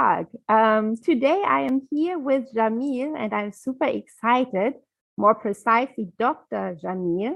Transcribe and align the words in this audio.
Tag. 0.00 0.26
Um, 0.48 0.96
today 0.96 1.42
I 1.46 1.62
am 1.62 1.86
here 1.90 2.18
with 2.18 2.54
Jamil 2.54 3.18
and 3.18 3.34
I'm 3.34 3.52
super 3.52 3.84
excited, 3.84 4.74
more 5.18 5.34
precisely 5.34 6.08
Dr. 6.18 6.78
Jamil. 6.82 7.34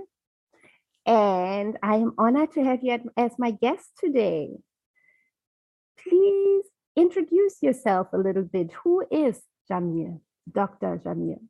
And 1.04 1.77
I 1.82 1.96
am 1.96 2.14
honored 2.16 2.52
to 2.52 2.64
have 2.64 2.80
you 2.82 2.98
as 3.18 3.32
my 3.38 3.50
guest 3.50 3.87
today. 4.02 4.48
Please 6.02 6.64
introduce 6.96 7.62
yourself 7.62 8.06
a 8.14 8.18
little 8.18 8.45
bit. 8.45 8.73
Who 8.82 9.04
is 9.10 9.42
Jamil, 9.70 10.20
Dr. 10.51 11.02
Jamil? 11.04 11.40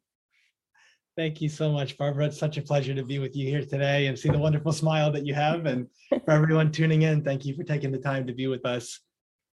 Thank 1.16 1.40
you 1.40 1.48
so 1.48 1.70
much, 1.70 1.96
Barbara. 1.96 2.26
It's 2.26 2.38
such 2.38 2.56
a 2.56 2.62
pleasure 2.62 2.94
to 2.94 3.04
be 3.04 3.20
with 3.20 3.36
you 3.36 3.48
here 3.48 3.64
today 3.64 4.08
and 4.08 4.18
see 4.18 4.30
the 4.30 4.38
wonderful 4.38 4.72
smile 4.72 5.12
that 5.12 5.24
you 5.24 5.34
have. 5.34 5.66
And 5.66 5.86
for 6.24 6.30
everyone 6.38 6.72
tuning 6.72 7.02
in, 7.02 7.22
thank 7.22 7.44
you 7.44 7.54
for 7.54 7.62
taking 7.62 7.92
the 7.92 7.98
time 7.98 8.26
to 8.26 8.32
be 8.32 8.48
with 8.48 8.66
us. 8.66 8.98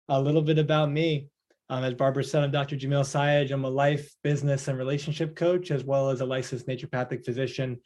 A 0.09 0.21
little 0.21 0.43
bit 0.43 0.59
about 0.59 0.91
me. 0.91 1.29
Um, 1.71 1.83
as 1.83 1.95
Barbara 1.95 2.25
said, 2.25 2.45
I'm 2.45 2.51
Dr. 2.51 2.77
Jamil 2.77 3.05
Sayegh. 3.05 3.51
I'm 3.51 3.65
a 3.65 3.71
life, 3.71 4.15
business, 4.23 4.69
and 4.69 4.77
relationship 4.77 5.35
coach, 5.35 5.71
as 5.71 5.83
well 5.83 6.11
as 6.11 6.21
a 6.21 6.27
licensed 6.27 6.67
naturopathic 6.67 7.25
physician. 7.25 7.81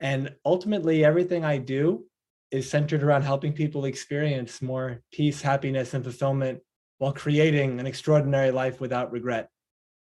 And 0.00 0.34
ultimately, 0.44 1.04
everything 1.04 1.44
I 1.44 1.58
do 1.58 2.04
is 2.50 2.68
centered 2.68 3.02
around 3.02 3.22
helping 3.22 3.52
people 3.52 3.84
experience 3.84 4.60
more 4.60 5.02
peace, 5.12 5.40
happiness, 5.40 5.94
and 5.94 6.02
fulfillment 6.02 6.60
while 6.98 7.12
creating 7.12 7.78
an 7.78 7.86
extraordinary 7.86 8.50
life 8.50 8.80
without 8.80 9.12
regret. 9.12 9.50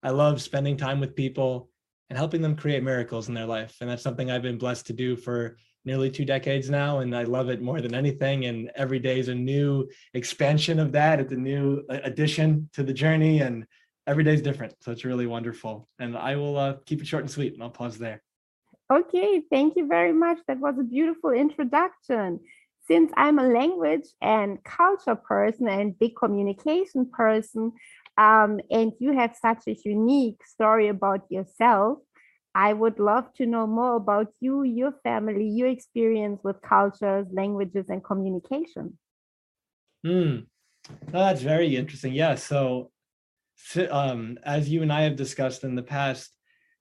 I 0.02 0.10
love 0.10 0.40
spending 0.40 0.76
time 0.76 1.00
with 1.00 1.16
people 1.16 1.68
and 2.08 2.18
helping 2.18 2.42
them 2.42 2.56
create 2.56 2.82
miracles 2.82 3.28
in 3.28 3.34
their 3.34 3.46
life. 3.46 3.76
And 3.80 3.88
that's 3.88 4.02
something 4.02 4.30
I've 4.30 4.42
been 4.42 4.58
blessed 4.58 4.86
to 4.86 4.92
do 4.92 5.16
for 5.16 5.56
nearly 5.84 6.10
two 6.10 6.24
decades 6.24 6.70
now. 6.70 7.00
And 7.00 7.16
I 7.16 7.24
love 7.24 7.48
it 7.48 7.60
more 7.60 7.80
than 7.80 7.94
anything. 7.94 8.46
And 8.46 8.70
every 8.74 8.98
day 8.98 9.18
is 9.18 9.28
a 9.28 9.34
new 9.34 9.88
expansion 10.14 10.78
of 10.78 10.92
that. 10.92 11.20
It's 11.20 11.32
a 11.32 11.36
new 11.36 11.84
addition 11.88 12.68
to 12.72 12.82
the 12.82 12.92
journey. 12.92 13.40
And 13.40 13.66
every 14.06 14.24
day 14.24 14.34
is 14.34 14.42
different. 14.42 14.74
So 14.80 14.92
it's 14.92 15.04
really 15.04 15.26
wonderful. 15.26 15.88
And 15.98 16.16
I 16.16 16.36
will 16.36 16.56
uh, 16.56 16.74
keep 16.86 17.00
it 17.00 17.06
short 17.06 17.22
and 17.22 17.30
sweet 17.30 17.54
and 17.54 17.62
I'll 17.62 17.70
pause 17.70 17.98
there. 17.98 18.22
Okay, 18.92 19.42
thank 19.50 19.76
you 19.76 19.86
very 19.86 20.12
much. 20.12 20.38
That 20.46 20.60
was 20.60 20.74
a 20.78 20.82
beautiful 20.82 21.30
introduction. 21.30 22.40
Since 22.86 23.12
I'm 23.16 23.38
a 23.38 23.48
language 23.48 24.06
and 24.20 24.62
culture 24.62 25.14
person 25.14 25.68
and 25.68 25.98
big 25.98 26.16
communication 26.16 27.10
person, 27.10 27.72
um, 28.18 28.60
and 28.70 28.92
you 29.00 29.14
have 29.14 29.36
such 29.40 29.66
a 29.66 29.76
unique 29.84 30.44
story 30.44 30.88
about 30.88 31.22
yourself, 31.30 31.98
I 32.54 32.72
would 32.72 32.98
love 32.98 33.32
to 33.34 33.46
know 33.46 33.66
more 33.66 33.96
about 33.96 34.28
you, 34.40 34.62
your 34.62 34.92
family, 35.02 35.48
your 35.48 35.68
experience 35.68 36.40
with 36.44 36.62
cultures, 36.62 37.26
languages, 37.32 37.86
and 37.88 38.02
communication. 38.02 38.96
Hmm. 40.04 40.40
No, 41.12 41.18
that's 41.18 41.42
very 41.42 41.76
interesting. 41.76 42.12
Yeah. 42.12 42.34
So, 42.36 42.90
um, 43.90 44.38
as 44.44 44.68
you 44.68 44.82
and 44.82 44.92
I 44.92 45.02
have 45.02 45.16
discussed 45.16 45.64
in 45.64 45.74
the 45.74 45.82
past, 45.82 46.30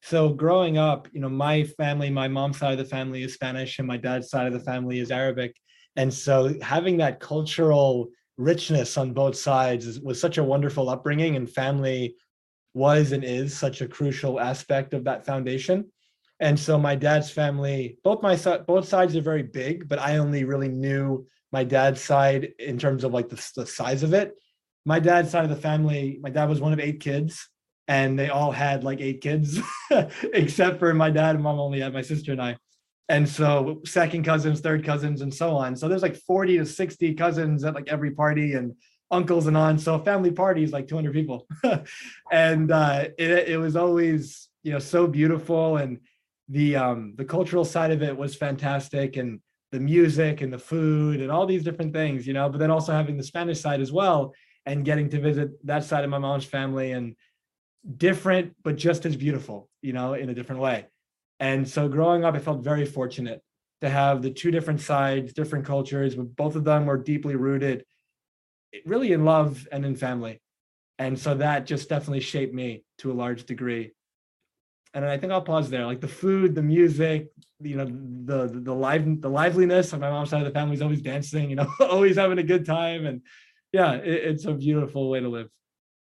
so 0.02 0.30
growing 0.30 0.78
up, 0.78 1.08
you 1.14 1.22
know, 1.22 1.30
my 1.30 1.64
family, 1.64 2.10
my 2.10 2.28
mom's 2.28 2.58
side 2.58 2.74
of 2.74 2.78
the 2.78 2.86
family 2.86 3.24
is 3.24 3.34
Spanish, 3.34 3.80
and 3.80 3.88
my 3.88 3.98
dad's 3.98 4.30
side 4.30 4.48
of 4.48 4.54
the 4.54 4.60
family 4.60 5.00
is 5.00 5.12
Arabic, 5.12 5.56
and 5.96 6.14
so 6.14 6.54
having 6.62 6.98
that 6.98 7.20
cultural 7.20 8.10
richness 8.38 8.98
on 8.98 9.14
both 9.14 9.36
sides 9.36 10.00
was 10.00 10.20
such 10.20 10.38
a 10.38 10.44
wonderful 10.44 10.90
upbringing 10.90 11.36
and 11.36 11.50
family 11.50 12.16
was 12.74 13.12
and 13.12 13.24
is 13.24 13.56
such 13.56 13.82
a 13.82 13.88
crucial 13.88 14.40
aspect 14.40 14.94
of 14.94 15.04
that 15.04 15.26
foundation. 15.26 15.86
And 16.40 16.60
so 16.60 16.78
my 16.78 16.96
dad's 16.96 17.32
family 17.32 17.98
both 18.04 18.22
my 18.22 18.36
both 18.68 18.88
sides 18.88 19.16
are 19.16 19.22
very 19.22 19.44
big 19.44 19.88
but 19.88 20.00
i 20.00 20.18
only 20.18 20.44
really 20.44 20.68
knew 20.68 21.26
my 21.52 21.64
dad's 21.64 22.02
side 22.02 22.50
in 22.60 22.78
terms 22.78 23.04
of 23.04 23.14
like 23.14 23.30
the, 23.30 23.52
the 23.56 23.66
size 23.66 24.02
of 24.04 24.14
it. 24.14 24.34
My 24.86 25.00
dad's 25.00 25.30
side 25.30 25.44
of 25.44 25.50
the 25.50 25.56
family 25.56 26.20
my 26.22 26.30
dad 26.30 26.50
was 26.50 26.60
one 26.60 26.74
of 26.74 26.80
eight 26.80 27.00
kids 27.00 27.48
and 27.88 28.18
they 28.18 28.30
all 28.30 28.52
had 28.52 28.84
like 28.84 29.00
eight 29.02 29.22
kids 29.22 29.60
except 30.34 30.80
for 30.80 30.94
my 30.94 31.12
dad 31.12 31.36
and 31.36 31.44
mom 31.44 31.60
only 31.60 31.80
had 31.82 31.94
my 31.94 32.02
sister 32.02 32.32
and 32.32 32.42
i. 32.42 32.58
And 33.10 33.30
so 33.30 33.82
second 33.86 34.24
cousins 34.24 34.60
third 34.60 34.84
cousins 34.84 35.22
and 35.22 35.34
so 35.34 35.56
on. 35.56 35.76
So 35.76 35.88
there's 35.88 36.02
like 36.02 36.16
40 36.16 36.58
to 36.58 36.66
60 36.66 37.14
cousins 37.14 37.64
at 37.64 37.76
like 37.76 37.88
every 37.88 38.12
party 38.12 38.54
and 38.54 38.74
uncles 39.14 39.48
and 39.48 39.58
aunts 39.58 39.84
so 39.84 40.00
family 40.00 40.32
parties 40.32 40.72
like 40.72 40.88
200 40.88 41.14
people. 41.14 41.48
And 42.32 42.72
uh 42.72 43.06
it, 43.18 43.50
it 43.54 43.58
was 43.58 43.76
always 43.76 44.50
you 44.64 44.72
know 44.72 44.80
so 44.80 45.08
beautiful 45.08 45.78
and 45.78 46.00
the 46.50 46.76
um 46.76 47.14
the 47.16 47.26
cultural 47.26 47.66
side 47.66 47.92
of 47.92 48.02
it 48.02 48.16
was 48.18 48.36
fantastic 48.36 49.18
and 49.18 49.40
the 49.72 49.80
music 49.80 50.42
and 50.42 50.52
the 50.52 50.60
food 50.60 51.22
and 51.22 51.32
all 51.32 51.46
these 51.46 51.64
different 51.64 51.94
things 51.94 52.28
you 52.28 52.34
know 52.34 52.48
but 52.50 52.60
then 52.60 52.70
also 52.70 52.92
having 52.92 53.18
the 53.18 53.24
spanish 53.24 53.60
side 53.62 53.82
as 53.82 53.92
well 53.92 54.34
and 54.66 54.86
getting 54.86 55.10
to 55.10 55.20
visit 55.20 55.50
that 55.66 55.84
side 55.84 56.04
of 56.04 56.10
my 56.10 56.18
mom's 56.18 56.46
family 56.46 56.92
and 56.92 57.16
different 57.98 58.56
but 58.64 58.76
just 58.76 59.06
as 59.06 59.16
beautiful 59.16 59.70
you 59.82 59.94
know 59.94 60.14
in 60.14 60.30
a 60.30 60.34
different 60.34 60.62
way. 60.62 60.88
And 61.40 61.68
so 61.68 61.90
growing 61.90 62.24
up, 62.24 62.36
I 62.36 62.40
felt 62.40 62.64
very 62.64 62.86
fortunate 62.86 63.42
to 63.82 63.90
have 63.90 64.22
the 64.22 64.32
two 64.32 64.50
different 64.50 64.80
sides, 64.80 65.34
different 65.34 65.66
cultures, 65.66 66.16
but 66.16 66.36
both 66.36 66.56
of 66.56 66.64
them 66.64 66.86
were 66.86 66.98
deeply 66.98 67.36
rooted 67.36 67.84
really 68.86 69.14
in 69.14 69.26
love 69.26 69.68
and 69.72 69.86
in 69.86 69.96
family. 69.96 70.42
And 71.00 71.18
so 71.18 71.36
that 71.36 71.66
just 71.66 71.90
definitely 71.90 72.22
shaped 72.22 72.54
me 72.54 72.84
to 73.00 73.12
a 73.12 73.14
large 73.14 73.46
degree. 73.46 73.92
And 74.94 75.04
I 75.04 75.18
think 75.18 75.34
I'll 75.34 75.42
pause 75.42 75.70
there. 75.70 75.86
Like 75.86 76.02
the 76.02 76.08
food, 76.08 76.54
the 76.54 76.62
music, 76.62 77.30
you 77.60 77.78
know, 77.78 77.86
the 77.86 78.60
the, 78.60 78.74
live 78.74 79.22
the 79.22 79.30
liveliness 79.30 79.92
of 79.92 80.00
my 80.00 80.10
mom's 80.10 80.30
side 80.30 80.42
of 80.42 80.46
the 80.46 80.58
family 80.58 80.76
is 80.76 80.82
always 80.82 81.02
dancing, 81.02 81.50
you 81.50 81.56
know, 81.56 81.68
always 81.80 82.16
having 82.18 82.38
a 82.38 82.44
good 82.44 82.66
time. 82.66 83.08
And 83.08 83.22
yeah, 83.72 83.94
it, 83.94 84.08
it's 84.08 84.46
a 84.46 84.54
beautiful 84.54 85.10
way 85.10 85.20
to 85.20 85.30
live. 85.30 85.50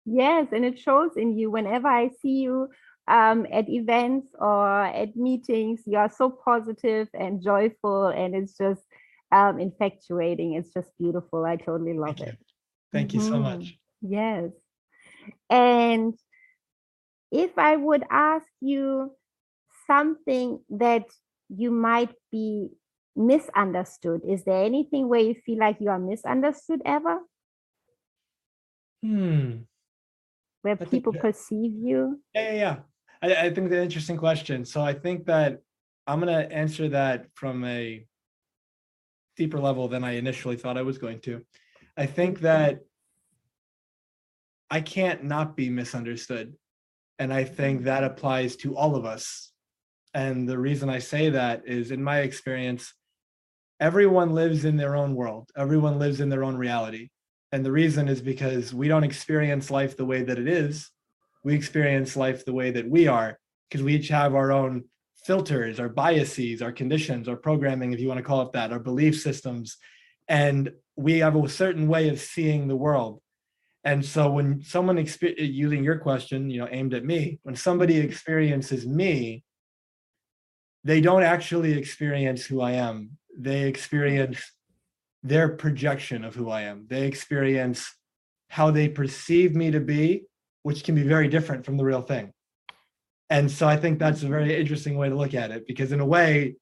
Yes, 0.05 0.49
and 0.53 0.65
it 0.65 0.79
shows 0.79 1.13
in 1.17 1.39
you 1.39 1.51
whenever 1.51 1.89
I 1.89 2.11
see 2.21 2.43
you 2.43 2.69
um, 3.07 3.47
at 3.51 3.69
events 3.69 4.29
or 4.39 4.85
at 4.85 5.17
meetings. 5.17 5.83
You 5.87 5.99
are 5.99 6.11
so 6.11 6.29
positive 6.29 7.09
and 7.15 7.43
joyful, 7.43 8.09
and 8.09 8.35
it's 8.35 8.57
just 8.59 8.83
um, 9.35 9.59
infatuating. 9.59 10.55
It's 10.55 10.73
just 10.73 10.89
beautiful. 10.99 11.45
I 11.45 11.57
totally 11.57 11.95
love 11.95 12.17
Thank 12.17 12.29
it. 12.29 12.39
You. 12.41 12.47
Thank 12.93 13.15
you 13.15 13.21
so 13.21 13.39
much. 13.41 13.79
Mm-hmm. 14.05 14.13
Yes. 14.13 14.51
And 15.51 16.15
if 17.33 17.59
I 17.59 17.77
would 17.77 18.05
ask 18.11 18.47
you 18.61 19.11
something 19.89 20.61
that 20.71 21.07
you 21.49 21.73
might 21.73 22.15
be 22.31 22.69
misunderstood, 23.17 24.21
is 24.27 24.45
there 24.45 24.63
anything 24.63 25.09
where 25.09 25.21
you 25.21 25.35
feel 25.35 25.59
like 25.59 25.79
you 25.81 25.91
are 25.91 25.99
misunderstood 25.99 26.81
ever? 26.85 27.19
Hmm. 29.03 29.57
Where 30.63 30.77
people 30.77 31.13
perceive 31.13 31.73
you? 31.75 32.21
Yeah, 32.35 32.53
yeah, 32.53 32.55
yeah. 32.55 32.77
I, 33.21 33.47
I 33.47 33.55
think 33.55 33.69
the 33.69 33.83
interesting 33.83 34.17
question. 34.17 34.65
So 34.65 34.81
I 34.81 34.95
think 34.95 35.27
that 35.27 35.61
I'm 36.07 36.21
going 36.21 36.33
to 36.33 36.55
answer 36.55 36.89
that 36.91 37.27
from 37.35 37.65
a 37.65 38.07
deeper 39.37 39.59
level 39.59 39.89
than 39.89 40.05
I 40.05 40.13
initially 40.13 40.57
thought 40.57 40.79
I 40.79 40.83
was 40.83 40.99
going 40.99 41.21
to. 41.21 41.43
I 41.97 42.07
think 42.07 42.41
that 42.41 42.81
I 44.71 44.81
can't 44.81 45.25
not 45.25 45.57
be 45.57 45.69
misunderstood. 45.71 46.55
And 47.19 47.33
I 47.33 47.45
think 47.45 47.85
that 47.85 48.03
applies 48.03 48.57
to 48.57 48.77
all 48.77 48.97
of 48.97 49.05
us. 49.05 49.53
And 50.15 50.49
the 50.49 50.59
reason 50.59 50.89
I 50.89 50.99
say 50.99 51.31
that 51.31 51.63
is 51.67 51.91
in 51.91 52.03
my 52.03 52.21
experience, 52.21 52.93
everyone 53.81 54.33
lives 54.35 54.65
in 54.65 54.77
their 54.77 54.97
own 54.97 55.15
world, 55.15 55.51
everyone 55.57 55.99
lives 55.99 56.21
in 56.21 56.29
their 56.29 56.45
own 56.45 56.57
reality. 56.57 57.11
And 57.53 57.65
the 57.65 57.73
reason 57.73 58.09
is 58.09 58.21
because 58.21 58.75
we 58.75 58.89
don't 58.89 59.05
experience 59.05 59.71
life 59.71 59.97
the 59.97 60.05
way 60.05 60.23
that 60.23 60.39
it 60.39 60.49
is 60.49 60.91
we 61.45 61.55
experience 61.55 62.17
life 62.17 62.45
the 62.45 62.53
way 62.53 62.71
that 62.71 62.89
we 62.89 63.07
are 63.07 63.39
because 63.69 63.85
we 63.85 63.95
each 63.95 64.09
have 64.09 64.35
our 64.35 64.51
own 64.51 64.85
filters, 65.25 65.81
our 65.81 65.89
biases, 65.89 66.63
our 66.63 66.73
conditions, 66.73 67.29
our 67.29 67.37
programming, 67.37 67.93
if 67.93 68.01
you 68.01 68.09
want 68.09 68.19
to 68.19 68.25
call 68.25 68.43
it 68.43 68.53
that, 68.53 68.73
our 68.73 68.79
belief 68.79 69.21
systems. 69.21 69.77
And 70.29 70.73
we 70.97 71.19
have 71.19 71.37
a 71.37 71.49
certain 71.49 71.89
way 71.89 72.09
of 72.09 72.21
seeing 72.21 72.69
the 72.69 72.77
world. 72.77 73.21
And 73.85 74.05
so 74.05 74.31
when 74.31 74.63
someone 74.63 74.97
exper- 74.97 75.35
using 75.37 75.85
your 75.85 75.99
question, 75.99 76.49
you 76.51 76.61
know, 76.61 76.69
aimed 76.71 76.95
at 76.95 77.05
me, 77.05 77.39
when 77.43 77.57
somebody 77.57 77.95
mm-hmm. 77.95 78.09
experiences 78.09 78.87
me, 78.87 79.45
they 80.85 81.01
don't 81.01 81.23
actually 81.23 81.77
experience 81.77 82.45
who 82.45 82.61
I 82.61 82.73
am. 82.73 83.11
They 83.37 83.63
experience 83.63 84.41
their 85.23 85.49
projection 85.49 86.25
of 86.25 86.35
who 86.35 86.51
I 86.51 86.63
am. 86.63 86.87
They 86.89 87.07
experience 87.07 87.95
how 88.49 88.71
they 88.71 88.89
perceive 88.89 89.55
me 89.55 89.71
to 89.71 89.81
be 89.81 90.25
which 90.65 90.83
can 90.83 90.95
be 90.95 91.03
very 91.03 91.29
different 91.29 91.65
from 91.65 91.77
the 91.77 91.85
real 91.85 92.01
thing. 92.01 92.33
And 93.31 93.51
so 93.51 93.67
I 93.67 93.77
think 93.77 93.99
that's 93.99 94.23
a 94.23 94.29
very 94.29 94.55
interesting 94.55 94.97
way 94.97 95.09
to 95.09 95.15
look 95.15 95.35
at 95.35 95.51
it 95.51 95.67
because, 95.67 95.93
in 95.93 96.01
a 96.01 96.07
way, 96.07 96.57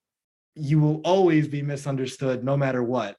you 0.54 0.78
will 0.78 1.00
always 1.04 1.48
be 1.48 1.62
misunderstood 1.62 2.44
no 2.44 2.56
matter 2.56 2.82
what. 2.82 3.16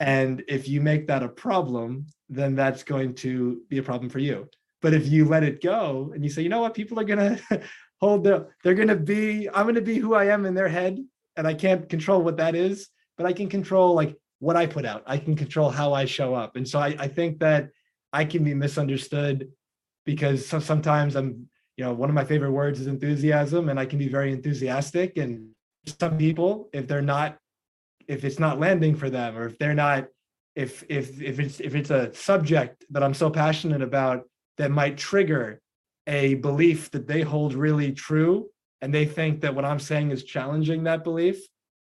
And 0.00 0.42
if 0.48 0.68
you 0.68 0.80
make 0.80 1.06
that 1.06 1.22
a 1.22 1.28
problem, 1.28 2.06
then 2.28 2.54
that's 2.54 2.82
going 2.82 3.14
to 3.16 3.62
be 3.68 3.78
a 3.78 3.82
problem 3.82 4.10
for 4.10 4.18
you. 4.18 4.48
But 4.82 4.94
if 4.94 5.08
you 5.08 5.24
let 5.24 5.44
it 5.44 5.62
go 5.62 6.10
and 6.14 6.24
you 6.24 6.30
say, 6.30 6.42
you 6.42 6.48
know 6.48 6.60
what, 6.60 6.74
people 6.74 6.98
are 6.98 7.04
going 7.04 7.38
to 7.48 7.62
hold 8.00 8.24
the, 8.24 8.48
they're 8.62 8.74
going 8.74 8.88
to 8.88 8.96
be, 8.96 9.48
I'm 9.48 9.64
going 9.64 9.74
to 9.76 9.80
be 9.80 9.98
who 9.98 10.14
I 10.14 10.26
am 10.26 10.44
in 10.46 10.54
their 10.54 10.68
head. 10.68 10.98
And 11.36 11.46
I 11.46 11.54
can't 11.54 11.88
control 11.88 12.22
what 12.22 12.36
that 12.36 12.54
is, 12.54 12.88
but 13.16 13.26
I 13.26 13.32
can 13.32 13.48
control 13.48 13.94
like 13.94 14.16
what 14.38 14.56
I 14.56 14.66
put 14.66 14.84
out. 14.84 15.02
I 15.06 15.18
can 15.18 15.34
control 15.36 15.70
how 15.70 15.92
I 15.92 16.04
show 16.04 16.34
up. 16.34 16.56
And 16.56 16.68
so 16.68 16.78
I, 16.78 16.94
I 16.98 17.08
think 17.08 17.40
that 17.40 17.70
I 18.12 18.24
can 18.24 18.44
be 18.44 18.54
misunderstood 18.54 19.50
because 20.04 20.46
so, 20.46 20.60
sometimes 20.60 21.16
I'm, 21.16 21.48
you 21.76 21.84
know, 21.84 21.92
one 21.92 22.08
of 22.08 22.14
my 22.14 22.24
favorite 22.24 22.52
words 22.52 22.80
is 22.80 22.86
enthusiasm, 22.86 23.68
and 23.68 23.78
I 23.78 23.86
can 23.86 23.98
be 23.98 24.08
very 24.08 24.32
enthusiastic. 24.32 25.16
And 25.16 25.50
some 26.00 26.16
people, 26.16 26.68
if 26.72 26.86
they're 26.86 27.02
not, 27.02 27.38
if 28.06 28.24
it's 28.24 28.38
not 28.38 28.60
landing 28.60 28.94
for 28.94 29.10
them, 29.10 29.36
or 29.36 29.46
if 29.46 29.58
they're 29.58 29.74
not, 29.74 30.06
if 30.54 30.84
if 30.88 31.20
if 31.20 31.40
it's 31.40 31.60
if 31.60 31.74
it's 31.74 31.90
a 31.90 32.14
subject 32.14 32.84
that 32.90 33.02
I'm 33.02 33.14
so 33.14 33.28
passionate 33.28 33.82
about 33.82 34.22
that 34.56 34.70
might 34.70 34.96
trigger 34.96 35.60
a 36.06 36.34
belief 36.34 36.90
that 36.92 37.08
they 37.08 37.22
hold 37.22 37.54
really 37.54 37.92
true, 37.92 38.48
and 38.80 38.94
they 38.94 39.04
think 39.04 39.40
that 39.40 39.54
what 39.54 39.64
I'm 39.64 39.80
saying 39.80 40.10
is 40.10 40.22
challenging 40.22 40.84
that 40.84 41.02
belief, 41.02 41.40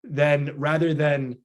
then 0.04 0.52
rather 0.56 0.94
than 0.94 1.38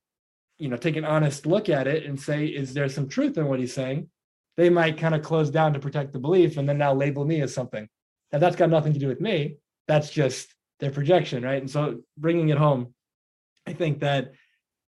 you 0.59 0.69
know 0.69 0.77
take 0.77 0.95
an 0.95 1.05
honest 1.05 1.47
look 1.47 1.69
at 1.69 1.87
it 1.87 2.05
and 2.05 2.19
say, 2.19 2.45
is 2.45 2.73
there 2.73 2.89
some 2.89 3.09
truth 3.09 3.37
in 3.37 3.47
what 3.47 3.59
he's 3.59 3.73
saying? 3.73 4.09
they 4.57 4.69
might 4.69 4.97
kind 4.97 5.15
of 5.15 5.21
close 5.21 5.49
down 5.49 5.71
to 5.73 5.79
protect 5.79 6.11
the 6.11 6.19
belief 6.19 6.57
and 6.57 6.67
then 6.67 6.79
now 6.79 6.93
label 6.93 7.23
me 7.23 7.41
as 7.41 7.53
something. 7.53 7.87
And 8.31 8.41
that's 8.41 8.55
got 8.55 8.69
nothing 8.69 8.93
to 8.93 8.99
do 8.99 9.07
with 9.07 9.21
me. 9.21 9.57
That's 9.87 10.09
just 10.09 10.53
their 10.79 10.91
projection, 10.91 11.43
right? 11.43 11.61
And 11.61 11.69
so 11.69 12.01
bringing 12.17 12.49
it 12.49 12.57
home, 12.57 12.93
I 13.65 13.73
think 13.73 13.99
that 14.01 14.33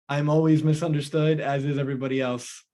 I'm 0.08 0.28
always 0.28 0.62
misunderstood, 0.62 1.40
as 1.40 1.64
is 1.64 1.78
everybody 1.78 2.20
else. 2.20 2.64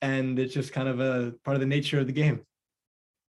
And 0.00 0.38
it's 0.38 0.54
just 0.54 0.72
kind 0.72 0.88
of 0.88 1.00
a 1.00 1.34
part 1.44 1.56
of 1.56 1.60
the 1.60 1.66
nature 1.66 2.00
of 2.00 2.06
the 2.06 2.12
game. 2.12 2.46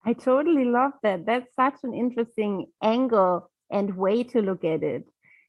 I 0.05 0.13
totally 0.13 0.65
love 0.65 0.93
that. 1.03 1.27
That's 1.27 1.55
such 1.57 1.75
an 1.83 1.95
interesting 1.95 2.67
angle 2.83 3.51
and 3.71 3.97
way 3.97 4.23
to 4.25 4.41
look 4.41 4.65
at 4.65 4.83
it. 4.83 5.05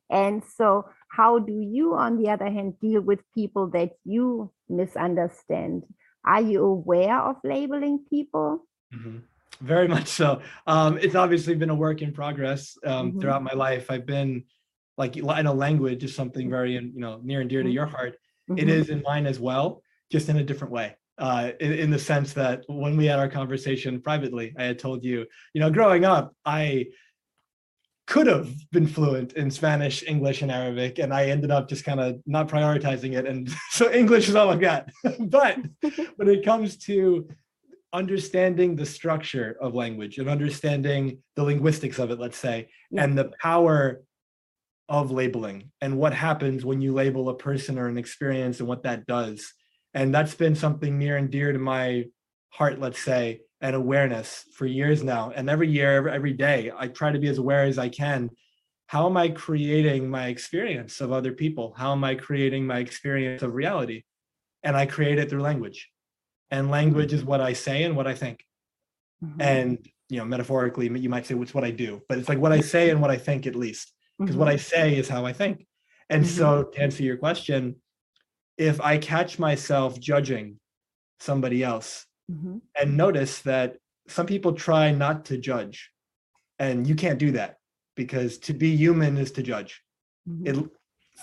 And 0.09 0.43
so, 0.57 0.89
how 1.11 1.39
do 1.39 1.53
you, 1.53 1.95
on 1.95 2.17
the 2.17 2.29
other 2.29 2.49
hand, 2.49 2.79
deal 2.81 3.01
with 3.01 3.19
people 3.33 3.67
that 3.71 3.91
you 4.05 4.51
misunderstand? 4.67 5.83
Are 6.25 6.41
you 6.41 6.63
aware 6.63 7.19
of 7.19 7.37
labeling 7.43 8.05
people? 8.09 8.65
Mm-hmm. 8.93 9.19
Very 9.61 9.87
much 9.87 10.07
so. 10.07 10.41
Um, 10.67 10.97
it's 10.97 11.15
obviously 11.15 11.55
been 11.55 11.69
a 11.69 11.75
work 11.75 12.01
in 12.01 12.13
progress 12.13 12.77
um, 12.85 13.11
mm-hmm. 13.11 13.19
throughout 13.19 13.43
my 13.43 13.53
life. 13.53 13.91
I've 13.91 14.05
been 14.05 14.45
like 14.97 15.17
I 15.27 15.41
know 15.41 15.53
language 15.53 16.03
is 16.03 16.15
something 16.15 16.49
very 16.49 16.73
you 16.73 16.91
know 16.95 17.19
near 17.23 17.41
and 17.41 17.49
dear 17.49 17.61
to 17.61 17.67
mm-hmm. 17.67 17.73
your 17.73 17.85
heart. 17.85 18.15
It 18.49 18.53
mm-hmm. 18.53 18.69
is 18.69 18.89
in 18.89 19.01
mine 19.03 19.27
as 19.27 19.39
well, 19.39 19.83
just 20.11 20.29
in 20.29 20.37
a 20.37 20.43
different 20.43 20.73
way. 20.73 20.95
Uh, 21.17 21.51
in, 21.59 21.73
in, 21.73 21.89
the 21.91 21.99
sense 21.99 22.31
that 22.31 22.63
when 22.67 22.95
we 22.95 23.05
had 23.05 23.19
our 23.19 23.27
conversation 23.27 24.01
privately, 24.01 24.55
I 24.57 24.63
had 24.63 24.79
told 24.79 25.03
you, 25.03 25.25
you 25.53 25.59
know, 25.59 25.69
growing 25.69 26.05
up, 26.05 26.33
I 26.45 26.87
could 28.09 28.25
have 28.25 28.49
been 28.71 28.87
fluent 28.87 29.33
in 29.33 29.51
Spanish, 29.51 30.03
English, 30.07 30.41
and 30.41 30.51
Arabic, 30.51 30.97
and 30.97 31.13
I 31.13 31.25
ended 31.25 31.51
up 31.51 31.69
just 31.69 31.83
kind 31.83 31.99
of 31.99 32.19
not 32.25 32.47
prioritizing 32.47 33.15
it. 33.15 33.27
And 33.27 33.53
so 33.69 33.91
English 33.91 34.29
is 34.29 34.35
all 34.35 34.49
I've 34.49 34.59
got. 34.59 34.89
but 35.19 35.57
when 36.15 36.27
it 36.27 36.43
comes 36.43 36.77
to 36.85 37.27
understanding 37.93 38.75
the 38.75 38.85
structure 38.85 39.57
of 39.61 39.73
language 39.73 40.17
and 40.17 40.29
understanding 40.29 41.19
the 41.35 41.43
linguistics 41.43 41.99
of 41.99 42.11
it, 42.11 42.19
let's 42.19 42.37
say, 42.37 42.69
yeah. 42.91 43.03
and 43.03 43.17
the 43.17 43.31
power 43.41 44.01
of 44.87 45.11
labeling 45.11 45.71
and 45.81 45.97
what 45.97 46.13
happens 46.13 46.65
when 46.65 46.81
you 46.81 46.93
label 46.93 47.29
a 47.29 47.35
person 47.35 47.77
or 47.77 47.87
an 47.87 47.97
experience 47.97 48.59
and 48.59 48.67
what 48.67 48.83
that 48.83 49.05
does. 49.05 49.53
And 49.93 50.13
that's 50.13 50.35
been 50.35 50.55
something 50.55 50.97
near 50.97 51.17
and 51.17 51.29
dear 51.29 51.51
to 51.51 51.59
my 51.59 52.05
heart, 52.49 52.79
let's 52.79 53.01
say, 53.01 53.41
and 53.61 53.75
awareness 53.75 54.45
for 54.53 54.65
years 54.65 55.03
now. 55.03 55.31
And 55.35 55.49
every 55.49 55.69
year, 55.69 55.97
every, 55.97 56.11
every 56.11 56.33
day, 56.33 56.71
I 56.75 56.87
try 56.87 57.11
to 57.11 57.19
be 57.19 57.27
as 57.27 57.37
aware 57.37 57.63
as 57.63 57.77
I 57.77 57.89
can. 57.89 58.29
How 58.87 59.05
am 59.05 59.17
I 59.17 59.29
creating 59.29 60.09
my 60.09 60.27
experience 60.27 61.01
of 61.01 61.11
other 61.11 61.33
people? 61.33 61.73
How 61.77 61.91
am 61.91 62.03
I 62.03 62.15
creating 62.15 62.65
my 62.65 62.79
experience 62.79 63.43
of 63.43 63.53
reality? 63.53 64.03
And 64.63 64.75
I 64.75 64.85
create 64.85 65.19
it 65.19 65.29
through 65.29 65.41
language. 65.41 65.89
And 66.51 66.71
language 66.71 67.13
is 67.13 67.23
what 67.23 67.41
I 67.41 67.53
say 67.53 67.83
and 67.83 67.95
what 67.95 68.07
I 68.07 68.15
think. 68.15 68.43
Mm-hmm. 69.23 69.41
And 69.41 69.89
you 70.09 70.17
know, 70.17 70.25
metaphorically, 70.25 70.89
you 70.99 71.09
might 71.09 71.25
say 71.25 71.35
it's 71.35 71.53
what 71.53 71.63
I 71.63 71.71
do, 71.71 72.01
but 72.09 72.17
it's 72.17 72.29
like 72.29 72.39
what 72.39 72.51
I 72.51 72.61
say 72.61 72.89
and 72.89 72.99
what 72.99 73.11
I 73.11 73.17
think 73.17 73.45
at 73.45 73.55
least. 73.55 73.93
Because 74.17 74.33
mm-hmm. 74.33 74.39
what 74.39 74.49
I 74.49 74.57
say 74.57 74.97
is 74.97 75.07
how 75.07 75.25
I 75.25 75.33
think. 75.33 75.67
And 76.09 76.23
mm-hmm. 76.23 76.37
so 76.37 76.63
to 76.63 76.81
answer 76.81 77.03
your 77.03 77.17
question, 77.17 77.75
if 78.57 78.81
I 78.81 78.97
catch 78.97 79.39
myself 79.39 79.99
judging 79.99 80.59
somebody 81.19 81.63
else 81.63 82.05
mm-hmm. 82.31 82.57
and 82.79 82.97
notice 82.97 83.39
that 83.41 83.77
some 84.07 84.25
people 84.25 84.53
try 84.53 84.91
not 84.91 85.25
to 85.25 85.37
judge 85.37 85.91
and 86.57 86.87
you 86.87 86.95
can't 86.95 87.19
do 87.19 87.31
that 87.31 87.57
because 87.95 88.37
to 88.39 88.53
be 88.53 88.75
human 88.75 89.17
is 89.17 89.31
to 89.31 89.43
judge 89.43 89.81
mm-hmm. 90.27 90.47
it 90.47 90.69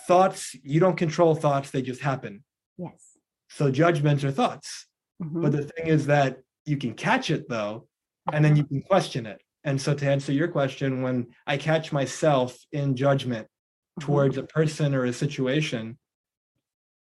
thoughts 0.07 0.55
you 0.63 0.79
don't 0.79 0.97
control 0.97 1.35
thoughts 1.35 1.71
they 1.71 1.83
just 1.83 2.01
happen 2.01 2.45
yes 2.79 3.17
so 3.49 3.71
judgments 3.71 4.25
are 4.25 4.31
thoughts 4.31 4.87
mm-hmm. 5.23 5.43
but 5.43 5.53
the 5.53 5.65
thing 5.65 5.87
is 5.87 6.07
that 6.07 6.39
you 6.65 6.77
can 6.77 6.95
catch 6.95 7.31
it 7.31 7.49
though 7.49 7.87
and 8.33 8.45
then 8.45 8.53
uh-huh. 8.53 8.59
you 8.59 8.65
can 8.65 8.83
question 8.83 9.27
it 9.27 9.41
and 9.65 9.81
so 9.81 9.95
to 9.95 10.09
answer 10.09 10.33
your 10.33 10.49
question 10.49 11.03
when 11.03 11.27
i 11.47 11.57
catch 11.57 11.93
myself 11.93 12.59
in 12.73 12.97
judgment 12.97 13.47
mm-hmm. 13.47 14.07
towards 14.07 14.37
a 14.37 14.43
person 14.43 14.95
or 14.95 15.05
a 15.05 15.13
situation 15.13 15.99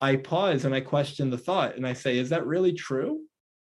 i 0.00 0.16
pause 0.16 0.64
and 0.64 0.74
i 0.74 0.80
question 0.80 1.30
the 1.30 1.38
thought 1.38 1.76
and 1.76 1.86
i 1.86 1.92
say 1.92 2.18
is 2.18 2.30
that 2.30 2.46
really 2.46 2.72
true 2.72 3.20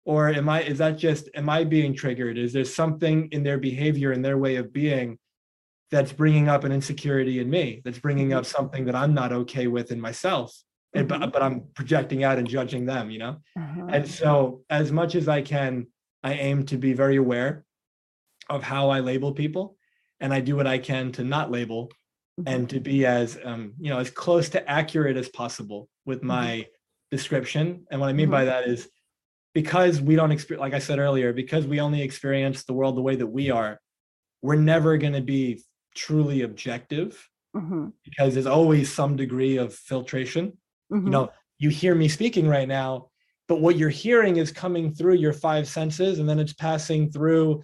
or 0.06 0.30
am 0.30 0.48
i 0.50 0.62
is 0.62 0.78
that 0.78 0.98
just 0.98 1.30
am 1.36 1.50
i 1.50 1.64
being 1.64 1.94
triggered 1.94 2.38
is 2.38 2.54
there 2.54 2.66
something 2.66 3.28
in 3.32 3.44
their 3.44 3.58
behavior 3.58 4.12
and 4.12 4.24
their 4.24 4.38
way 4.38 4.56
of 4.56 4.72
being 4.72 5.18
that's 5.90 6.12
bringing 6.12 6.50
up 6.50 6.64
an 6.64 6.72
insecurity 6.72 7.40
in 7.40 7.50
me 7.50 7.82
that's 7.84 8.00
bringing 8.00 8.34
up 8.34 8.46
something 8.46 8.86
that 8.86 8.96
i'm 8.96 9.14
not 9.14 9.32
okay 9.32 9.68
with 9.68 9.92
in 9.92 10.00
myself 10.00 10.54
and 11.00 11.08
but, 11.08 11.22
mm-hmm. 11.22 11.30
but 11.32 11.42
i'm 11.42 11.64
projecting 11.74 12.24
out 12.24 12.38
and 12.38 12.48
judging 12.48 12.86
them 12.86 13.10
you 13.10 13.20
know 13.20 13.38
uh-huh. 13.58 13.88
and 13.90 14.08
so 14.08 14.62
as 14.70 14.92
much 14.92 15.16
as 15.16 15.28
i 15.28 15.42
can 15.42 15.88
i 16.24 16.34
aim 16.34 16.66
to 16.66 16.78
be 16.78 16.94
very 16.94 17.18
aware 17.18 17.66
of 18.50 18.64
how 18.64 18.90
i 18.90 19.00
label 19.00 19.32
people 19.32 19.78
and 20.20 20.34
i 20.34 20.40
do 20.40 20.56
what 20.56 20.68
i 20.68 20.78
can 20.78 21.12
to 21.12 21.24
not 21.24 21.52
label 21.52 21.88
mm-hmm. 22.40 22.48
and 22.48 22.70
to 22.70 22.80
be 22.80 23.06
as 23.06 23.38
um, 23.44 23.74
you 23.80 23.90
know 23.90 24.00
as 24.00 24.10
close 24.10 24.50
to 24.50 24.70
accurate 24.70 25.18
as 25.18 25.30
possible 25.30 25.90
with 26.06 26.20
mm-hmm. 26.20 26.28
my 26.28 26.48
mm-hmm. 26.48 26.70
description 27.12 27.86
and 27.92 28.00
what 28.00 28.10
i 28.10 28.14
mean 28.14 28.30
by 28.30 28.46
that 28.46 28.68
is 28.68 28.88
because 29.58 30.00
we 30.00 30.16
don't 30.16 30.32
experience, 30.32 30.62
like 30.62 30.76
I 30.76 30.78
said 30.78 31.00
earlier, 31.00 31.34
because 31.34 31.66
we 31.66 31.80
only 31.80 32.04
experience 32.04 32.64
the 32.64 32.74
world 32.74 32.96
the 32.96 33.02
way 33.02 33.16
that 33.16 33.26
we 33.26 33.50
are, 33.50 33.80
we're 34.44 34.56
never 34.56 34.98
going 34.98 35.14
to 35.14 35.22
be 35.22 35.64
truly 35.96 36.44
objective 36.44 37.28
mm-hmm. 37.56 37.88
because 38.04 38.36
there's 38.36 38.46
always 38.46 38.94
some 38.94 39.16
degree 39.16 39.58
of 39.58 39.74
filtration. 39.74 40.56
Mm-hmm. 40.92 41.06
You 41.06 41.12
know, 41.12 41.30
you 41.58 41.70
hear 41.70 41.96
me 41.96 42.08
speaking 42.08 42.48
right 42.48 42.68
now, 42.68 43.10
but 43.48 43.62
what 43.62 43.78
you're 43.78 43.90
hearing 43.90 44.38
is 44.38 44.52
coming 44.52 44.94
through 44.94 45.16
your 45.16 45.34
five 45.34 45.68
senses 45.68 46.20
and 46.20 46.28
then 46.28 46.40
it's 46.40 46.54
passing 46.54 47.12
through. 47.12 47.64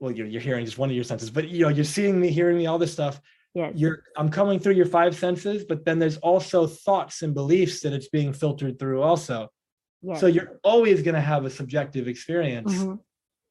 Well, 0.00 0.12
you're, 0.12 0.26
you're 0.26 0.42
hearing 0.42 0.64
just 0.64 0.78
one 0.78 0.90
of 0.90 0.94
your 0.94 1.04
senses, 1.04 1.30
but 1.30 1.48
you 1.48 1.62
know, 1.62 1.70
you're 1.70 1.84
seeing 1.84 2.20
me, 2.20 2.30
hearing 2.30 2.58
me, 2.58 2.66
all 2.66 2.78
this 2.78 2.92
stuff. 2.92 3.20
Yes. 3.54 3.72
You're 3.74 4.02
I'm 4.18 4.28
coming 4.28 4.60
through 4.60 4.74
your 4.74 4.86
five 4.86 5.16
senses, 5.16 5.64
but 5.64 5.86
then 5.86 5.98
there's 5.98 6.18
also 6.18 6.66
thoughts 6.66 7.22
and 7.22 7.32
beliefs 7.32 7.80
that 7.80 7.94
it's 7.94 8.08
being 8.08 8.34
filtered 8.34 8.78
through 8.78 9.02
also. 9.02 9.48
So 10.14 10.26
you're 10.26 10.60
always 10.62 11.02
going 11.02 11.14
to 11.14 11.20
have 11.20 11.44
a 11.44 11.50
subjective 11.50 12.06
experience. 12.06 12.72
Mm-hmm. 12.72 12.94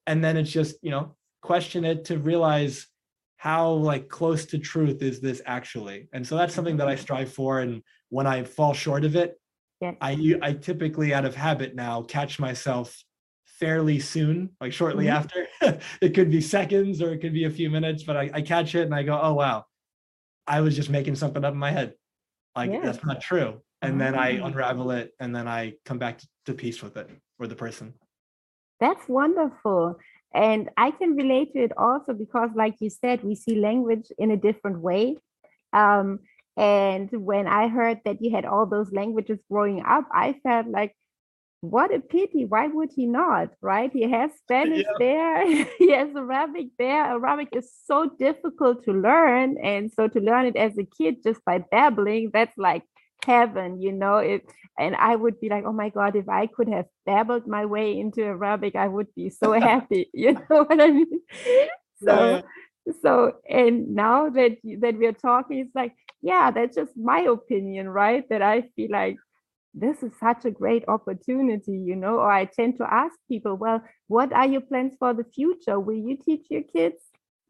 And 0.07 0.23
then 0.23 0.37
it's 0.37 0.51
just, 0.51 0.75
you 0.81 0.91
know, 0.91 1.15
question 1.41 1.83
it 1.83 2.05
to 2.05 2.17
realize 2.17 2.87
how 3.37 3.71
like 3.71 4.07
close 4.07 4.45
to 4.47 4.57
truth 4.57 5.01
is 5.01 5.19
this 5.19 5.41
actually. 5.45 6.07
And 6.13 6.25
so 6.25 6.37
that's 6.37 6.53
something 6.53 6.77
that 6.77 6.87
I 6.87 6.93
mm-hmm. 6.93 7.01
strive 7.01 7.33
for. 7.33 7.59
And 7.59 7.81
when 8.09 8.27
I 8.27 8.43
fall 8.43 8.73
short 8.73 9.05
of 9.05 9.15
it, 9.15 9.39
yes. 9.81 9.95
I 10.01 10.35
I 10.41 10.53
typically 10.53 11.13
out 11.13 11.25
of 11.25 11.35
habit 11.35 11.75
now 11.75 12.01
catch 12.01 12.39
myself 12.39 13.03
fairly 13.45 13.99
soon, 13.99 14.49
like 14.59 14.73
shortly 14.73 15.05
mm-hmm. 15.05 15.17
after. 15.61 15.79
it 16.01 16.13
could 16.13 16.29
be 16.29 16.41
seconds 16.41 17.01
or 17.01 17.13
it 17.13 17.19
could 17.19 17.33
be 17.33 17.45
a 17.45 17.49
few 17.49 17.69
minutes, 17.69 18.03
but 18.03 18.17
I, 18.17 18.29
I 18.33 18.41
catch 18.41 18.75
it 18.75 18.81
and 18.81 18.93
I 18.93 19.03
go, 19.03 19.19
oh 19.21 19.33
wow, 19.33 19.65
I 20.45 20.61
was 20.61 20.75
just 20.75 20.89
making 20.89 21.15
something 21.15 21.43
up 21.43 21.53
in 21.53 21.59
my 21.59 21.71
head. 21.71 21.93
Like 22.55 22.71
yeah. 22.71 22.81
that's 22.81 23.03
not 23.03 23.21
true 23.21 23.61
and 23.85 24.01
then 24.01 24.15
I 24.15 24.33
mm. 24.33 24.45
unravel 24.45 24.91
it 24.91 25.13
and 25.19 25.35
then 25.35 25.47
I 25.47 25.73
come 25.85 25.97
back 25.97 26.19
to 26.45 26.53
peace 26.53 26.81
with 26.81 26.97
it 26.97 27.09
or 27.39 27.47
the 27.47 27.55
person. 27.55 27.93
That's 28.79 29.07
wonderful. 29.07 29.97
And 30.33 30.69
I 30.75 30.91
can 30.91 31.15
relate 31.15 31.53
to 31.53 31.63
it 31.63 31.71
also 31.77 32.13
because, 32.13 32.49
like 32.55 32.75
you 32.79 32.89
said, 32.89 33.23
we 33.23 33.35
see 33.35 33.55
language 33.55 34.11
in 34.17 34.31
a 34.31 34.37
different 34.37 34.79
way. 34.79 35.17
Um, 35.71 36.19
and 36.57 37.09
when 37.11 37.47
I 37.47 37.67
heard 37.67 37.99
that 38.05 38.21
you 38.21 38.31
had 38.31 38.45
all 38.45 38.65
those 38.65 38.91
languages 38.91 39.39
growing 39.51 39.83
up, 39.85 40.07
I 40.11 40.35
felt 40.43 40.67
like, 40.67 40.95
what 41.61 41.93
a 41.93 41.99
pity. 41.99 42.45
Why 42.45 42.67
would 42.67 42.91
he 42.95 43.07
not? 43.07 43.49
Right? 43.61 43.91
He 43.91 44.09
has 44.09 44.31
Spanish 44.43 44.85
yeah. 44.85 44.93
there, 44.99 45.65
he 45.77 45.91
has 45.91 46.09
Arabic 46.15 46.67
there. 46.77 47.03
Arabic 47.05 47.49
is 47.53 47.71
so 47.85 48.09
difficult 48.19 48.83
to 48.85 48.93
learn. 48.93 49.57
And 49.63 49.91
so 49.91 50.07
to 50.07 50.19
learn 50.19 50.45
it 50.45 50.55
as 50.55 50.77
a 50.77 50.83
kid 50.83 51.23
just 51.23 51.43
by 51.43 51.59
babbling, 51.59 52.31
that's 52.33 52.57
like 52.57 52.83
heaven, 53.25 53.81
you 53.81 53.91
know 53.91 54.17
it. 54.17 54.45
And 54.77 54.95
I 54.95 55.15
would 55.15 55.39
be 55.39 55.49
like, 55.49 55.63
oh 55.65 55.73
my 55.73 55.89
God, 55.89 56.15
if 56.15 56.29
I 56.29 56.47
could 56.47 56.67
have 56.69 56.85
babbled 57.05 57.47
my 57.47 57.65
way 57.65 57.97
into 57.97 58.23
Arabic, 58.23 58.75
I 58.75 58.87
would 58.87 59.13
be 59.15 59.29
so 59.29 59.51
happy. 59.59 60.09
You 60.13 60.33
know 60.33 60.63
what 60.63 60.81
I 60.81 60.91
mean? 60.91 61.21
So, 62.03 62.35
yeah. 62.35 62.41
So, 63.01 63.33
and 63.49 63.95
now 63.95 64.29
that 64.29 64.57
that 64.79 64.97
we're 64.97 65.13
talking, 65.13 65.59
it's 65.59 65.75
like, 65.75 65.93
yeah, 66.21 66.51
that's 66.51 66.75
just 66.75 66.95
my 66.97 67.21
opinion, 67.21 67.89
right? 67.89 68.27
That 68.29 68.41
I 68.41 68.63
feel 68.75 68.91
like 68.91 69.17
this 69.73 70.03
is 70.03 70.11
such 70.19 70.45
a 70.45 70.51
great 70.51 70.85
opportunity, 70.87 71.73
you 71.73 71.95
know, 71.95 72.19
or 72.19 72.31
I 72.31 72.45
tend 72.45 72.77
to 72.77 72.93
ask 72.93 73.13
people, 73.27 73.55
well, 73.55 73.81
what 74.07 74.31
are 74.31 74.47
your 74.47 74.61
plans 74.61 74.95
for 74.99 75.13
the 75.13 75.25
future? 75.25 75.79
Will 75.79 75.97
you 75.97 76.17
teach 76.17 76.45
your 76.49 76.63
kids 76.63 77.01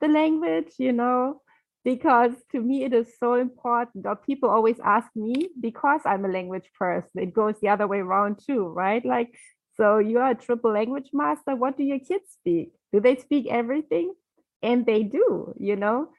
the 0.02 0.08
language, 0.08 0.74
you 0.80 0.92
know? 0.92 1.42
Because 1.84 2.32
to 2.52 2.60
me, 2.60 2.84
it 2.84 2.94
is 2.94 3.08
so 3.20 3.36
important. 3.36 4.08
Or 4.08 4.16
people 4.16 4.50
always 4.50 4.80
ask 4.84 5.08
me 5.16 5.50
because 5.62 6.02
I'm 6.04 6.26
a 6.26 6.30
language 6.30 6.70
person. 6.80 7.12
It 7.16 7.34
goes 7.34 7.56
the 7.62 7.70
other 7.70 7.88
way 7.88 8.00
around 8.00 8.40
too, 8.46 8.68
right? 8.70 9.06
Like, 9.06 9.38
so 9.78 10.00
you 10.00 10.18
are 10.18 10.32
a 10.32 10.36
triple 10.36 10.72
language 10.72 11.10
master. 11.14 11.56
What 11.56 11.78
do 11.78 11.84
your 11.84 12.00
kids 12.00 12.26
speak? 12.32 12.72
Do 12.92 13.00
they 13.00 13.18
speak 13.18 13.48
everything? 13.48 14.14
And 14.66 14.86
they 14.86 15.04
do, 15.04 15.54
you 15.60 15.76
know, 15.76 16.10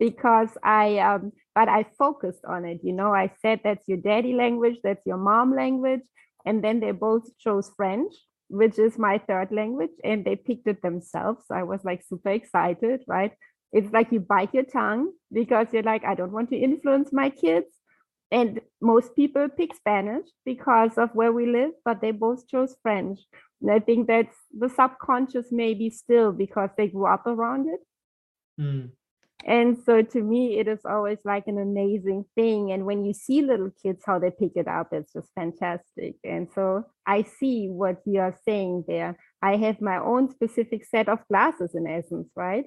because 0.00 0.48
I 0.64 0.98
um, 0.98 1.32
but 1.54 1.68
I 1.68 1.84
focused 1.98 2.44
on 2.46 2.64
it. 2.64 2.80
You 2.82 2.94
know, 2.94 3.14
I 3.14 3.30
said 3.42 3.60
that's 3.62 3.86
your 3.86 3.98
daddy 3.98 4.32
language, 4.32 4.78
that's 4.82 5.06
your 5.06 5.18
mom 5.18 5.54
language. 5.54 6.00
And 6.46 6.64
then 6.64 6.80
they 6.80 6.92
both 6.92 7.24
chose 7.38 7.70
French, 7.76 8.12
which 8.48 8.78
is 8.78 8.98
my 8.98 9.18
third 9.18 9.52
language, 9.52 9.96
and 10.02 10.24
they 10.24 10.36
picked 10.36 10.66
it 10.66 10.82
themselves. 10.82 11.44
I 11.50 11.62
was 11.62 11.84
like 11.84 12.02
super 12.02 12.30
excited, 12.30 13.02
right? 13.06 13.32
It's 13.72 13.92
like 13.92 14.12
you 14.12 14.20
bite 14.20 14.54
your 14.54 14.64
tongue 14.64 15.12
because 15.32 15.66
you're 15.72 15.82
like, 15.82 16.04
I 16.04 16.14
don't 16.14 16.32
want 16.32 16.50
to 16.50 16.56
influence 16.56 17.12
my 17.12 17.28
kids. 17.30 17.66
And 18.30 18.60
most 18.80 19.14
people 19.14 19.48
pick 19.48 19.74
Spanish 19.74 20.26
because 20.44 20.96
of 20.96 21.10
where 21.14 21.32
we 21.32 21.46
live, 21.46 21.72
but 21.84 22.00
they 22.00 22.12
both 22.12 22.48
chose 22.48 22.74
French. 22.82 23.20
And 23.64 23.72
I 23.72 23.80
think 23.80 24.08
that's 24.08 24.36
the 24.52 24.68
subconscious, 24.68 25.46
maybe 25.50 25.88
still 25.88 26.32
because 26.32 26.68
they 26.76 26.88
grew 26.88 27.06
up 27.06 27.26
around 27.26 27.66
it. 27.66 27.80
Mm. 28.60 28.90
And 29.46 29.78
so 29.86 30.02
to 30.02 30.22
me 30.22 30.58
it 30.58 30.68
is 30.68 30.80
always 30.84 31.16
like 31.24 31.46
an 31.46 31.56
amazing 31.58 32.26
thing. 32.34 32.72
And 32.72 32.84
when 32.84 33.06
you 33.06 33.14
see 33.14 33.40
little 33.40 33.70
kids 33.82 34.02
how 34.04 34.18
they 34.18 34.30
pick 34.30 34.52
it 34.56 34.68
up 34.68 34.88
it's 34.92 35.14
just 35.14 35.28
fantastic. 35.34 36.16
And 36.24 36.48
so 36.54 36.84
i 37.06 37.22
see 37.22 37.68
what 37.68 38.02
you 38.04 38.20
are 38.20 38.38
saying 38.44 38.84
there. 38.86 39.16
I 39.40 39.56
have 39.56 39.80
my 39.80 39.96
own 39.96 40.30
specific 40.30 40.84
set 40.84 41.08
of 41.08 41.26
glasses 41.28 41.74
in 41.74 41.86
essence 41.86 42.28
right 42.36 42.66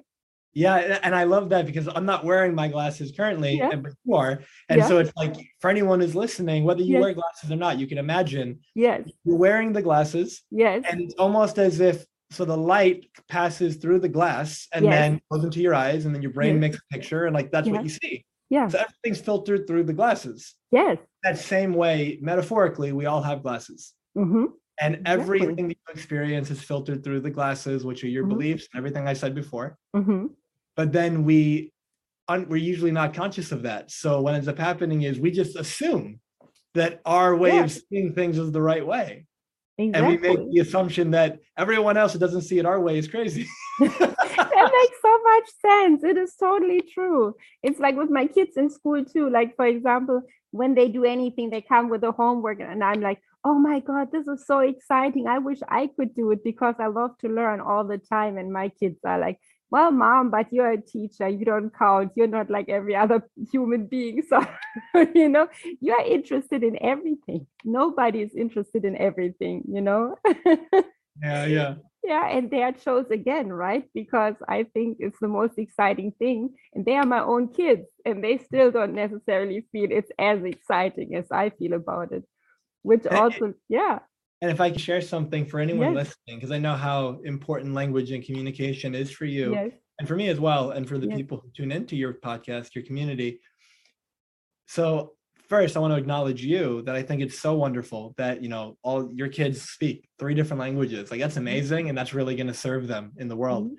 yeah 0.54 1.00
and 1.04 1.14
i 1.16 1.24
love 1.24 1.50
that 1.50 1.66
because 1.66 1.88
i'm 1.96 2.06
not 2.06 2.26
wearing 2.26 2.56
my 2.56 2.68
glasses 2.68 3.12
currently 3.16 3.58
yeah. 3.58 3.76
but 3.76 3.92
you 4.04 4.16
are 4.16 4.40
and 4.70 4.80
yeah. 4.80 4.88
so 4.88 4.98
it's 4.98 5.12
like 5.16 5.36
for 5.60 5.70
anyone 5.70 6.00
who's 6.00 6.16
listening 6.16 6.64
whether 6.64 6.82
you 6.82 6.94
yes. 6.94 7.02
wear 7.02 7.14
glasses 7.14 7.52
or 7.52 7.56
not 7.56 7.78
you 7.78 7.88
can 7.88 7.98
imagine 7.98 8.60
yes 8.74 9.08
you're 9.24 9.38
wearing 9.38 9.74
the 9.74 9.82
glasses 9.82 10.42
yes 10.50 10.84
and 10.90 11.02
it's 11.02 11.14
almost 11.16 11.60
as 11.60 11.80
if 11.80 12.06
so 12.30 12.44
the 12.44 12.58
light 12.58 13.06
passes 13.30 13.78
through 13.78 14.00
the 14.00 14.10
glass 14.10 14.68
and 14.74 14.84
yes. 14.86 14.94
then 14.94 15.22
goes 15.32 15.44
into 15.44 15.62
your 15.62 15.74
eyes 15.74 16.06
and 16.06 16.14
then 16.14 16.22
your 16.22 16.32
brain 16.32 16.56
yes. 16.56 16.62
makes 16.62 16.78
a 16.78 16.94
picture 16.94 17.26
and 17.26 17.34
like 17.34 17.52
that's 17.52 17.70
what 17.70 17.84
you 17.84 17.90
see 17.90 18.26
yeah 18.50 18.68
so 18.68 18.80
everything's 18.80 19.24
filtered 19.24 19.68
through 19.68 19.84
the 19.84 19.94
glasses 19.94 20.56
yes 20.72 20.98
that 21.24 21.38
same 21.38 21.74
way 21.74 22.18
metaphorically 22.22 22.92
we 22.92 23.06
all 23.06 23.22
have 23.22 23.44
glasses 23.44 23.94
mm-hmm. 24.18 24.46
And 24.80 24.96
exactly. 24.96 25.42
everything 25.42 25.68
that 25.68 25.78
you 25.78 25.94
experience 25.94 26.52
is 26.52 26.62
filtered 26.62 27.04
through 27.04 27.20
the 27.20 27.30
glasses 27.30 27.86
which 27.86 28.04
are 28.04 28.08
your 28.08 28.24
mm-hmm. 28.24 28.34
beliefs 28.34 28.68
and 28.72 28.78
everything 28.80 29.08
i 29.08 29.14
said 29.14 29.34
before 29.34 29.78
mm-hmm. 29.96 30.28
but 30.76 30.92
then 30.92 31.24
we 31.24 31.72
un- 32.28 32.48
we're 32.50 32.58
usually 32.58 32.92
not 32.92 33.14
conscious 33.14 33.52
of 33.52 33.64
that 33.64 33.90
so 33.92 34.22
what 34.22 34.34
ends 34.34 34.48
up 34.48 34.58
happening 34.58 35.04
is 35.04 35.20
we 35.20 35.32
just 35.32 35.56
assume 35.56 36.20
that 36.74 37.02
our 37.06 37.36
way 37.36 37.58
of 37.58 37.72
seeing 37.72 38.14
things 38.14 38.38
is 38.38 38.52
the 38.52 38.62
right 38.62 38.86
way 38.86 39.26
Exactly. 39.80 40.16
And 40.16 40.22
we 40.22 40.28
make 40.28 40.52
the 40.52 40.60
assumption 40.60 41.12
that 41.12 41.40
everyone 41.56 41.98
else 41.98 42.14
who 42.14 42.20
doesn't 42.20 42.42
see 42.42 42.58
it 42.58 42.66
our 42.66 42.80
way 42.80 42.98
is 42.98 43.08
crazy. 43.08 43.48
that 43.80 43.90
makes 44.00 45.02
so 45.02 45.22
much 45.24 45.44
sense. 45.62 46.04
It 46.04 46.18
is 46.18 46.34
totally 46.36 46.82
true. 46.82 47.36
It's 47.62 47.80
like 47.80 47.96
with 47.96 48.10
my 48.10 48.26
kids 48.26 48.58
in 48.58 48.72
school 48.72 49.06
too. 49.06 49.30
Like, 49.30 49.56
for 49.56 49.68
example, 49.68 50.24
when 50.50 50.74
they 50.74 50.88
do 50.88 51.04
anything, 51.04 51.52
they 51.52 51.62
come 51.62 51.90
with 51.90 52.02
the 52.02 52.12
homework, 52.12 52.60
and 52.60 52.84
I'm 52.84 53.02
like, 53.02 53.22
oh 53.44 53.58
my 53.58 53.80
God, 53.80 54.12
this 54.12 54.28
is 54.28 54.46
so 54.46 54.60
exciting. 54.60 55.28
I 55.28 55.40
wish 55.40 55.60
I 55.70 55.88
could 55.88 56.16
do 56.16 56.32
it 56.32 56.44
because 56.44 56.76
I 56.80 56.88
love 56.88 57.18
to 57.20 57.30
learn 57.30 57.62
all 57.62 57.84
the 57.84 57.98
time. 57.98 58.38
And 58.38 58.52
my 58.52 58.70
kids 58.70 59.00
are 59.06 59.20
like, 59.20 59.40
well, 59.70 59.92
mom, 59.92 60.30
but 60.30 60.52
you're 60.52 60.72
a 60.72 60.82
teacher. 60.82 61.28
You 61.28 61.46
don't 61.46 61.74
count. 61.74 62.14
You're 62.16 62.28
not 62.28 62.50
like 62.50 62.70
every 62.70 62.96
other 62.96 63.28
human 63.52 63.88
being. 63.88 64.24
So, 64.30 64.46
you 65.16 65.30
know, 65.30 65.48
you're 65.82 66.06
interested 66.06 66.64
in 66.64 66.82
everything. 66.82 67.48
Nobody 67.64 68.22
is 68.22 68.36
interested 68.36 68.86
in 68.86 68.98
everything, 68.98 69.64
you 69.68 69.82
know? 69.82 70.16
yeah, 71.22 71.46
yeah. 71.46 71.76
Yeah, 72.04 72.26
and 72.30 72.50
they 72.50 72.64
are 72.64 72.72
chose 72.72 73.08
again, 73.12 73.52
right? 73.52 73.84
Because 73.94 74.36
I 74.48 74.64
think 74.74 74.98
it's 75.02 75.20
the 75.20 75.28
most 75.28 75.58
exciting 75.58 76.14
thing. 76.18 76.56
And 76.74 76.86
they 76.86 76.96
are 76.96 77.06
my 77.06 77.20
own 77.20 77.50
kids, 77.50 77.86
and 78.06 78.24
they 78.24 78.38
still 78.38 78.72
don't 78.72 78.94
necessarily 78.94 79.68
feel 79.74 79.92
it's 79.92 80.12
as 80.18 80.42
exciting 80.46 81.16
as 81.16 81.26
I 81.32 81.50
feel 81.50 81.74
about 81.74 82.14
it. 82.14 82.24
Which 82.84 83.06
also, 83.08 83.54
yeah. 83.70 84.00
And 84.42 84.52
if 84.52 84.62
I 84.62 84.70
can 84.70 84.80
share 84.80 85.02
something 85.02 85.46
for 85.46 85.60
anyone 85.60 85.94
yes. 85.94 86.08
listening, 86.08 86.38
because 86.38 86.52
I 86.52 86.60
know 86.60 86.76
how 86.76 87.20
important 87.24 87.74
language 87.74 88.12
and 88.12 88.24
communication 88.24 88.94
is 88.94 89.10
for 89.12 89.26
you 89.26 89.54
yes. 89.54 89.72
and 90.00 90.08
for 90.08 90.16
me 90.16 90.30
as 90.30 90.40
well, 90.40 90.72
and 90.72 90.88
for 90.88 90.98
the 90.98 91.08
yes. 91.08 91.18
people 91.18 91.40
who 91.40 91.50
tune 91.56 91.72
into 91.72 91.96
your 91.96 92.14
podcast, 92.14 92.76
your 92.76 92.86
community. 92.86 93.40
So 94.68 95.14
first 95.50 95.78
I 95.78 95.80
want 95.80 95.94
to 95.94 95.98
acknowledge 95.98 96.44
you 96.44 96.82
that 96.84 96.96
I 96.96 97.02
think 97.02 97.22
it's 97.22 97.40
so 97.40 97.56
wonderful 97.56 98.14
that 98.18 98.44
you 98.44 98.50
know 98.50 98.78
all 98.84 99.10
your 99.14 99.30
kids 99.30 99.62
speak 99.62 100.08
three 100.20 100.34
different 100.34 100.60
languages. 100.60 101.10
Like 101.10 101.20
that's 101.20 101.36
mm-hmm. 101.36 101.48
amazing 101.48 101.90
and 101.90 101.98
that's 101.98 102.14
really 102.14 102.36
going 102.36 102.48
to 102.48 102.54
serve 102.54 102.88
them 102.88 103.14
in 103.18 103.28
the 103.28 103.36
world. 103.36 103.66
Mm-hmm. 103.66 103.76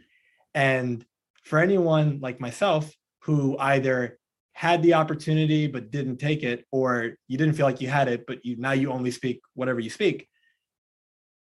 And 0.55 1.05
for 1.45 1.59
anyone 1.59 2.19
like 2.21 2.41
myself 2.41 2.91
who 3.23 3.57
either 3.59 4.19
had 4.59 4.83
the 4.83 4.93
opportunity 4.95 5.69
but 5.69 5.93
didn't 5.93 6.17
take 6.17 6.43
it 6.43 6.67
or 6.73 7.13
you 7.29 7.39
didn't 7.39 7.55
feel 7.55 7.65
like 7.65 7.81
you 7.81 7.87
had 7.87 8.09
it 8.09 8.27
but 8.27 8.45
you 8.45 8.57
now 8.57 8.73
you 8.73 8.91
only 8.91 9.13
speak 9.13 9.41
whatever 9.55 9.79
you 9.79 9.89
speak 9.89 10.29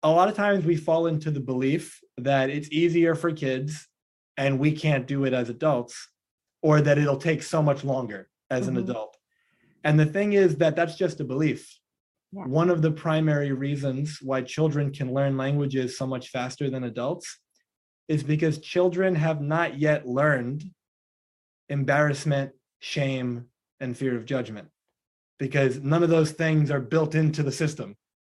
a 0.02 0.10
lot 0.10 0.26
of 0.26 0.34
times 0.34 0.64
we 0.64 0.74
fall 0.74 1.06
into 1.06 1.30
the 1.30 1.38
belief 1.38 2.00
that 2.16 2.48
it's 2.48 2.70
easier 2.72 3.14
for 3.14 3.30
kids 3.30 3.86
and 4.38 4.58
we 4.58 4.72
can't 4.72 5.06
do 5.06 5.26
it 5.26 5.34
as 5.34 5.50
adults 5.50 6.08
or 6.62 6.80
that 6.80 6.96
it'll 6.96 7.18
take 7.18 7.42
so 7.42 7.62
much 7.62 7.84
longer 7.84 8.26
as 8.48 8.68
mm-hmm. 8.68 8.78
an 8.78 8.84
adult 8.84 9.18
and 9.84 10.00
the 10.00 10.06
thing 10.06 10.32
is 10.32 10.56
that 10.56 10.74
that's 10.74 10.96
just 10.96 11.20
a 11.20 11.24
belief 11.24 11.78
yeah. 12.32 12.44
one 12.44 12.70
of 12.70 12.80
the 12.80 12.90
primary 12.90 13.52
reasons 13.52 14.18
why 14.22 14.40
children 14.40 14.90
can 14.90 15.12
learn 15.12 15.36
languages 15.36 15.98
so 15.98 16.06
much 16.06 16.30
faster 16.30 16.70
than 16.70 16.84
adults 16.84 17.38
is 18.08 18.22
because 18.22 18.60
children 18.60 19.14
have 19.14 19.42
not 19.42 19.78
yet 19.78 20.08
learned 20.08 20.64
embarrassment 21.68 22.52
shame 22.84 23.46
and 23.80 23.96
fear 23.96 24.16
of 24.16 24.24
judgment 24.24 24.68
because 25.38 25.80
none 25.80 26.02
of 26.02 26.10
those 26.10 26.32
things 26.32 26.70
are 26.70 26.80
built 26.80 27.14
into 27.14 27.42
the 27.42 27.52
system 27.52 27.96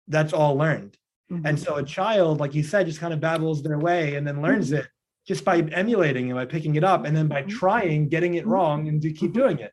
that's 0.08 0.32
all 0.32 0.56
learned 0.56 0.96
Mm-hmm. 1.30 1.46
And 1.46 1.58
so 1.58 1.76
a 1.76 1.82
child, 1.82 2.40
like 2.40 2.54
you 2.54 2.62
said, 2.62 2.86
just 2.86 3.00
kind 3.00 3.12
of 3.12 3.20
babbles 3.20 3.62
their 3.62 3.78
way 3.78 4.14
and 4.14 4.26
then 4.26 4.42
learns 4.42 4.72
it 4.72 4.86
just 5.26 5.44
by 5.44 5.58
emulating 5.58 6.30
and 6.30 6.38
by 6.38 6.44
picking 6.44 6.76
it 6.76 6.84
up 6.84 7.04
and 7.04 7.16
then 7.16 7.26
by 7.26 7.42
mm-hmm. 7.42 7.50
trying, 7.50 8.08
getting 8.08 8.34
it 8.34 8.42
mm-hmm. 8.42 8.52
wrong 8.52 8.88
and 8.88 9.02
to 9.02 9.12
keep 9.12 9.32
mm-hmm. 9.32 9.40
doing 9.40 9.58
it. 9.58 9.72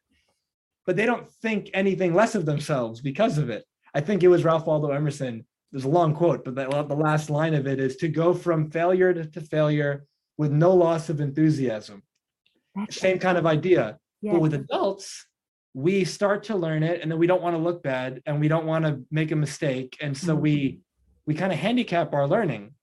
But 0.85 0.95
they 0.95 1.05
don't 1.05 1.31
think 1.41 1.69
anything 1.73 2.13
less 2.13 2.35
of 2.35 2.45
themselves 2.45 3.01
because 3.01 3.37
of 3.37 3.49
it. 3.49 3.63
I 3.93 4.01
think 4.01 4.23
it 4.23 4.27
was 4.27 4.43
Ralph 4.43 4.65
Waldo 4.65 4.89
Emerson. 4.89 5.45
There's 5.71 5.85
a 5.85 5.89
long 5.89 6.13
quote, 6.15 6.43
but 6.43 6.55
the, 6.55 6.65
the 6.65 6.95
last 6.95 7.29
line 7.29 7.53
of 7.53 7.67
it 7.67 7.79
is 7.79 7.95
to 7.97 8.07
go 8.07 8.33
from 8.33 8.69
failure 8.69 9.13
to, 9.13 9.25
to 9.25 9.41
failure 9.41 10.05
with 10.37 10.51
no 10.51 10.73
loss 10.73 11.09
of 11.09 11.21
enthusiasm. 11.21 12.01
That's 12.75 12.99
Same 12.99 13.19
kind 13.19 13.37
of 13.37 13.45
idea. 13.45 13.99
But 14.31 14.41
with 14.41 14.53
adults, 14.53 15.25
we 15.73 16.05
start 16.05 16.43
to 16.43 16.55
learn 16.55 16.83
it 16.83 17.01
and 17.01 17.11
then 17.11 17.19
we 17.19 17.27
don't 17.27 17.41
want 17.41 17.55
to 17.55 17.61
look 17.61 17.83
bad 17.83 18.21
and 18.25 18.39
we 18.39 18.47
don't 18.47 18.65
want 18.65 18.85
to 18.85 19.01
make 19.11 19.31
a 19.31 19.35
mistake. 19.35 19.97
And 20.01 20.15
so 20.15 20.35
we 20.35 20.79
we 21.25 21.33
kind 21.33 21.51
of 21.51 21.59
handicap 21.59 22.13
our 22.13 22.27
learning 22.27 22.73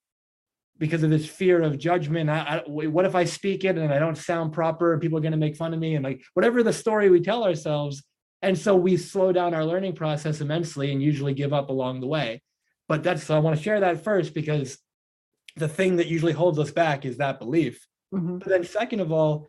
because 0.78 1.02
of 1.02 1.10
this 1.10 1.26
fear 1.26 1.62
of 1.62 1.78
judgment. 1.78 2.30
I, 2.30 2.62
I, 2.66 2.68
what 2.68 3.04
if 3.04 3.14
I 3.14 3.24
speak 3.24 3.64
it 3.64 3.76
and 3.76 3.92
I 3.92 3.98
don't 3.98 4.16
sound 4.16 4.52
proper 4.52 4.98
people 4.98 5.18
are 5.18 5.22
going 5.22 5.32
to 5.32 5.38
make 5.38 5.56
fun 5.56 5.74
of 5.74 5.78
me 5.78 5.94
and 5.94 6.04
like 6.04 6.22
whatever 6.34 6.62
the 6.62 6.72
story 6.72 7.10
we 7.10 7.20
tell 7.20 7.44
ourselves. 7.44 8.02
And 8.42 8.58
so 8.58 8.74
we 8.74 8.96
slow 8.96 9.32
down 9.32 9.52
our 9.52 9.64
learning 9.64 9.94
process 9.94 10.40
immensely 10.40 10.90
and 10.90 11.02
usually 11.02 11.34
give 11.34 11.52
up 11.52 11.68
along 11.68 12.00
the 12.00 12.06
way. 12.06 12.42
But 12.88 13.02
that's 13.02 13.24
so 13.24 13.36
I 13.36 13.40
want 13.40 13.56
to 13.56 13.62
share 13.62 13.80
that 13.80 14.02
first 14.02 14.34
because 14.34 14.78
the 15.56 15.68
thing 15.68 15.96
that 15.96 16.06
usually 16.06 16.32
holds 16.32 16.58
us 16.58 16.70
back 16.70 17.04
is 17.04 17.18
that 17.18 17.38
belief. 17.38 17.86
Mm-hmm. 18.12 18.38
But 18.38 18.48
then 18.48 18.64
second 18.64 19.00
of 19.00 19.12
all, 19.12 19.46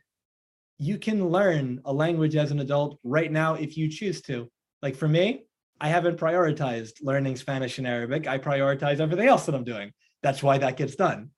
you 0.82 0.98
can 0.98 1.30
learn 1.30 1.80
a 1.86 1.94
language 1.94 2.36
as 2.36 2.50
an 2.50 2.60
adult 2.60 2.98
right 3.04 3.32
now 3.32 3.54
if 3.54 3.78
you 3.78 3.88
choose 3.88 4.20
to. 4.20 4.50
Like 4.82 4.96
for 4.96 5.08
me, 5.08 5.46
I 5.80 5.90
haven't 5.90 6.18
prioritized 6.18 6.94
learning 7.04 7.36
Spanish 7.36 7.78
and 7.78 7.86
Arabic. 7.86 8.28
I 8.28 8.40
prioritize 8.40 9.00
everything 9.00 9.28
else 9.28 9.46
that 9.46 9.54
I'm 9.54 9.64
doing. 9.64 9.92
That's 10.24 10.42
why 10.42 10.58
that 10.58 10.78
gets 10.78 10.96
done. 10.96 11.30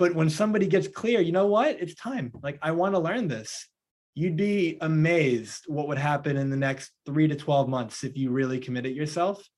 But 0.00 0.16
when 0.16 0.28
somebody 0.28 0.66
gets 0.66 0.88
clear, 0.88 1.20
you 1.20 1.30
know 1.30 1.46
what? 1.46 1.80
It's 1.80 1.94
time. 1.94 2.32
Like, 2.42 2.58
I 2.60 2.72
want 2.72 2.96
to 2.96 2.98
learn 2.98 3.28
this. 3.28 3.68
You'd 4.16 4.36
be 4.36 4.78
amazed 4.80 5.66
what 5.68 5.86
would 5.86 5.98
happen 5.98 6.36
in 6.36 6.50
the 6.50 6.56
next 6.56 6.90
three 7.06 7.28
to 7.28 7.36
12 7.36 7.68
months 7.68 8.02
if 8.02 8.16
you 8.16 8.30
really 8.30 8.58
committed 8.58 8.96
yourself. 8.96 9.48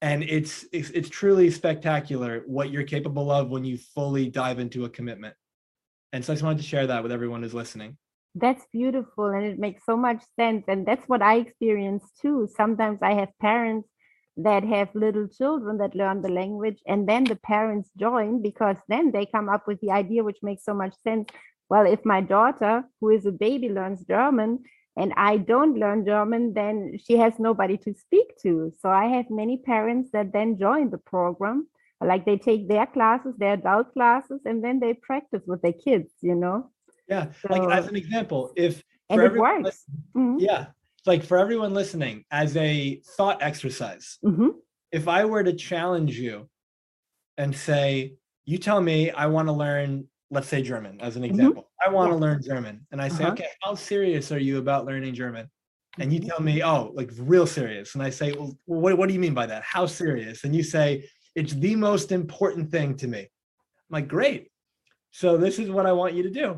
And 0.00 0.22
it's, 0.22 0.64
it's, 0.72 0.88
it's 0.90 1.10
truly 1.10 1.50
spectacular 1.50 2.44
what 2.46 2.70
you're 2.70 2.84
capable 2.84 3.30
of 3.30 3.50
when 3.50 3.66
you 3.66 3.76
fully 3.76 4.30
dive 4.30 4.58
into 4.58 4.86
a 4.86 4.88
commitment. 4.88 5.34
And 6.14 6.24
so 6.24 6.32
I 6.32 6.34
just 6.34 6.44
wanted 6.44 6.62
to 6.62 6.68
share 6.68 6.86
that 6.86 7.02
with 7.02 7.12
everyone 7.12 7.42
who's 7.42 7.52
listening 7.52 7.98
that's 8.34 8.64
beautiful 8.72 9.26
and 9.26 9.44
it 9.44 9.58
makes 9.58 9.84
so 9.84 9.96
much 9.96 10.22
sense 10.36 10.64
and 10.68 10.86
that's 10.86 11.06
what 11.08 11.22
i 11.22 11.36
experience 11.36 12.04
too. 12.20 12.48
Sometimes 12.56 12.98
i 13.02 13.12
have 13.12 13.28
parents 13.40 13.88
that 14.38 14.64
have 14.64 14.88
little 14.94 15.28
children 15.28 15.76
that 15.78 15.94
learn 15.94 16.22
the 16.22 16.30
language 16.30 16.78
and 16.86 17.06
then 17.06 17.24
the 17.24 17.36
parents 17.36 17.90
join 17.98 18.40
because 18.40 18.76
then 18.88 19.12
they 19.12 19.26
come 19.26 19.48
up 19.50 19.66
with 19.66 19.78
the 19.80 19.90
idea 19.90 20.24
which 20.24 20.38
makes 20.42 20.64
so 20.64 20.72
much 20.72 20.94
sense. 21.04 21.28
Well 21.68 21.86
if 21.86 22.04
my 22.04 22.22
daughter 22.22 22.84
who 23.00 23.10
is 23.10 23.26
a 23.26 23.32
baby 23.32 23.68
learns 23.68 24.04
german 24.04 24.64
and 24.96 25.12
i 25.16 25.36
don't 25.36 25.78
learn 25.78 26.04
german 26.04 26.52
then 26.54 26.98
she 27.04 27.18
has 27.18 27.38
nobody 27.38 27.76
to 27.78 27.92
speak 27.94 28.28
to. 28.42 28.72
So 28.80 28.88
i 28.88 29.06
have 29.06 29.28
many 29.28 29.58
parents 29.58 30.10
that 30.12 30.32
then 30.32 30.58
join 30.58 30.90
the 30.90 30.98
program. 30.98 31.68
Like 32.00 32.24
they 32.24 32.38
take 32.38 32.66
their 32.66 32.86
classes 32.86 33.36
their 33.36 33.52
adult 33.52 33.92
classes 33.92 34.40
and 34.46 34.64
then 34.64 34.80
they 34.80 34.94
practice 34.94 35.42
with 35.46 35.60
their 35.60 35.74
kids 35.74 36.10
you 36.22 36.34
know 36.34 36.71
yeah 37.12 37.24
like 37.54 37.62
as 37.78 37.84
an 37.92 37.96
example 38.02 38.40
if 38.56 38.82
and 39.10 39.20
it 39.20 39.24
everyone 39.24 39.62
works 39.64 39.84
Mhm, 40.16 40.36
yeah 40.48 40.62
like 41.10 41.22
for 41.30 41.36
everyone 41.44 41.72
listening 41.80 42.16
as 42.30 42.50
a 42.56 43.00
thought 43.16 43.38
exercise 43.50 44.06
mhm, 44.24 44.50
if 44.98 45.04
I 45.08 45.20
were 45.32 45.44
to 45.50 45.54
challenge 45.70 46.14
you 46.26 46.36
and 47.38 47.50
say, 47.68 47.86
you 48.50 48.58
tell 48.58 48.80
me 48.90 49.10
I 49.10 49.26
want 49.34 49.46
to 49.48 49.54
learn, 49.64 50.06
let's 50.30 50.48
say 50.48 50.60
German 50.62 50.94
as 51.00 51.16
an 51.16 51.24
example. 51.24 51.64
I 51.84 51.88
want 51.88 52.10
to 52.10 52.14
Mm-hmm. 52.14 52.22
Yeah. 52.22 52.28
learn 52.28 52.38
German. 52.50 52.74
And 52.92 53.00
I 53.00 53.08
say, 53.08 53.24
Uh-huh. 53.24 53.32
okay, 53.32 53.48
how 53.62 53.74
serious 53.74 54.26
are 54.34 54.38
you 54.48 54.58
about 54.64 54.84
learning 54.90 55.14
German? 55.14 55.46
And 56.00 56.12
you 56.12 56.20
tell 56.20 56.40
me, 56.40 56.54
oh, 56.62 56.80
like 56.94 57.10
real 57.32 57.46
serious. 57.46 57.94
And 57.94 58.02
I 58.08 58.10
say, 58.10 58.28
well, 58.36 58.50
what, 58.66 58.92
what 58.98 59.06
do 59.08 59.14
you 59.16 59.20
mean 59.26 59.36
by 59.42 59.46
that? 59.52 59.62
How 59.74 59.84
serious? 60.02 60.44
And 60.44 60.54
you 60.58 60.62
say, 60.62 60.86
it's 61.34 61.54
the 61.66 61.74
most 61.88 62.12
important 62.12 62.70
thing 62.70 62.88
to 63.02 63.06
me. 63.14 63.20
I'm 63.20 63.92
like, 63.98 64.08
great. 64.08 64.42
So 65.10 65.36
this 65.44 65.58
is 65.58 65.68
what 65.70 65.86
I 65.86 65.92
want 66.00 66.14
you 66.14 66.22
to 66.24 66.30
do. 66.44 66.48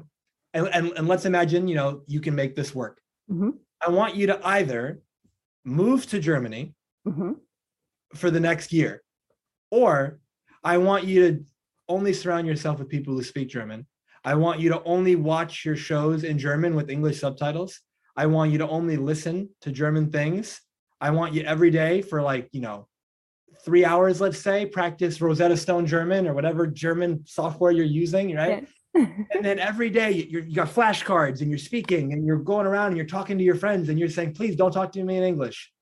And, 0.55 0.69
and, 0.69 0.93
and 0.97 1.09
let's 1.09 1.27
imagine, 1.27 1.69
you 1.69 1.75
know, 1.75 2.03
you 2.07 2.21
can 2.21 2.35
make 2.35 2.55
this 2.55 2.75
work. 2.75 3.01
Mhm. 3.31 3.59
I 3.87 3.91
want 3.91 4.15
you 4.15 4.27
to 4.29 4.41
either 4.47 5.03
move 5.65 6.07
to 6.07 6.19
Germany 6.21 6.75
mhm. 7.07 7.37
for 8.15 8.31
the 8.31 8.41
next 8.41 8.73
year. 8.73 9.03
Or 9.71 10.21
I 10.63 10.79
want 10.79 11.05
you 11.05 11.29
to 11.29 11.45
only 11.89 12.13
surround 12.13 12.47
yourself 12.47 12.79
with 12.79 12.89
people 12.89 13.15
who 13.15 13.23
speak 13.23 13.49
German. 13.49 13.87
I 14.25 14.35
want 14.37 14.61
you 14.61 14.71
to 14.71 14.83
only 14.85 15.17
watch 15.17 15.65
your 15.65 15.77
shows 15.77 16.25
in 16.25 16.39
German 16.39 16.75
with 16.75 16.89
English 16.89 17.21
subtitles. 17.21 17.81
I 18.17 18.27
want 18.27 18.53
you 18.53 18.59
to 18.59 18.69
only 18.69 18.97
listen 18.97 19.51
to 19.63 19.73
German 19.73 20.11
things. 20.11 20.61
I 21.01 21.11
want 21.11 21.35
you 21.35 21.43
every 21.43 21.71
day 21.71 22.01
for 22.01 22.23
like, 22.23 22.49
you 22.53 22.63
know, 22.63 22.89
three 23.65 23.85
hours, 23.85 24.21
let's 24.21 24.39
say, 24.39 24.65
practice 24.65 25.21
Rosetta 25.21 25.57
Stone 25.57 25.87
German 25.87 26.27
or 26.27 26.35
whatever 26.35 26.67
German 26.67 27.25
software 27.27 27.73
you're 27.73 27.85
using, 27.85 28.35
right? 28.35 28.63
Yes. 28.63 28.71
And 28.95 29.45
then 29.45 29.59
every 29.59 29.91
day 29.91 30.13
you- 30.13 30.43
got 30.43 30.69
flashcards 30.69 31.41
and 31.41 31.51
you're 31.51 31.59
speaking 31.59 32.13
and 32.13 32.27
you're 32.27 32.39
going 32.39 32.67
around 32.67 32.89
and 32.89 32.97
you're 32.97 33.07
talking 33.07 33.37
to 33.39 33.45
your 33.45 33.57
friends 33.57 33.89
and 33.89 33.99
you're 33.99 34.09
saying, 34.09 34.35
please 34.35 34.57
don't 34.57 34.73
talk 34.73 34.93
to 34.93 35.03
me 35.05 35.17
in 35.17 35.23
English. 35.25 35.73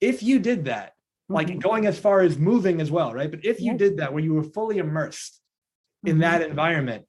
If 0.00 0.22
you 0.22 0.38
did 0.38 0.66
that, 0.66 0.92
like 1.28 1.48
Mhm, 1.48 1.62
going 1.62 1.86
as 1.86 1.98
far 1.98 2.20
as 2.20 2.36
moving 2.38 2.80
as 2.80 2.90
well, 2.90 3.14
right? 3.14 3.30
But 3.30 3.44
if 3.44 3.60
you 3.60 3.72
Yes. 3.72 3.78
did 3.78 3.96
that 3.96 4.12
where 4.12 4.22
you 4.22 4.34
were 4.34 4.42
fully 4.42 4.78
immersed 4.78 5.40
in 6.04 6.18
mhm. 6.18 6.20
that 6.20 6.42
environment, 6.42 7.06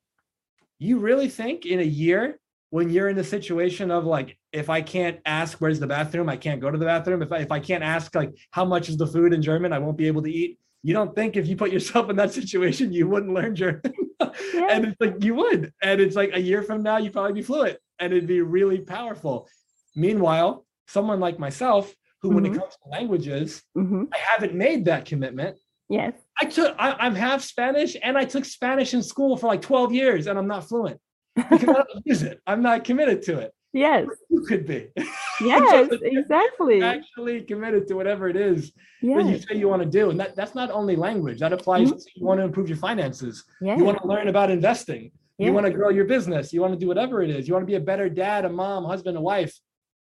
you 0.79 0.99
really 0.99 1.27
think 1.29 1.65
in 1.65 1.79
a 1.79 1.83
year 1.83 2.39
when 2.69 2.89
you're 2.89 3.09
in 3.09 3.15
the 3.15 3.23
situation 3.23 3.91
of 3.91 4.05
like, 4.05 4.37
if 4.53 4.69
I 4.69 4.81
can't 4.81 5.19
ask 5.25 5.59
where's 5.59 5.79
the 5.79 5.87
bathroom, 5.87 6.29
I 6.29 6.37
can't 6.37 6.61
go 6.61 6.71
to 6.71 6.77
the 6.77 6.85
bathroom. 6.85 7.21
If 7.21 7.31
I, 7.31 7.39
if 7.39 7.51
I 7.51 7.59
can't 7.59 7.83
ask 7.83 8.13
like 8.15 8.31
how 8.51 8.65
much 8.65 8.87
is 8.89 8.97
the 8.97 9.07
food 9.07 9.33
in 9.33 9.41
German, 9.41 9.73
I 9.73 9.79
won't 9.79 9.97
be 9.97 10.07
able 10.07 10.23
to 10.23 10.31
eat. 10.31 10.57
You 10.83 10.93
don't 10.93 11.13
think 11.15 11.35
if 11.35 11.47
you 11.47 11.55
put 11.57 11.71
yourself 11.71 12.09
in 12.09 12.15
that 12.17 12.31
situation, 12.39 12.93
you 12.93 13.07
wouldn't 13.09 13.33
learn 13.33 13.55
German. 13.55 13.81
Yes. 14.19 14.71
and 14.71 14.85
it's 14.85 14.99
like 15.01 15.23
you 15.23 15.35
would. 15.35 15.73
And 15.81 15.99
it's 16.01 16.15
like 16.15 16.31
a 16.33 16.39
year 16.41 16.63
from 16.63 16.81
now, 16.83 16.97
you'd 16.97 17.13
probably 17.13 17.33
be 17.33 17.41
fluent 17.41 17.77
and 17.99 18.13
it'd 18.13 18.27
be 18.27 18.41
really 18.41 18.79
powerful. 18.79 19.47
Meanwhile, 19.95 20.65
someone 20.87 21.19
like 21.19 21.39
myself, 21.39 21.93
who 22.21 22.29
when 22.29 22.45
it 22.45 22.51
Mhm. 22.53 22.59
comes 22.59 22.73
to 22.83 22.89
languages, 22.89 23.61
Mhm. 23.77 24.07
I 24.13 24.17
haven't 24.17 24.53
made 24.53 24.85
that 24.85 25.05
commitment. 25.05 25.57
Yes. 25.89 26.13
I 26.41 26.45
took 26.45 26.75
I, 26.79 26.93
I'm 26.93 27.15
half 27.15 27.41
Spanish 27.43 27.95
and 28.01 28.17
I 28.17 28.25
took 28.25 28.45
Spanish 28.45 28.93
in 28.93 29.03
school 29.03 29.37
for 29.37 29.47
like 29.47 29.61
12 29.61 29.93
years 29.93 30.27
and 30.27 30.37
I'm 30.39 30.47
not 30.47 30.67
fluent 30.67 30.99
because 31.35 31.69
I 31.69 31.73
don't 31.73 32.05
use 32.05 32.23
it. 32.23 32.41
I'm 32.47 32.61
not 32.61 32.83
committed 32.83 33.21
to 33.23 33.39
it. 33.39 33.51
Yes. 33.75 34.07
You 34.29 34.41
could 34.41 34.65
be 34.65 34.87
Yes. 35.41 35.89
Exactly. 36.01 36.81
actually 36.81 37.41
committed 37.41 37.89
to 37.89 37.95
whatever 37.95 38.29
it 38.29 38.37
is 38.37 38.71
that 39.01 39.25
you 39.25 39.37
say 39.37 39.55
you 39.57 39.67
want 39.67 39.83
to 39.83 39.89
do. 39.89 40.09
And 40.11 40.19
that, 40.19 40.33
that's 40.33 40.55
not 40.55 40.71
only 40.71 40.95
language, 40.95 41.39
that 41.41 41.51
applies 41.51 41.89
mm-hmm. 41.89 41.97
to 41.97 42.05
you 42.15 42.25
want 42.25 42.39
to 42.39 42.45
improve 42.45 42.69
your 42.69 42.77
finances. 42.77 43.43
Yes. 43.59 43.77
You 43.77 43.83
want 43.83 44.01
to 44.01 44.07
learn 44.07 44.29
about 44.29 44.49
investing. 44.49 45.11
You 45.37 45.51
want 45.51 45.65
to 45.65 45.73
grow 45.73 45.89
your 45.89 46.05
business. 46.05 46.53
You 46.53 46.61
want 46.61 46.71
to 46.71 46.79
do 46.79 46.87
whatever 46.87 47.21
it 47.21 47.29
is. 47.29 47.45
You 47.45 47.53
want 47.53 47.63
to 47.63 47.69
be 47.69 47.75
a 47.75 47.81
better 47.81 48.07
dad, 48.07 48.45
a 48.45 48.49
mom, 48.49 48.85
husband, 48.85 49.17
a 49.17 49.21
wife. 49.21 49.53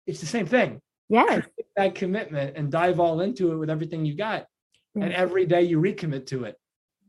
It's 0.06 0.22
the 0.22 0.26
same 0.26 0.46
thing. 0.46 0.82
Yes. 1.10 1.46
That 1.76 1.94
commitment 1.94 2.56
and 2.56 2.72
dive 2.72 3.02
all 3.02 3.20
into 3.20 3.52
it 3.52 3.58
with 3.58 3.70
everything 3.70 4.06
you 4.06 4.16
got. 4.16 4.46
And 4.96 5.12
mm. 5.12 5.14
every 5.14 5.46
day 5.46 5.64
you 5.64 5.82
recommit 5.82 6.28
to 6.28 6.46
it. 6.46 6.56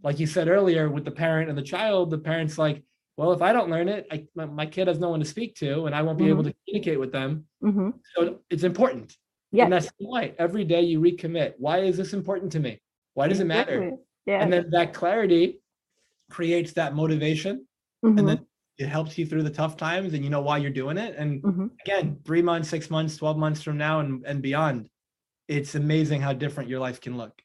Like 0.03 0.19
you 0.19 0.27
said 0.27 0.49
earlier 0.49 0.91
with 0.91 1.05
the 1.05 1.13
parent 1.13 1.49
and 1.49 1.57
the 1.57 1.63
child, 1.63 2.11
the 2.11 2.19
parent's 2.19 2.59
like, 2.59 2.83
well, 3.19 3.33
if 3.33 3.43
I 3.43 3.53
don't 3.53 3.69
learn 3.69 3.89
it, 3.89 4.07
I, 4.13 4.27
my, 4.37 4.47
my 4.47 4.65
kid 4.65 4.87
has 4.87 5.01
no 5.01 5.11
one 5.11 5.19
to 5.19 5.27
speak 5.27 5.57
to 5.57 5.87
and 5.87 5.95
I 5.95 6.03
won't 6.03 6.19
be 6.19 6.29
able 6.29 6.45
to 6.45 6.55
communicate 6.65 7.01
with 7.01 7.11
them. 7.11 7.47
Mhm. 7.61 7.95
So 8.15 8.39
it's 8.49 8.63
important. 8.63 9.17
Yes. 9.51 9.65
And 9.65 9.73
that's 9.73 9.91
why 9.99 10.35
every 10.39 10.65
day 10.65 10.83
you 10.83 11.01
recommit. 11.01 11.55
Why 11.59 11.79
is 11.79 11.97
this 11.97 12.13
important 12.13 12.53
to 12.53 12.61
me? 12.61 12.81
Why 13.15 13.27
does 13.27 13.41
it 13.41 13.47
matter? 13.47 13.91
Yes. 14.25 14.43
And 14.43 14.53
then 14.53 14.71
that 14.71 14.95
clarity 14.95 15.59
creates 16.31 16.73
that 16.75 16.95
motivation 16.95 17.67
Mhm. 18.05 18.19
and 18.19 18.29
then 18.29 18.47
it 18.79 18.87
helps 18.87 19.19
you 19.19 19.27
through 19.27 19.43
the 19.43 19.51
tough 19.51 19.77
times 19.77 20.15
and 20.15 20.23
you 20.23 20.31
know 20.31 20.41
why 20.41 20.57
you're 20.59 20.71
doing 20.71 20.97
it 20.97 21.17
and 21.19 21.43
Mhm. 21.43 21.71
again 21.85 22.21
three 22.25 22.43
months 22.43 22.69
six 22.69 22.89
months 22.91 23.17
12 23.17 23.37
months 23.37 23.61
from 23.63 23.77
now 23.79 23.99
and, 23.99 24.25
and 24.27 24.41
beyond 24.43 24.89
it's 25.49 25.75
amazing 25.75 26.21
how 26.21 26.33
different 26.33 26.69
your 26.71 26.79
life 26.79 27.01
can 27.01 27.17
look 27.17 27.43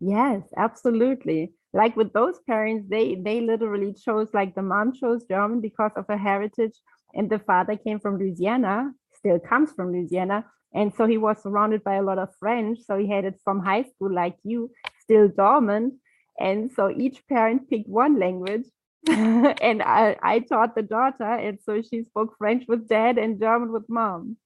Yes, 0.00 0.42
absolutely. 0.56 1.52
Like 1.72 1.96
with 1.96 2.12
those 2.12 2.38
parents, 2.46 2.86
they 2.88 3.14
they 3.14 3.40
literally 3.40 3.94
chose 3.94 4.28
like 4.34 4.54
the 4.54 4.62
mom 4.62 4.92
chose 4.92 5.24
German 5.24 5.60
because 5.60 5.92
of 5.96 6.06
her 6.08 6.18
heritage, 6.18 6.76
and 7.14 7.30
the 7.30 7.38
father 7.38 7.76
came 7.76 7.98
from 7.98 8.18
Louisiana, 8.18 8.92
still 9.14 9.38
comes 9.38 9.72
from 9.72 9.92
Louisiana, 9.92 10.44
and 10.74 10.92
so 10.94 11.06
he 11.06 11.18
was 11.18 11.42
surrounded 11.42 11.82
by 11.82 11.94
a 11.94 12.02
lot 12.02 12.18
of 12.18 12.34
French. 12.38 12.78
So 12.86 12.98
he 12.98 13.08
had 13.08 13.24
it 13.24 13.40
from 13.44 13.60
high 13.60 13.84
school, 13.84 14.12
like 14.12 14.36
you, 14.44 14.70
still 15.00 15.28
dormant, 15.28 15.94
and 16.38 16.70
so 16.72 16.90
each 16.90 17.26
parent 17.28 17.70
picked 17.70 17.88
one 17.88 18.18
language. 18.18 18.66
and 19.08 19.82
I, 19.82 20.16
I 20.22 20.38
taught 20.40 20.76
the 20.76 20.82
daughter, 20.82 21.24
and 21.24 21.58
so 21.64 21.82
she 21.82 22.04
spoke 22.04 22.36
French 22.38 22.64
with 22.68 22.88
dad 22.88 23.18
and 23.18 23.40
German 23.40 23.72
with 23.72 23.88
mom. 23.88 24.36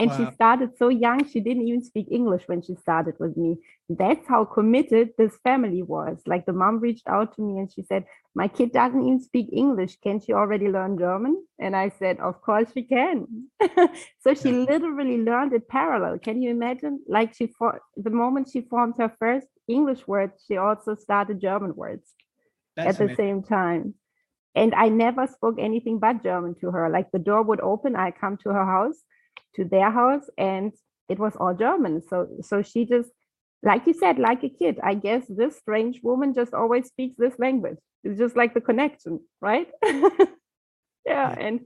And 0.00 0.10
she 0.12 0.34
started 0.34 0.70
so 0.78 0.88
young, 0.88 1.28
she 1.28 1.40
didn't 1.40 1.68
even 1.68 1.82
speak 1.82 2.06
English 2.10 2.44
when 2.46 2.62
she 2.62 2.74
started 2.74 3.14
with 3.20 3.36
me 3.36 3.58
that's 3.98 4.26
how 4.28 4.44
committed 4.44 5.10
this 5.18 5.36
family 5.42 5.82
was. 5.82 6.18
Like 6.26 6.46
the 6.46 6.52
mom 6.52 6.78
reached 6.78 7.08
out 7.08 7.34
to 7.34 7.42
me 7.42 7.58
and 7.58 7.70
she 7.72 7.82
said, 7.82 8.04
My 8.36 8.46
kid 8.46 8.72
doesn't 8.72 9.02
even 9.02 9.20
speak 9.20 9.48
English. 9.52 9.98
Can 10.00 10.20
she 10.20 10.32
already 10.32 10.68
learn 10.68 10.96
German? 10.96 11.44
And 11.58 11.74
I 11.74 11.88
said, 11.98 12.20
Of 12.20 12.40
course 12.40 12.68
she 12.72 12.84
can. 12.84 13.26
so 14.20 14.34
she 14.34 14.52
Yeah. 14.52 14.64
literally 14.68 15.18
learned 15.18 15.54
it 15.54 15.68
parallel. 15.68 16.18
Can 16.18 16.40
you 16.40 16.50
imagine? 16.50 17.00
Like 17.08 17.34
she 17.34 17.48
for 17.48 17.80
the 17.96 18.10
moment 18.10 18.50
she 18.52 18.60
formed 18.60 18.94
her 18.98 19.12
first 19.18 19.48
English 19.66 20.06
words, 20.06 20.44
she 20.46 20.56
also 20.56 20.94
started 20.94 21.40
German 21.40 21.74
words 21.74 22.12
That's 22.76 22.90
at 22.90 22.98
the 22.98 23.04
amazing. 23.06 23.16
same 23.16 23.42
time. 23.42 23.94
And 24.54 24.74
I 24.74 24.88
never 24.88 25.26
spoke 25.26 25.56
anything 25.58 25.98
but 25.98 26.22
German 26.22 26.54
to 26.60 26.70
her. 26.70 26.88
Like 26.90 27.10
the 27.10 27.18
door 27.18 27.42
would 27.42 27.60
open, 27.60 27.96
I 27.96 28.10
come 28.12 28.36
to 28.38 28.50
her 28.50 28.66
house, 28.66 28.98
to 29.56 29.64
their 29.64 29.90
house, 29.90 30.28
and 30.38 30.72
it 31.08 31.18
was 31.18 31.34
all 31.36 31.54
German. 31.54 32.02
So 32.08 32.28
so 32.42 32.62
she 32.62 32.84
just, 32.86 33.10
like 33.62 33.86
you 33.86 33.94
said, 33.94 34.18
like 34.18 34.42
a 34.44 34.48
kid. 34.48 34.78
I 34.82 34.94
guess 34.94 35.24
this 35.28 35.58
strange 35.58 36.00
woman 36.02 36.34
just 36.34 36.54
always 36.54 36.86
speaks 36.88 37.16
this 37.18 37.38
language. 37.38 37.78
It's 38.04 38.18
just 38.18 38.36
like 38.36 38.54
the 38.54 38.60
connection, 38.60 39.20
right? 39.40 39.68
yeah, 41.06 41.34
and 41.38 41.60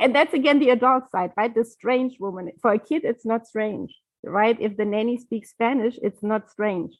and 0.00 0.14
that's 0.14 0.34
again 0.34 0.58
the 0.60 0.70
adult 0.70 1.10
side, 1.10 1.32
right? 1.36 1.54
The 1.54 1.64
strange 1.64 2.16
woman. 2.20 2.50
For 2.62 2.72
a 2.72 2.78
kid, 2.78 3.04
it's 3.04 3.26
not 3.26 3.46
strange, 3.46 3.94
right? 4.22 4.56
If 4.60 4.76
the 4.76 4.84
nanny 4.84 5.18
speaks 5.18 5.50
Spanish, 5.50 5.98
it's 6.02 6.22
not 6.22 6.50
strange 6.50 6.94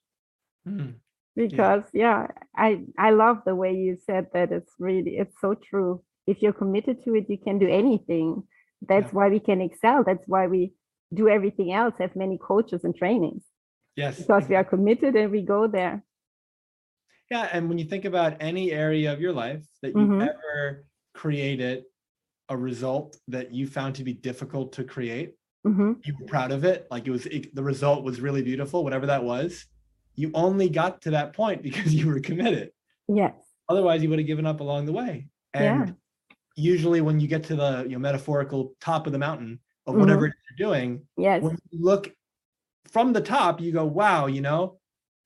Hmm. 0.67 0.91
because 1.37 1.85
yeah 1.95 2.27
i 2.57 2.81
i 2.99 3.11
love 3.11 3.39
the 3.47 3.55
way 3.55 3.75
you 3.75 3.97
said 4.05 4.27
that 4.35 4.53
it's 4.53 4.73
really 4.79 5.17
it's 5.17 5.41
so 5.41 5.55
true 5.55 6.03
if 6.27 6.43
you're 6.43 6.53
committed 6.53 7.03
to 7.05 7.15
it 7.15 7.31
you 7.31 7.39
can 7.39 7.59
do 7.59 7.69
anything 7.69 8.43
that's 8.87 9.12
Yeah. 9.12 9.17
why 9.17 9.29
we 9.29 9.41
can 9.41 9.61
excel. 9.61 10.05
That's 10.05 10.27
why 10.27 10.47
we 10.47 10.73
do 11.12 11.29
everything 11.29 11.73
else 11.73 11.95
have 11.99 12.14
many 12.17 12.38
coaches 12.38 12.85
and 12.85 12.95
trainings. 12.95 13.43
Yes. 13.97 14.19
Because 14.21 14.49
we 14.49 14.55
are 14.57 14.64
committed 14.64 15.17
and 15.17 15.33
we 15.33 15.43
go 15.43 15.67
there. 15.67 16.05
Yeah 17.31 17.49
and 17.53 17.69
when 17.69 17.79
you 17.79 17.85
think 17.85 18.05
about 18.05 18.37
any 18.41 18.73
area 18.73 19.12
of 19.12 19.21
your 19.21 19.33
life 19.33 19.64
that 19.83 19.91
you 19.95 20.07
Mhm. 20.07 20.23
ever 20.23 20.87
created 21.14 21.85
a 22.49 22.57
result 22.57 23.19
that 23.29 23.53
you 23.53 23.67
found 23.67 23.95
to 23.97 24.05
be 24.05 24.12
difficult 24.14 24.73
to 24.73 24.85
create 24.85 25.35
hmm 25.64 25.93
you 26.05 26.17
were 26.19 26.27
proud 26.27 26.53
of 26.53 26.64
it. 26.64 26.87
Like 26.91 27.07
it 27.07 27.11
was 27.11 27.27
it, 27.27 27.55
the 27.55 27.62
result 27.62 28.05
was 28.05 28.21
really 28.21 28.43
beautiful 28.43 28.85
whatever 28.85 29.07
that 29.07 29.25
was. 29.25 29.67
You 30.14 30.31
only 30.35 30.69
got 30.69 31.03
to 31.03 31.11
that 31.11 31.33
point 31.35 31.62
because 31.69 31.93
you 31.95 32.07
were 32.07 32.21
committed. 32.21 32.71
Yes. 33.09 33.35
Otherwise 33.69 34.03
you 34.03 34.09
would 34.11 34.19
have 34.21 34.27
given 34.29 34.47
up 34.47 34.61
along 34.61 34.87
the 34.87 34.93
way. 34.93 35.29
And 35.53 35.88
Yeah. 35.88 35.95
Usually 36.59 37.01
when 37.01 37.21
you 37.21 37.29
get 37.29 37.44
to 37.44 37.57
the 37.57 37.83
you 37.85 37.90
know 37.90 37.99
metaphorical 37.99 38.75
top 38.81 39.07
of 39.07 39.12
the 39.12 39.18
mountain 39.18 39.61
of 39.87 39.94
Mhm. 39.94 40.01
whatever 40.01 40.27
you're 40.27 40.68
doing 40.68 41.07
yes 41.16 41.42
when 41.42 41.57
you 41.71 41.79
look 41.83 42.12
from 42.90 43.12
the 43.12 43.21
top, 43.21 43.61
you 43.61 43.71
go, 43.71 43.85
wow, 43.85 44.27
you 44.27 44.40
know, 44.40 44.79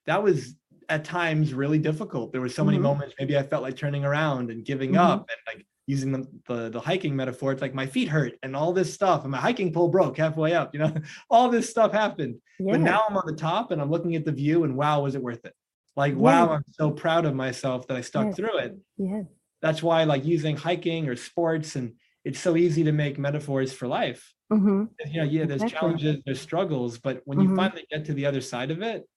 that 0.07 0.21
was 0.21 0.57
at 0.89 1.05
times 1.05 1.55
really 1.55 1.79
difficult. 1.79 2.33
There 2.33 2.41
were 2.41 2.49
so 2.49 2.65
many 2.65 2.77
Mhm. 2.79 2.83
moments 2.83 3.15
maybe 3.21 3.39
I 3.39 3.45
felt 3.45 3.63
like 3.63 3.77
turning 3.77 4.05
around 4.05 4.51
and 4.51 4.65
giving 4.65 4.93
Mhm. 4.93 4.99
up 4.99 5.21
and 5.31 5.39
like 5.57 5.67
using 5.87 6.11
the, 6.11 6.27
the 6.49 6.71
the 6.71 6.81
hiking 6.81 7.15
metaphor, 7.15 7.53
it's 7.53 7.63
like 7.63 7.73
my 7.75 7.87
feet 7.87 8.09
hurt 8.09 8.35
and 8.43 8.57
all 8.57 8.73
this 8.73 8.93
stuff, 8.93 9.23
and 9.23 9.31
my 9.31 9.39
hiking 9.39 9.73
pole 9.73 9.89
broke 9.89 10.17
halfway 10.17 10.55
up, 10.55 10.75
you 10.75 10.81
know, 10.81 10.93
all 11.31 11.49
this 11.51 11.71
stuff 11.71 11.93
happened. 11.93 12.35
Yeah. 12.59 12.73
But 12.73 12.81
now 12.81 13.03
I'm 13.09 13.17
on 13.17 13.27
the 13.27 13.37
top 13.37 13.71
and 13.71 13.81
I'm 13.81 13.91
looking 13.91 14.17
at 14.17 14.25
the 14.25 14.33
view 14.33 14.65
and 14.65 14.77
wow, 14.77 15.03
was 15.03 15.15
it 15.15 15.23
worth 15.23 15.45
it? 15.45 15.55
Like, 15.97 16.17
wow, 16.17 16.51
I'm 16.51 16.65
so 16.73 16.91
proud 16.91 17.27
of 17.27 17.35
myself 17.35 17.87
that 17.87 17.97
I 17.97 18.01
stuck 18.01 18.27
Yes. 18.29 18.37
through 18.37 18.59
it. 18.59 18.77
yes. 18.97 19.27
That's 19.63 19.83
why 19.83 20.05
like 20.05 20.25
using 20.25 20.57
hiking 20.57 21.09
or 21.09 21.17
sports 21.17 21.77
and 21.77 21.95
it's 22.25 22.41
so 22.41 22.57
easy 22.57 22.85
to 22.85 22.93
make 22.93 23.19
metaphors 23.19 23.73
for 23.73 23.87
life. 23.89 24.35
hmm 24.51 24.85
You 25.07 25.21
know, 25.21 25.25
yeah, 25.25 25.47
there's 25.47 25.71
challenges, 25.71 26.19
there's 26.27 26.41
struggles, 26.41 26.99
but 26.99 27.23
when 27.25 27.41
you 27.41 27.49
Mhm. 27.49 27.57
finally 27.57 27.87
get 27.91 28.05
to 28.07 28.15
the 28.15 28.27
other 28.27 28.41
side 28.41 28.71
of 28.71 28.83
it, 28.83 29.09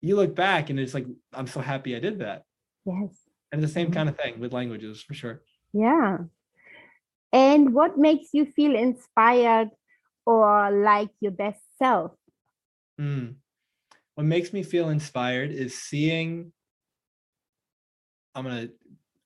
you 0.00 0.14
look 0.16 0.34
back 0.34 0.70
and 0.70 0.78
it's 0.78 0.94
like, 0.94 1.06
I'm 1.32 1.46
so 1.46 1.60
happy 1.60 1.96
I 1.96 2.00
did 2.00 2.18
that. 2.20 2.42
Yes. 2.84 3.26
And 3.50 3.62
the 3.62 3.68
same 3.68 3.88
Mhm. 3.88 3.94
kind 3.94 4.08
of 4.08 4.16
thing 4.16 4.38
with 4.38 4.52
languages 4.52 5.02
for 5.02 5.14
sure. 5.14 5.42
Yeah. 5.72 6.18
And 7.32 7.74
what 7.74 7.98
makes 7.98 8.28
you 8.32 8.46
feel 8.46 8.74
inspired 8.74 9.70
or 10.26 10.70
like 10.70 11.10
your 11.20 11.32
best 11.32 11.60
self? 11.78 12.12
Mm. 13.00 13.36
What 14.14 14.26
makes 14.26 14.52
me 14.52 14.62
feel 14.62 14.88
inspired 14.90 15.50
is 15.50 15.78
seeing. 15.78 16.52
I'm 18.34 18.44
gonna, 18.44 18.68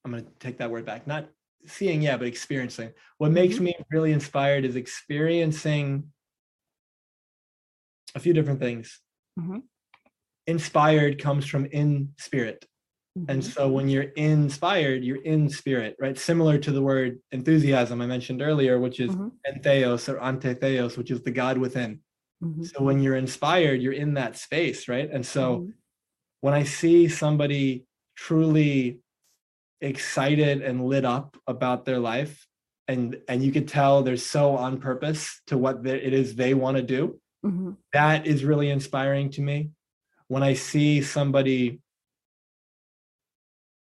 I'm 0.05 0.11
gonna 0.11 0.25
take 0.41 0.59
that 0.59 0.71
word 0.71 0.85
back. 0.85 1.07
Not 1.07 1.29
seeing, 1.67 2.03
yeah, 2.03 2.17
but 2.17 2.27
experiencing. 2.27 2.93
What 3.19 3.31
makes 3.31 3.61
me 3.61 3.75
really 3.91 4.13
inspired 4.13 4.65
is 4.65 4.77
experiencing 4.77 6.13
a 8.15 8.21
few 8.21 8.33
different 8.33 8.61
things. 8.61 9.01
Mhm. 9.39 9.63
Inspired 10.47 11.21
comes 11.21 11.47
from 11.47 11.67
in 11.67 12.15
spirit. 12.19 12.67
And 13.29 13.41
Mhm. 13.41 13.45
so 13.45 13.71
when 13.71 13.89
you're 13.89 14.11
inspired, 14.17 15.05
you're 15.05 15.23
in 15.23 15.49
spirit, 15.49 15.95
right? 16.01 16.19
Similar 16.19 16.59
to 16.59 16.73
the 16.73 16.83
word 16.83 17.21
enthusiasm 17.31 18.01
I 18.01 18.07
mentioned 18.07 18.43
earlier, 18.43 18.81
which 18.81 18.99
is 18.99 19.15
Mhm. 19.15 19.33
entheos 19.47 20.09
or 20.09 20.19
antetheos, 20.19 20.99
which 20.99 21.13
is 21.13 21.23
the 21.23 21.31
God 21.31 21.59
within. 21.59 22.03
Mhm. 22.43 22.67
So 22.67 22.83
when 22.83 23.01
you're 23.01 23.17
inspired, 23.17 23.81
you're 23.81 23.93
in 23.93 24.15
that 24.15 24.37
space, 24.37 24.89
right? 24.89 25.09
And 25.09 25.25
so 25.25 25.59
Mhm. 25.61 25.75
when 26.41 26.55
I 26.55 26.65
see 26.65 27.07
somebody 27.09 27.87
truly 28.17 29.02
excited 29.83 30.63
and 30.63 30.87
lit 30.87 31.05
up 31.05 31.37
about 31.47 31.85
their 31.85 31.99
life, 31.99 32.47
and 32.89 33.21
and 33.29 33.43
you 33.43 33.53
could 33.53 33.69
tell 33.69 34.03
they're 34.03 34.17
so 34.17 34.57
on 34.57 34.81
purpose 34.81 35.43
to 35.49 35.59
what 35.59 35.87
it 35.87 36.13
is 36.15 36.35
they 36.35 36.55
want 36.55 36.77
to 36.77 36.83
do, 36.83 37.21
Mhm. 37.45 37.77
that 37.93 38.27
is 38.27 38.45
really 38.45 38.71
inspiring 38.71 39.31
to 39.31 39.43
me. 39.43 39.71
When 40.29 40.43
I 40.43 40.55
see 40.55 41.03
somebody 41.03 41.81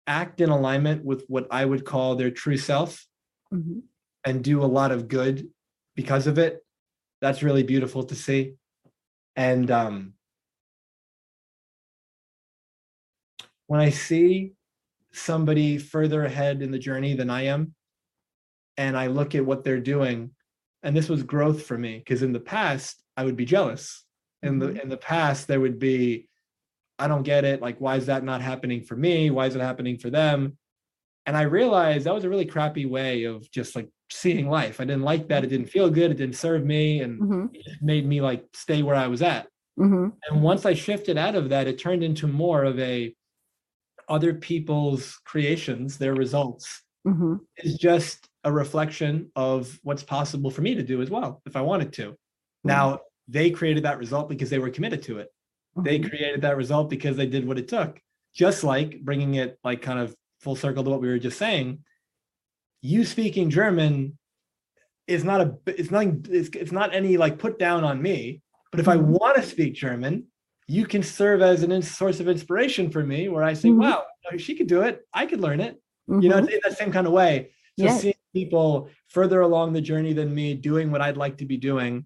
act 0.08 0.42
in 0.42 0.50
alignment 0.50 1.04
with 1.04 1.26
what 1.28 1.48
I 1.52 1.66
would 1.66 1.86
call 1.86 2.16
their 2.16 2.32
true 2.32 2.58
self 2.58 3.06
Mhm. 3.54 3.84
and 4.24 4.44
do 4.44 4.64
a 4.64 4.66
lot 4.66 4.92
of 4.92 5.08
good 5.08 5.52
because 5.96 6.28
of 6.28 6.38
it, 6.38 6.66
that's 7.22 7.44
really 7.44 7.64
beautiful 7.64 8.04
to 8.06 8.16
see. 8.16 8.56
And 9.36 9.70
um, 9.70 10.14
when 13.68 13.80
I 13.80 13.90
see 13.90 14.54
somebody 15.20 15.78
further 15.78 16.24
ahead 16.24 16.62
in 16.62 16.72
the 16.72 16.80
journey 16.80 17.14
than 17.16 17.30
I 17.30 17.44
am, 17.44 17.76
and 18.78 18.98
I 18.98 19.08
look 19.08 19.36
at 19.36 19.46
what 19.46 19.64
they're 19.64 19.80
doing, 19.80 20.32
and 20.84 20.96
this 20.96 21.10
was 21.10 21.24
growth 21.24 21.64
for 21.66 21.78
me 21.78 21.98
because 22.00 22.24
in 22.24 22.32
the 22.34 22.40
past 22.40 23.04
I 23.18 23.26
would 23.26 23.36
be 23.36 23.46
jealous. 23.46 24.06
In 24.42 24.60
the 24.60 24.68
Mhm. 24.70 24.84
in 24.84 24.90
the 24.90 24.98
past 24.98 25.48
there 25.48 25.60
would 25.60 25.80
be, 25.80 26.30
I 26.98 27.08
don't 27.08 27.24
get 27.24 27.44
it. 27.46 27.62
Like, 27.62 27.80
why 27.80 27.98
is 27.98 28.06
that 28.08 28.24
not 28.24 28.42
happening 28.42 28.84
for 28.84 28.96
me? 28.96 29.30
Why 29.32 29.48
is 29.48 29.56
it 29.56 29.62
happening 29.62 29.98
for 29.98 30.10
them? 30.10 30.58
And 31.26 31.36
I 31.38 31.44
realized 31.44 32.06
that 32.06 32.14
was 32.16 32.24
a 32.24 32.30
really 32.30 32.46
crappy 32.46 32.86
way 32.86 33.26
of 33.26 33.50
just 33.52 33.76
like 33.76 33.90
seeing 34.12 34.50
life. 34.50 34.80
I 34.82 34.86
didn't 34.86 35.04
like 35.04 35.28
that. 35.28 35.44
It 35.44 35.48
didn't 35.48 35.68
feel 35.70 35.90
good. 35.90 36.12
It 36.12 36.18
didn't 36.18 36.36
serve 36.38 36.66
me, 36.66 37.02
and 37.02 37.20
Mhm. 37.22 37.50
it 37.54 37.82
made 37.82 38.06
me 38.08 38.22
like 38.22 38.46
stay 38.54 38.82
where 38.82 38.96
I 38.96 39.08
was 39.08 39.22
at. 39.22 39.48
Mhm. 39.78 40.14
And 40.30 40.42
once 40.42 40.66
I 40.66 40.74
shifted 40.74 41.18
out 41.18 41.36
of 41.36 41.50
that, 41.50 41.68
it 41.68 41.78
turned 41.78 42.04
into 42.04 42.28
more 42.28 42.64
of 42.64 42.80
a 42.80 43.14
other 44.10 44.34
people's 44.34 45.18
creations, 45.26 45.98
their 45.98 46.16
results 46.16 46.84
Mhm. 47.08 47.40
is 47.58 47.76
just 47.78 48.28
a 48.44 48.52
reflection 48.52 49.32
of 49.36 49.80
what's 49.84 50.04
possible 50.04 50.50
for 50.52 50.62
me 50.62 50.76
to 50.76 50.84
do 50.84 51.02
as 51.02 51.10
well 51.10 51.42
if 51.46 51.56
I 51.56 51.62
wanted 51.62 51.94
to. 51.94 52.16
Now, 52.64 53.00
they 53.28 53.52
created 53.52 53.84
that 53.84 54.00
result 54.00 54.28
because 54.28 54.50
they 54.50 54.60
were 54.60 54.70
committed 54.70 55.02
to 55.04 55.20
it. 55.20 55.30
They 55.84 56.00
Mhm. 56.00 56.10
created 56.10 56.42
that 56.42 56.58
result 56.58 56.90
because 56.90 57.16
they 57.16 57.28
did 57.28 57.48
what 57.48 57.58
it 57.60 57.68
took. 57.68 58.02
Just 58.34 58.64
like 58.64 59.02
bringing 59.02 59.36
it 59.36 59.58
like 59.64 59.82
kind 59.82 60.00
of 60.00 60.16
full 60.40 60.56
circle 60.56 60.84
to 60.84 60.90
what 60.90 61.02
we 61.02 61.08
were 61.08 61.20
just 61.20 61.38
saying, 61.38 61.84
you 62.82 63.06
speaking 63.06 63.50
German 63.50 64.18
is 65.08 65.24
not 65.24 65.42
a 65.42 65.58
it's 65.66 65.92
nothing 65.92 66.26
it's, 66.30 66.50
it's 66.50 66.72
not 66.72 66.94
any 66.94 67.18
like 67.18 67.38
put 67.40 67.60
down 67.60 67.84
on 67.84 68.02
me, 68.02 68.42
but 68.72 68.80
if 68.80 68.88
I 68.88 68.96
Mhm. 68.98 69.06
want 69.20 69.36
to 69.38 69.44
speak 69.44 69.74
German, 69.74 70.28
you 70.70 70.86
can 70.86 71.02
serve 71.02 71.42
as 71.42 71.64
an 71.64 71.72
in- 71.72 71.82
source 71.82 72.20
of 72.20 72.28
inspiration 72.30 72.92
for 72.92 73.04
me 73.04 73.28
where 73.28 73.44
I 73.44 73.54
say, 73.54 73.70
Mhm. 73.70 73.80
wow, 73.82 74.04
she 74.38 74.54
could 74.56 74.68
do 74.68 74.82
it. 74.84 75.02
I 75.14 75.26
could 75.26 75.42
learn 75.42 75.60
it 75.60 75.82
you 76.22 76.28
know 76.30 76.38
Mhm. 76.42 76.50
in 76.52 76.60
that 76.64 76.76
same 76.78 76.92
kind 76.92 77.06
of 77.06 77.14
way 77.14 77.52
so 77.78 77.86
Yes. 77.86 78.02
seeing 78.02 78.16
people 78.34 78.90
further 79.10 79.42
along 79.42 79.74
the 79.74 79.82
journey 79.82 80.12
than 80.12 80.34
me 80.34 80.56
doing 80.56 80.90
what 80.90 81.02
i'd 81.02 81.18
like 81.18 81.38
to 81.38 81.46
be 81.46 81.56
doing 81.56 82.06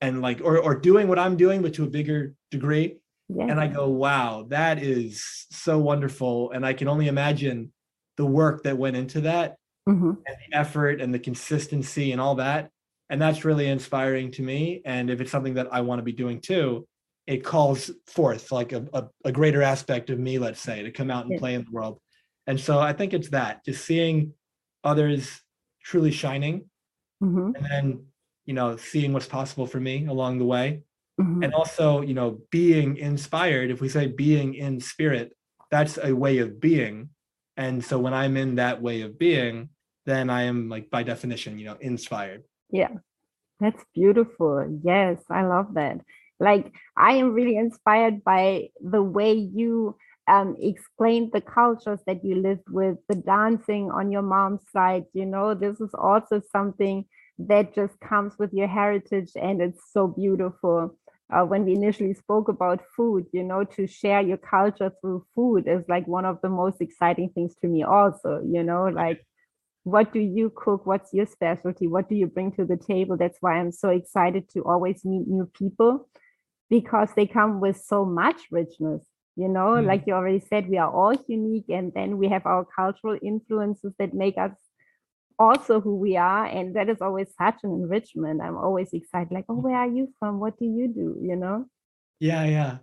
and 0.00 0.22
like 0.22 0.40
or, 0.42 0.56
or 0.58 0.74
doing 0.74 1.08
what 1.08 1.18
i'm 1.18 1.36
doing 1.36 1.60
but 1.60 1.74
to 1.74 1.84
a 1.84 1.86
bigger 1.98 2.34
degree 2.50 2.96
Yes. 3.28 3.50
and 3.50 3.60
i 3.60 3.66
go 3.66 3.90
wow 3.90 4.46
that 4.48 4.82
is 4.82 5.46
so 5.50 5.78
wonderful 5.78 6.50
and 6.52 6.64
i 6.64 6.72
can 6.72 6.88
only 6.88 7.06
imagine 7.08 7.70
the 8.16 8.24
work 8.24 8.62
that 8.62 8.78
went 8.78 8.96
into 8.96 9.20
that 9.20 9.56
Mhm. 9.86 10.16
and 10.26 10.36
the 10.46 10.56
effort 10.56 11.02
and 11.02 11.12
the 11.12 11.18
consistency 11.18 12.12
and 12.12 12.20
all 12.22 12.36
that 12.36 12.70
and 13.10 13.20
that's 13.20 13.44
really 13.44 13.66
inspiring 13.66 14.30
to 14.32 14.42
me 14.42 14.80
and 14.86 15.10
if 15.10 15.20
it's 15.20 15.30
something 15.30 15.52
that 15.54 15.68
i 15.70 15.82
want 15.82 15.98
to 15.98 16.02
be 16.02 16.12
doing 16.12 16.40
too 16.40 16.88
it 17.28 17.44
calls 17.44 17.90
forth 18.06 18.50
like 18.50 18.72
a, 18.72 18.88
a, 18.94 19.06
a 19.26 19.30
greater 19.30 19.62
aspect 19.62 20.08
of 20.10 20.18
me 20.18 20.38
let's 20.38 20.60
say 20.60 20.82
to 20.82 20.90
come 20.90 21.10
out 21.10 21.24
and 21.24 21.32
Yeah. 21.34 21.38
play 21.38 21.54
in 21.54 21.64
the 21.64 21.70
world 21.70 22.00
and 22.46 22.58
so 22.58 22.78
i 22.80 22.92
think 22.92 23.12
it's 23.12 23.28
that 23.28 23.64
just 23.64 23.84
seeing 23.84 24.32
others 24.82 25.40
truly 25.84 26.10
shining 26.10 26.56
Mhm. 27.22 27.54
and 27.56 27.64
then 27.70 27.84
you 28.46 28.54
know 28.54 28.76
seeing 28.76 29.12
what's 29.12 29.26
possible 29.38 29.66
for 29.66 29.78
me 29.88 30.06
along 30.06 30.38
the 30.38 30.44
way 30.54 30.82
Mhm. 31.20 31.44
and 31.44 31.52
also 31.54 32.00
you 32.00 32.14
know 32.14 32.40
being 32.50 32.96
inspired 32.96 33.70
if 33.70 33.80
we 33.82 33.88
say 33.90 34.06
being 34.06 34.54
in 34.54 34.80
spirit 34.80 35.36
that's 35.70 35.98
a 36.02 36.12
way 36.24 36.38
of 36.38 36.58
being 36.60 37.10
and 37.58 37.84
so 37.84 37.98
when 37.98 38.14
i'm 38.14 38.36
in 38.38 38.54
that 38.54 38.80
way 38.80 39.02
of 39.02 39.18
being 39.18 39.68
then 40.06 40.30
i 40.30 40.42
am 40.50 40.68
like 40.74 40.88
by 40.96 41.02
definition 41.02 41.58
you 41.58 41.66
know 41.68 41.76
inspired 41.92 42.42
Yeah. 42.70 42.94
That's 43.60 43.84
beautiful. 43.92 44.52
Yes, 44.84 45.18
I 45.28 45.42
love 45.54 45.74
that. 45.74 45.96
Like, 46.40 46.72
I 46.96 47.14
am 47.14 47.32
really 47.32 47.56
inspired 47.56 48.22
by 48.24 48.68
the 48.80 49.02
way 49.02 49.32
you 49.32 49.96
um, 50.28 50.56
explained 50.60 51.30
the 51.32 51.40
cultures 51.40 52.00
that 52.06 52.24
you 52.24 52.36
lived 52.36 52.68
with, 52.68 52.98
the 53.08 53.16
dancing 53.16 53.90
on 53.90 54.12
your 54.12 54.22
mom's 54.22 54.60
side. 54.72 55.04
You 55.14 55.26
know, 55.26 55.54
this 55.54 55.80
is 55.80 55.90
also 55.94 56.42
something 56.52 57.06
that 57.38 57.74
just 57.74 57.98
comes 58.00 58.34
with 58.38 58.52
your 58.52 58.68
heritage, 58.68 59.30
and 59.40 59.60
it's 59.62 59.80
so 59.92 60.06
beautiful. 60.08 60.96
Uh, 61.30 61.44
when 61.44 61.64
we 61.64 61.74
initially 61.74 62.14
spoke 62.14 62.48
about 62.48 62.80
food, 62.96 63.26
you 63.32 63.44
know, 63.44 63.62
to 63.62 63.86
share 63.86 64.22
your 64.22 64.38
culture 64.38 64.90
through 65.00 65.24
food 65.34 65.68
is 65.68 65.84
like 65.88 66.06
one 66.06 66.24
of 66.24 66.40
the 66.42 66.48
most 66.48 66.80
exciting 66.80 67.28
things 67.30 67.54
to 67.60 67.68
me, 67.68 67.82
also, 67.82 68.40
you 68.46 68.62
know, 68.62 68.84
like 68.86 69.24
what 69.84 70.12
do 70.12 70.20
you 70.20 70.52
cook? 70.54 70.86
What's 70.86 71.12
your 71.14 71.26
specialty? 71.26 71.86
What 71.86 72.08
do 72.08 72.14
you 72.14 72.26
bring 72.26 72.52
to 72.52 72.64
the 72.64 72.76
table? 72.76 73.16
That's 73.16 73.38
why 73.40 73.58
i'm 73.58 73.72
so 73.72 73.88
excited 73.90 74.48
to 74.50 74.62
always 74.64 75.04
meet 75.04 75.26
new 75.26 75.46
people 75.58 76.08
because 76.70 77.10
they 77.16 77.26
come 77.26 77.60
with 77.60 77.76
so 77.80 78.04
much 78.04 78.42
richness 78.50 79.04
you 79.36 79.48
know 79.48 79.70
Mhm. 79.76 79.86
like 79.86 80.02
you 80.06 80.14
already 80.14 80.40
said 80.40 80.68
we 80.68 80.78
are 80.78 80.92
all 80.92 81.14
unique 81.28 81.68
and 81.68 81.92
then 81.94 82.18
we 82.18 82.28
have 82.28 82.44
our 82.46 82.64
cultural 82.64 83.18
influences 83.22 83.92
that 83.98 84.12
make 84.14 84.36
us 84.36 84.52
also 85.38 85.80
who 85.80 85.96
we 85.96 86.16
are 86.16 86.46
and 86.46 86.74
that 86.74 86.88
is 86.88 87.00
always 87.00 87.28
such 87.38 87.62
an 87.62 87.70
enrichment. 87.70 88.40
I'm 88.42 88.56
always 88.56 88.92
excited 88.92 89.32
like 89.32 89.44
oh 89.48 89.54
where 89.54 89.76
are 89.76 89.86
you 89.86 90.12
from? 90.18 90.40
What 90.40 90.58
do 90.58 90.64
you 90.64 90.88
do? 90.88 91.16
You 91.22 91.36
know? 91.36 91.66
Yeah 92.18 92.44
yeah. 92.44 92.78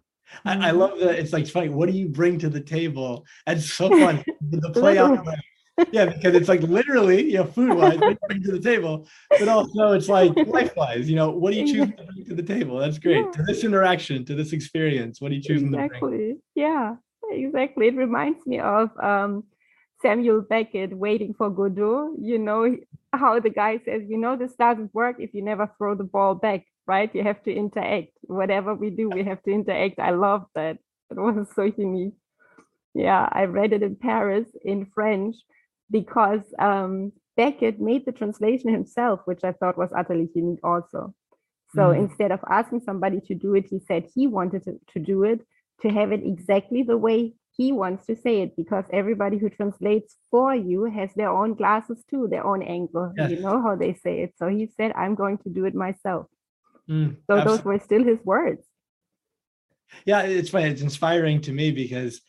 I, 0.46 0.70
I 0.70 0.72
Mhm. 0.72 0.80
love 0.80 1.00
that 1.00 1.20
it's 1.20 1.34
like 1.34 1.44
it's 1.44 1.52
funny 1.52 1.70
what 1.70 1.90
do 1.90 1.96
you 1.98 2.08
bring 2.08 2.40
to 2.40 2.50
the 2.50 2.62
table? 2.62 3.26
It's 3.46 3.74
so 3.74 3.90
fun 4.00 4.24
the 4.40 4.72
play 4.72 4.98
on. 4.98 5.24
Yeah 5.92 6.06
because 6.06 6.34
it's 6.36 6.48
like 6.48 6.62
literally 6.62 7.32
you 7.32 7.38
know 7.38 7.46
food 7.46 7.74
wise 7.74 7.98
bring 8.28 8.42
to 8.42 8.52
the 8.52 8.60
table 8.60 9.08
but 9.40 9.48
also 9.48 9.92
it's 9.92 10.08
like 10.08 10.34
life 10.48 10.74
wise 10.76 11.10
you 11.10 11.16
know 11.16 11.30
what 11.30 11.52
do 11.52 11.60
you 11.60 11.66
choose 11.68 11.90
to 11.96 12.04
bring 12.04 12.26
to 12.26 12.36
the 12.36 12.44
table 12.44 12.78
that's 12.78 12.98
great 12.98 13.26
Yeah. 13.26 13.32
to 13.32 13.44
this 13.44 13.64
interaction 13.64 14.24
to 14.26 14.36
this 14.36 14.54
experience 14.54 15.20
what 15.20 15.30
do 15.30 15.36
you 15.36 15.42
choosing 15.42 15.72
to 15.72 15.78
bring 15.78 15.86
exactly 15.88 16.38
yeah 16.56 16.96
exactly 17.30 17.88
it 17.88 17.96
reminds 17.96 18.46
me 18.46 18.60
of 18.60 18.90
um 19.00 19.44
samuel 20.02 20.42
beckett 20.42 20.96
waiting 20.96 21.34
for 21.34 21.50
godot 21.50 22.16
you 22.20 22.38
know 22.38 22.78
how 23.14 23.40
the 23.40 23.50
guy 23.50 23.80
says 23.86 24.04
you 24.08 24.18
know 24.18 24.36
this 24.36 24.56
doesn't 24.56 24.94
work 24.94 25.18
if 25.20 25.34
you 25.34 25.42
never 25.42 25.70
throw 25.78 25.96
the 25.96 26.04
ball 26.04 26.36
back 26.36 26.66
right? 26.88 27.10
You 27.16 27.24
have 27.24 27.42
to 27.44 27.54
interact. 27.54 28.10
Whatever 28.22 28.76
we 28.76 28.90
do, 28.90 29.10
we 29.10 29.24
have 29.24 29.42
to 29.44 29.52
interact. 29.52 30.00
I 30.00 30.12
love 30.12 30.46
that. 30.54 30.78
It 31.10 31.18
was 31.18 31.48
so 31.56 31.64
unique. 31.64 32.14
Yeah, 32.94 33.28
I 33.32 33.46
read 33.46 33.74
it 33.74 33.84
in 33.84 33.96
Paris 33.96 34.48
in 34.64 34.86
French 34.94 35.36
because 35.90 36.42
um, 36.60 37.12
Beckett 37.38 37.80
made 37.80 38.06
the 38.06 38.12
translation 38.12 38.72
himself, 38.72 39.22
which 39.26 39.44
I 39.44 39.52
thought 39.52 39.78
was 39.78 39.90
utterly 39.96 40.30
unique 40.34 40.60
also. 40.64 41.14
So 41.76 41.82
Mhm. 41.92 42.00
instead 42.00 42.32
of 42.32 42.40
asking 42.50 42.82
somebody 42.82 43.20
to 43.22 43.36
do 43.36 43.56
it, 43.56 43.66
he 43.68 43.80
said 43.80 44.06
he 44.14 44.28
wanted 44.28 44.64
to, 44.64 44.80
to 44.94 45.00
do 45.00 45.24
it, 45.24 45.46
to 45.82 45.90
have 45.90 46.12
it 46.12 46.24
exactly 46.24 46.84
the 46.84 46.98
way 46.98 47.34
he 47.58 47.72
wants 47.72 48.06
to 48.06 48.16
say 48.16 48.42
it, 48.42 48.56
because 48.56 48.86
everybody 48.92 49.38
who 49.38 49.50
translates 49.50 50.18
for 50.32 50.54
you 50.56 50.84
has 50.86 51.14
their 51.14 51.30
own 51.30 51.54
glasses 51.54 52.04
too, 52.10 52.28
their 52.28 52.46
own 52.46 52.62
angle. 52.62 53.14
You 53.18 53.42
know 53.42 53.62
how 53.62 53.76
they 53.76 53.94
say 53.94 54.22
it. 54.24 54.34
So 54.38 54.48
he 54.48 54.68
said, 54.78 54.92
I'm 54.96 55.16
going 55.16 55.38
to 55.40 55.50
do 55.50 55.66
it 55.66 55.76
myself. 55.76 56.28
Mm, 56.90 57.18
So 57.28 57.40
abso- 57.40 57.46
those 57.46 57.66
were 57.66 57.80
still 57.80 58.04
his 58.04 58.20
words. 58.24 58.66
Yeah, 60.06 60.22
it's 60.24 60.50
funny. 60.50 60.70
It's 60.70 60.82
inspiring 60.82 61.42
to 61.42 61.52
me 61.54 61.72
because 61.72 62.22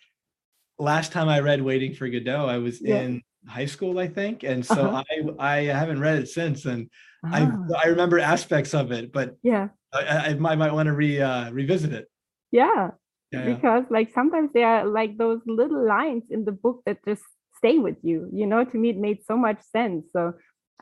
last 0.78 1.12
time 1.12 1.28
I 1.28 1.40
read 1.40 1.60
Waiting 1.62 1.94
for 1.94 2.08
Godot, 2.08 2.46
I 2.46 2.58
was 2.58 2.80
Yeah. 2.80 3.02
in 3.02 3.22
high 3.48 3.66
school, 3.66 3.98
I 3.98 4.08
think, 4.08 4.42
and 4.44 4.64
so 4.64 4.88
Uh-huh. 4.88 5.02
I 5.08 5.16
I 5.38 5.56
haven't 5.64 6.00
read 6.00 6.18
it 6.18 6.28
since, 6.28 6.64
and 6.66 6.90
I 7.32 7.50
Ah, 7.50 7.56
I 7.84 7.88
remember 7.88 8.18
aspects 8.18 8.74
of 8.74 8.92
it, 8.92 9.12
but 9.12 9.36
yeah, 9.42 9.68
I, 9.92 10.30
I, 10.30 10.34
might 10.34 10.56
might 10.58 10.72
want 10.72 10.86
to 10.86 10.92
re 10.94 11.20
uh, 11.20 11.50
revisit 11.52 11.92
it. 11.92 12.06
yeah. 12.50 12.90
Yeah, 13.32 13.44
yeah. 13.44 13.54
because 13.56 13.84
like 13.90 14.12
sometimes 14.14 14.50
there 14.54 14.66
are 14.68 14.86
like 14.86 15.18
those 15.18 15.40
little 15.46 15.84
lines 15.86 16.24
in 16.30 16.44
the 16.44 16.52
book 16.52 16.82
that 16.86 17.04
just 17.04 17.22
stay 17.56 17.78
with 17.78 17.96
you 18.02 18.28
you 18.32 18.46
know 18.46 18.64
to 18.64 18.78
me 18.78 18.90
it 18.90 18.96
made 18.98 19.18
so 19.24 19.36
much 19.36 19.60
sense 19.62 20.06
so 20.12 20.34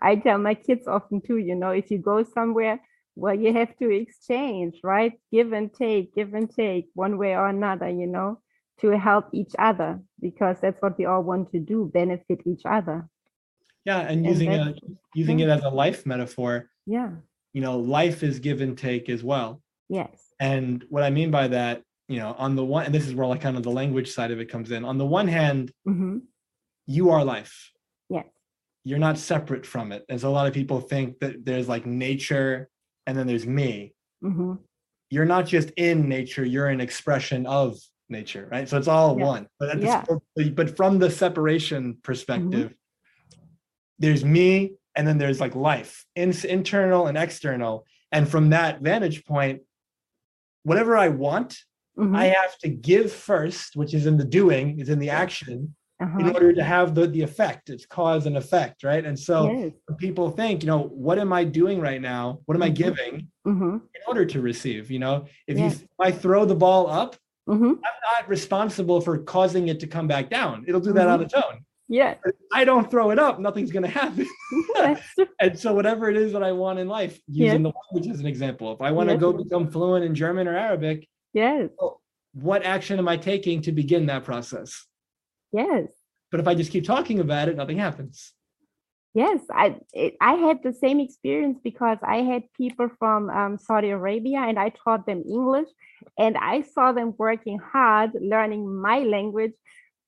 i 0.03 0.17
tell 0.17 0.39
my 0.39 0.55
kids 0.55 0.87
often 0.87 1.21
too 1.21 1.39
you 1.39 1.55
know 1.55 1.71
if 1.71 1.91
you 1.91 1.99
go 1.99 2.23
somewhere 2.23 2.81
well 3.17 3.35
you 3.35 3.53
have 3.53 3.75
to 3.79 3.91
exchange 3.91 4.81
right 4.85 5.15
give 5.33 5.53
and 5.53 5.73
take 5.75 6.15
give 6.15 6.35
and 6.35 6.51
take 6.55 6.87
one 6.95 7.17
way 7.17 7.35
or 7.35 7.49
another 7.49 7.89
you 7.89 8.07
know 8.07 8.41
to 8.81 8.99
help 8.99 9.27
each 9.33 9.55
other 9.59 10.01
because 10.21 10.61
that's 10.61 10.81
what 10.83 10.99
we 10.99 11.05
all 11.05 11.23
want 11.23 11.51
to 11.53 11.59
do 11.59 11.91
benefit 11.95 12.41
each 12.47 12.63
other 12.65 13.09
yeah, 13.85 14.01
and 14.01 14.25
And 14.25 14.27
using 14.27 14.51
it 14.53 14.79
using 15.15 15.41
it 15.41 15.49
as 15.49 15.63
a 15.63 15.69
life 15.69 16.07
metaphor, 16.07 16.71
yeah 16.87 17.11
you 17.53 17.61
know, 17.61 17.79
life 17.79 18.23
is 18.23 18.41
give 18.41 18.61
and 18.61 18.77
take 18.77 19.09
as 19.09 19.23
well. 19.23 19.61
yes 19.89 20.33
And 20.41 20.85
what 20.89 21.05
I 21.05 21.11
mean 21.11 21.31
by 21.31 21.49
that, 21.49 21.83
you 22.09 22.19
know, 22.19 22.35
on 22.39 22.57
the 22.57 22.65
one, 22.65 22.87
and 22.87 22.95
this 22.95 23.07
is 23.07 23.15
where 23.15 23.27
like 23.29 23.41
kind 23.43 23.57
of 23.57 23.63
the 23.63 23.71
language 23.71 24.11
side 24.11 24.33
of 24.33 24.41
it 24.41 24.49
comes 24.51 24.71
in. 24.71 24.85
On 24.85 24.99
the 24.99 25.07
one 25.07 25.29
hand, 25.29 25.71
hmm 25.85 26.19
you 26.87 27.11
are 27.11 27.25
life. 27.25 27.71
yes 28.11 28.27
You're 28.85 28.99
not 29.09 29.19
separate 29.19 29.65
from 29.67 29.93
it. 29.93 30.03
And 30.09 30.21
so 30.21 30.29
a 30.29 30.37
lot 30.39 30.47
of 30.49 30.55
people 30.61 30.81
think 30.81 31.19
that 31.21 31.45
there's 31.47 31.69
like 31.69 31.87
nature 31.87 32.69
and 33.07 33.17
then 33.17 33.27
there's 33.27 33.47
me. 33.47 33.95
mm-hmm. 34.23 34.55
You're 35.11 35.31
not 35.37 35.45
just 35.47 35.69
in 35.77 36.09
nature, 36.09 36.45
you're 36.45 36.69
an 36.77 36.81
expression 36.81 37.47
of 37.47 37.77
nature, 38.09 38.49
right? 38.51 38.69
So 38.69 38.77
it's 38.79 38.89
all 38.89 39.17
Yeah. 39.19 39.25
one. 39.27 39.49
But 39.59 39.71
at 39.71 39.81
the, 39.81 39.87
Yeah. 39.87 40.05
Mm-hmm. 40.05 40.55
but 40.55 40.77
from 40.77 40.99
the 40.99 41.11
separation 41.11 41.99
perspective, 42.03 42.75
there's 43.99 44.25
me 44.25 44.75
and 44.97 45.07
then 45.07 45.19
there's 45.19 45.41
like 45.41 45.55
life, 45.55 46.05
in, 46.15 46.33
internal 46.47 47.07
and 47.07 47.17
external. 47.19 47.87
And 48.13 48.29
from 48.29 48.51
that 48.51 48.81
vantage 48.81 49.25
point, 49.25 49.63
whatever 50.63 50.97
I 50.97 51.09
want, 51.09 51.59
Mhm. 51.99 52.17
I 52.17 52.27
have 52.27 52.57
to 52.59 52.69
give 52.69 53.13
first, 53.13 53.77
which 53.77 53.95
is 53.95 54.07
in 54.07 54.17
the 54.17 54.25
doing, 54.25 54.79
is 54.81 54.89
in 54.89 54.99
the 54.99 55.11
action, 55.11 55.75
in 56.01 56.07
Uh-huh. 56.27 56.33
order 56.35 56.53
to 56.53 56.63
have 56.63 56.95
the 56.95 57.07
the 57.07 57.23
effect. 57.23 57.71
It's 57.71 57.87
cause 57.87 58.27
and 58.27 58.37
effect, 58.37 58.83
right? 58.85 59.05
And 59.05 59.19
so 59.19 59.51
yes 59.51 59.73
people 59.99 60.31
think, 60.31 60.63
you 60.63 60.67
know, 60.67 60.83
what 60.85 61.19
am 61.19 61.33
I 61.33 61.45
doing 61.45 61.79
right 61.81 62.01
now? 62.01 62.41
What 62.47 62.57
am 62.57 62.63
I 62.63 62.71
Mhm. 62.71 62.75
giving 62.75 63.29
hmm 63.45 63.75
in 63.97 64.01
order 64.09 64.25
to 64.25 64.41
receive? 64.41 64.91
You 64.91 64.99
know, 64.99 65.27
if 65.47 65.57
Yeah. 65.59 65.65
you 65.65 65.71
if 65.71 65.87
I 66.01 66.11
throw 66.11 66.45
the 66.45 66.55
ball 66.55 66.89
up, 66.91 67.17
hmm 67.47 67.65
I'm 67.65 68.01
not 68.19 68.29
responsible 68.29 69.01
for 69.01 69.19
causing 69.19 69.69
it 69.69 69.81
to 69.81 69.87
come 69.87 70.07
back 70.07 70.31
down. 70.31 70.65
It'll 70.67 70.81
do 70.81 70.93
that 70.95 71.09
on 71.09 71.21
Mhm. 71.21 71.25
its 71.25 71.35
own. 71.35 71.65
yeah 71.89 72.15
if 72.25 72.35
I 72.53 72.65
don't 72.65 72.91
throw 72.91 73.11
it 73.11 73.19
up, 73.19 73.39
nothing's 73.39 73.71
going 73.71 73.83
to 73.83 73.89
happen. 73.91 74.27
And 75.41 75.59
so 75.59 75.75
whatever 75.75 76.09
it 76.09 76.17
is 76.17 76.33
that 76.33 76.43
I 76.43 76.53
want 76.53 76.79
in 76.79 76.89
life, 76.89 77.21
using 77.29 77.63
the 77.63 77.73
language 77.79 78.11
as 78.13 78.21
an 78.21 78.27
example, 78.27 78.73
if 78.73 78.81
I 78.81 78.91
want 78.93 79.11
to 79.11 79.17
go 79.17 79.33
become 79.33 79.71
fluent 79.71 80.05
in 80.05 80.15
German 80.15 80.49
or 80.49 80.57
Arabic, 80.57 81.07
yes 81.33 81.69
what 82.33 82.65
action 82.65 82.99
am 82.99 83.07
I 83.07 83.17
taking 83.17 83.61
to 83.63 83.73
begin 83.73 84.07
that 84.07 84.25
process? 84.25 84.87
yes 85.53 85.89
But 86.31 86.41
if 86.41 86.49
I 86.49 86.55
just 86.55 86.73
keep 86.73 86.85
talking 86.85 87.21
about 87.21 87.49
it, 87.49 87.57
nothing 87.57 87.79
happens. 87.79 88.33
Yes, 89.15 89.41
I 89.65 89.77
it, 89.93 90.17
I 90.21 90.35
had 90.47 90.59
the 90.65 90.73
same 90.73 90.99
experience 90.99 91.59
because 91.63 91.99
I 92.03 92.17
had 92.31 92.43
people 92.57 92.89
from 92.99 93.31
um, 93.31 93.59
Saudi 93.59 93.91
Arabia 93.91 94.41
and 94.49 94.59
I 94.59 94.71
taught 94.71 95.07
them 95.07 95.23
English, 95.39 95.69
and 96.19 96.37
I 96.37 96.63
saw 96.63 96.93
them 96.93 97.15
working 97.19 97.59
hard 97.59 98.13
learning 98.21 98.81
my 98.81 99.01
language, 99.01 99.53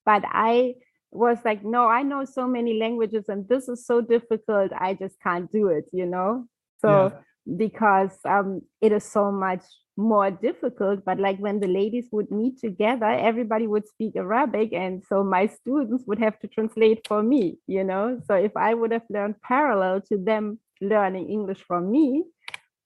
but 0.05 0.23
I 0.27 0.75
was 1.11 1.37
like, 1.45 1.63
no, 1.63 1.87
I 1.87 2.03
know 2.03 2.25
so 2.25 2.47
many 2.47 2.79
languages 2.79 3.25
and 3.29 3.47
this 3.47 3.67
is 3.67 3.85
so 3.85 4.01
difficult, 4.01 4.71
I 4.77 4.93
just 4.93 5.15
can't 5.21 5.51
do 5.51 5.67
it, 5.67 5.85
you 5.91 6.05
know. 6.05 6.47
So 6.79 6.91
Yeah. 6.91 7.09
because 7.57 8.17
um, 8.25 8.61
it 8.81 8.91
is 8.91 9.03
so 9.03 9.31
much 9.31 9.63
more 9.95 10.29
difficult. 10.29 11.03
But 11.05 11.19
like 11.19 11.39
when 11.39 11.59
the 11.59 11.67
ladies 11.67 12.07
would 12.11 12.29
meet 12.31 12.59
together, 12.59 13.05
everybody 13.07 13.67
would 13.67 13.87
speak 13.87 14.15
Arabic. 14.15 14.73
And 14.73 15.03
so 15.09 15.23
my 15.23 15.47
students 15.47 16.03
would 16.07 16.19
have 16.19 16.37
to 16.39 16.47
translate 16.47 17.07
for 17.07 17.23
me, 17.23 17.57
you 17.67 17.83
know. 17.83 18.19
So 18.27 18.35
if 18.35 18.55
I 18.55 18.73
would 18.73 18.91
have 18.91 19.05
learned 19.09 19.41
parallel 19.41 20.01
to 20.09 20.17
them 20.17 20.59
learning 20.81 21.29
English 21.29 21.61
from 21.67 21.89
me, 21.91 22.25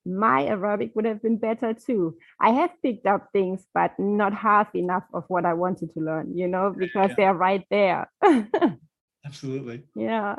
my 0.05 0.45
Arabic 0.45 0.91
would 0.95 1.05
have 1.05 1.21
been 1.21 1.37
better 1.37 1.73
too. 1.73 2.17
I 2.39 2.51
have 2.51 2.71
picked 2.81 3.05
up 3.05 3.29
things, 3.31 3.65
but 3.73 3.91
not 3.99 4.33
half 4.33 4.73
enough 4.75 5.03
of 5.13 5.25
what 5.27 5.45
I 5.45 5.53
wanted 5.53 5.93
to 5.93 5.99
learn, 5.99 6.37
you 6.37 6.47
know, 6.47 6.73
because 6.75 7.09
yeah. 7.09 7.15
they're 7.17 7.33
right 7.33 7.65
there. 7.69 8.09
Absolutely. 9.25 9.83
Yeah. 9.95 10.35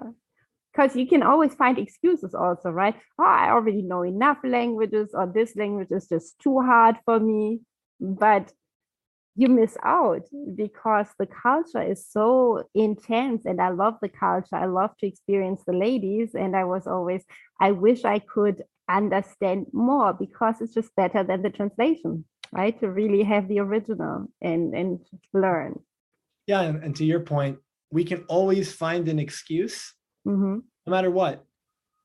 Because 0.72 0.96
you 0.96 1.06
can 1.06 1.22
always 1.22 1.54
find 1.54 1.78
excuses 1.78 2.34
also, 2.34 2.70
right? 2.70 2.94
Oh, 3.18 3.24
I 3.24 3.50
already 3.50 3.82
know 3.82 4.02
enough 4.02 4.38
languages, 4.42 5.10
or 5.12 5.26
this 5.26 5.54
language 5.54 5.88
is 5.90 6.08
just 6.08 6.38
too 6.40 6.60
hard 6.60 6.96
for 7.04 7.20
me. 7.20 7.60
But 8.00 8.52
you 9.34 9.48
miss 9.48 9.76
out 9.82 10.28
because 10.54 11.06
the 11.18 11.26
culture 11.26 11.82
is 11.82 12.06
so 12.10 12.64
intense. 12.74 13.44
And 13.44 13.60
I 13.60 13.68
love 13.68 13.94
the 14.02 14.08
culture. 14.08 14.56
I 14.56 14.66
love 14.66 14.90
to 14.98 15.06
experience 15.06 15.62
the 15.66 15.72
ladies. 15.72 16.34
And 16.34 16.56
I 16.56 16.64
was 16.64 16.86
always, 16.86 17.22
I 17.60 17.72
wish 17.72 18.04
I 18.04 18.18
could 18.18 18.62
understand 18.96 19.66
more 19.72 20.12
because 20.12 20.60
it's 20.60 20.74
just 20.74 20.94
better 20.96 21.22
than 21.24 21.42
the 21.42 21.50
translation, 21.50 22.24
right? 22.52 22.78
To 22.80 22.90
really 22.90 23.22
have 23.22 23.48
the 23.48 23.60
original 23.60 24.28
and, 24.40 24.74
and 24.74 25.00
learn. 25.32 25.80
Yeah. 26.46 26.62
And, 26.62 26.82
and 26.84 26.96
to 26.96 27.04
your 27.04 27.20
point, 27.20 27.58
we 27.90 28.04
can 28.04 28.24
always 28.28 28.72
find 28.72 29.08
an 29.08 29.18
excuse 29.18 29.94
hmm 30.24 30.58
no 30.86 30.90
matter 30.90 31.10
what. 31.10 31.44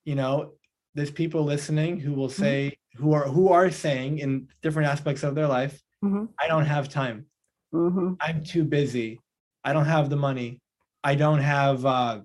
You 0.05 0.15
know, 0.15 0.53
there's 0.95 1.11
people 1.11 1.43
listening 1.43 1.99
who 1.99 2.13
will 2.13 2.29
Mm-hmm. 2.29 2.43
say, 2.43 2.77
who 2.95 3.13
are 3.13 3.27
who 3.27 3.49
are 3.49 3.69
saying 3.71 4.19
in 4.19 4.47
different 4.61 4.89
aspects 4.89 5.23
of 5.23 5.35
their 5.35 5.47
life, 5.47 5.81
hmm 6.01 6.25
I 6.41 6.47
don't 6.47 6.65
have 6.65 6.89
time. 6.89 7.25
hmm 7.71 8.13
I'm 8.19 8.43
too 8.43 8.63
busy. 8.63 9.19
I 9.63 9.73
don't 9.73 9.85
have 9.85 10.09
the 10.09 10.15
money. 10.15 10.61
I 11.03 11.15
don't 11.15 11.39
have 11.41 11.85
uh, 11.85 12.21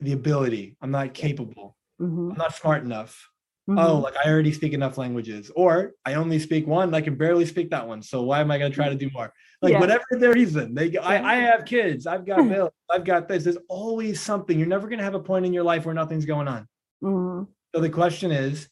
the 0.00 0.12
ability. 0.12 0.76
I'm 0.80 0.90
not 0.90 1.14
capable. 1.14 1.76
hmm 1.98 2.30
I'm 2.30 2.38
not 2.38 2.54
smart 2.54 2.82
enough. 2.84 3.28
Mm-hmm. 3.70 3.78
Oh, 3.78 3.98
like 4.00 4.14
I 4.24 4.28
already 4.28 4.50
speak 4.52 4.72
enough 4.72 4.98
languages, 4.98 5.50
or 5.54 5.92
I 6.04 6.14
only 6.14 6.40
speak 6.40 6.66
one. 6.66 6.92
I 6.94 7.00
can 7.00 7.14
barely 7.14 7.46
speak 7.46 7.70
that 7.70 7.86
one. 7.86 8.02
So 8.02 8.22
why 8.22 8.40
am 8.40 8.50
I 8.50 8.58
going 8.58 8.72
to 8.72 8.74
try 8.74 8.88
to 8.88 8.96
do 8.96 9.08
more? 9.14 9.32
Like 9.60 9.72
Yeah. 9.74 9.80
whatever 9.80 10.02
their 10.10 10.32
reason, 10.32 10.74
they. 10.74 10.96
I, 10.98 11.22
I 11.22 11.34
have 11.36 11.64
kids. 11.64 12.06
I've 12.08 12.26
got 12.26 12.38
bills. 12.48 12.72
I've 12.90 13.04
got 13.04 13.28
this. 13.28 13.44
There's 13.44 13.58
always 13.68 14.20
something. 14.20 14.58
You're 14.58 14.66
never 14.66 14.88
going 14.88 14.98
to 14.98 15.04
have 15.04 15.14
a 15.14 15.20
point 15.20 15.46
in 15.46 15.52
your 15.52 15.62
life 15.62 15.84
where 15.86 15.94
nothing's 15.94 16.26
going 16.26 16.48
on. 16.48 16.66
hmm 17.00 17.44
So 17.72 17.80
the 17.80 17.88
question 17.90 18.32
is, 18.32 18.68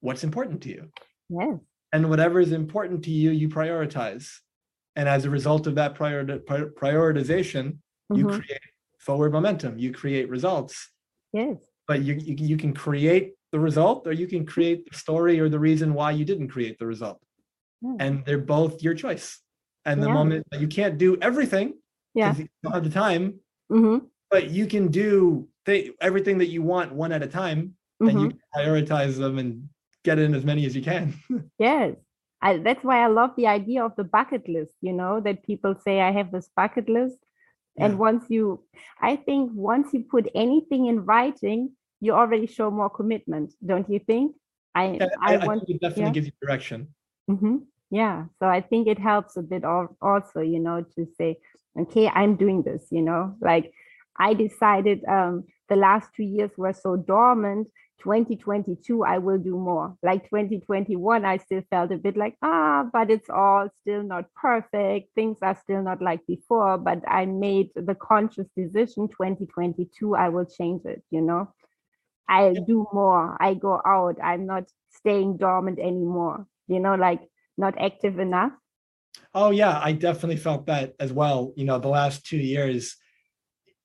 what's 0.00 0.24
important 0.24 0.62
to 0.62 0.68
you? 0.70 0.90
Yes. 1.28 1.58
and 1.92 2.08
whatever 2.08 2.40
is 2.40 2.52
important 2.52 3.04
to 3.04 3.10
you 3.10 3.30
you 3.30 3.48
prioritize 3.48 4.26
and 4.96 5.08
as 5.08 5.24
a 5.26 5.30
result 5.30 5.66
of 5.68 5.74
that 5.76 5.94
prior, 5.94 6.24
prior- 6.40 6.70
prioritization 6.70 7.78
you 8.14 8.24
Mhm. 8.26 8.32
create 8.42 8.60
forward 8.98 9.32
momentum 9.32 9.78
you 9.78 9.92
create 9.92 10.28
results 10.28 10.90
Yes. 11.32 11.56
but 11.86 12.02
you, 12.02 12.14
you 12.14 12.34
you 12.50 12.56
can 12.56 12.72
create 12.74 13.34
the 13.52 13.58
result 13.60 14.06
or 14.06 14.12
you 14.12 14.26
can 14.26 14.46
create 14.46 14.88
the 14.90 14.96
story 14.96 15.40
or 15.40 15.48
the 15.48 15.58
reason 15.58 15.94
why 15.94 16.10
you 16.10 16.24
didn't 16.24 16.48
create 16.48 16.78
the 16.78 16.86
result 16.86 17.20
Yeah. 17.82 17.96
and 17.98 18.24
they're 18.24 18.38
both 18.58 18.82
your 18.82 18.94
choice 18.94 19.40
and 19.84 20.02
the 20.02 20.06
Yeah. 20.06 20.18
moment 20.20 20.46
you 20.58 20.68
can't 20.68 20.98
do 20.98 21.16
everything 21.20 21.74
Yeah. 22.14 22.34
you 22.36 22.46
don't 22.62 22.72
have 22.74 22.84
the 22.84 22.90
time 22.90 23.40
hmm 23.68 23.98
but 24.30 24.50
you 24.50 24.66
can 24.66 24.88
do 24.88 25.48
th- 25.66 25.92
everything 26.00 26.38
that 26.38 26.50
you 26.54 26.62
want 26.62 26.92
one 26.92 27.12
at 27.12 27.22
a 27.22 27.26
time 27.42 27.60
and 28.00 28.14
you 28.20 28.28
hmm 28.28 28.36
can 28.38 28.40
prioritize 28.56 29.14
them 29.18 29.38
and 29.38 29.68
get 30.04 30.18
in 30.18 30.34
as 30.34 30.44
many 30.44 30.64
as 30.66 30.74
you 30.76 30.82
can 30.82 31.14
Yes. 31.58 31.96
I, 32.42 32.56
that's 32.56 32.82
why 32.82 33.04
I 33.04 33.08
love 33.08 33.32
the 33.36 33.48
idea 33.48 33.84
of 33.84 33.92
the 33.96 34.04
bucket 34.16 34.48
list, 34.48 34.72
you 34.80 34.94
know, 34.94 35.20
that 35.20 35.44
people 35.44 35.74
say, 35.84 36.00
I 36.00 36.10
have 36.10 36.32
this 36.32 36.48
bucket 36.56 36.88
list. 36.88 37.18
And 37.76 37.92
Yeah. 37.92 37.98
once 38.08 38.24
you, 38.30 38.64
I 38.98 39.16
think 39.16 39.50
once 39.54 39.92
you 39.92 40.00
put 40.14 40.26
anything 40.34 40.86
in 40.86 41.04
writing, 41.04 41.60
you 42.00 42.12
already 42.12 42.46
show 42.46 42.70
more 42.70 42.90
commitment, 42.90 43.54
don't 43.64 43.88
you 43.88 43.98
think? 43.98 44.34
I 44.74 44.98
Yeah, 45.00 45.08
I, 45.22 45.34
I, 45.36 45.46
want 45.46 45.66
to 45.66 45.74
it 45.74 45.80
definitely 45.80 46.04
yeah. 46.04 46.10
gives 46.10 46.26
you 46.26 46.32
direction. 46.42 46.88
hmm 47.28 47.58
Yeah, 47.90 48.26
so 48.38 48.46
I 48.46 48.60
think 48.60 48.88
it 48.88 48.98
helps 48.98 49.36
a 49.36 49.42
bit 49.42 49.64
also, 49.64 50.40
you 50.40 50.60
know, 50.60 50.84
to 50.94 51.06
say, 51.18 51.38
okay, 51.78 52.08
I'm 52.08 52.36
doing 52.36 52.62
this, 52.62 52.86
you 52.90 53.02
know, 53.02 53.34
like 53.40 53.72
I 54.16 54.34
decided 54.34 55.04
um, 55.06 55.44
the 55.68 55.76
last 55.76 56.10
two 56.14 56.24
years 56.24 56.50
were 56.56 56.72
so 56.72 56.96
dormant. 56.96 57.68
2022, 58.02 59.04
I 59.04 59.18
will 59.18 59.38
do 59.38 59.58
more. 59.58 59.94
Like 60.02 60.24
2021, 60.24 61.24
I 61.24 61.36
still 61.36 61.62
felt 61.68 61.92
a 61.92 61.98
bit 61.98 62.16
like, 62.16 62.34
ah, 62.42 62.84
but 62.90 63.10
it's 63.10 63.28
all 63.28 63.68
still 63.80 64.02
not 64.02 64.24
perfect. 64.34 65.14
Things 65.14 65.36
are 65.42 65.58
still 65.62 65.82
not 65.82 66.00
like 66.00 66.26
before, 66.26 66.78
but 66.78 67.02
I 67.06 67.26
made 67.26 67.70
the 67.74 67.94
conscious 67.94 68.48
decision 68.56 69.08
2022, 69.08 70.16
I 70.16 70.30
will 70.30 70.46
change 70.46 70.86
it, 70.86 71.02
you 71.10 71.20
know. 71.20 71.52
I 72.30 72.54
do 72.54 72.86
more. 72.92 73.36
I 73.40 73.54
go 73.54 73.82
out. 73.84 74.16
I'm 74.22 74.46
not 74.46 74.64
staying 74.90 75.36
dormant 75.38 75.78
anymore. 75.78 76.46
You 76.68 76.80
know, 76.80 76.94
like 76.94 77.20
not 77.58 77.74
active 77.78 78.18
enough. 78.18 78.52
Oh 79.34 79.50
yeah, 79.50 79.78
I 79.82 79.92
definitely 79.92 80.36
felt 80.36 80.66
that 80.66 80.94
as 81.00 81.12
well. 81.12 81.52
You 81.56 81.64
know, 81.64 81.78
the 81.78 81.88
last 81.88 82.24
two 82.26 82.36
years, 82.38 82.96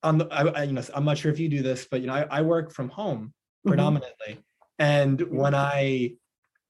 on 0.02 0.18
the, 0.18 0.26
I, 0.26 0.42
I, 0.46 0.62
you 0.64 0.72
know, 0.72 0.82
I'm 0.94 1.04
not 1.04 1.18
sure 1.18 1.32
if 1.32 1.38
you 1.38 1.48
do 1.48 1.62
this, 1.62 1.86
but 1.90 2.00
you 2.00 2.06
know, 2.06 2.14
I, 2.14 2.26
I 2.38 2.42
work 2.42 2.72
from 2.72 2.88
home 2.88 3.34
Mhm, 3.64 3.66
predominantly, 3.66 4.38
and 4.78 5.20
when 5.20 5.54
I 5.54 6.14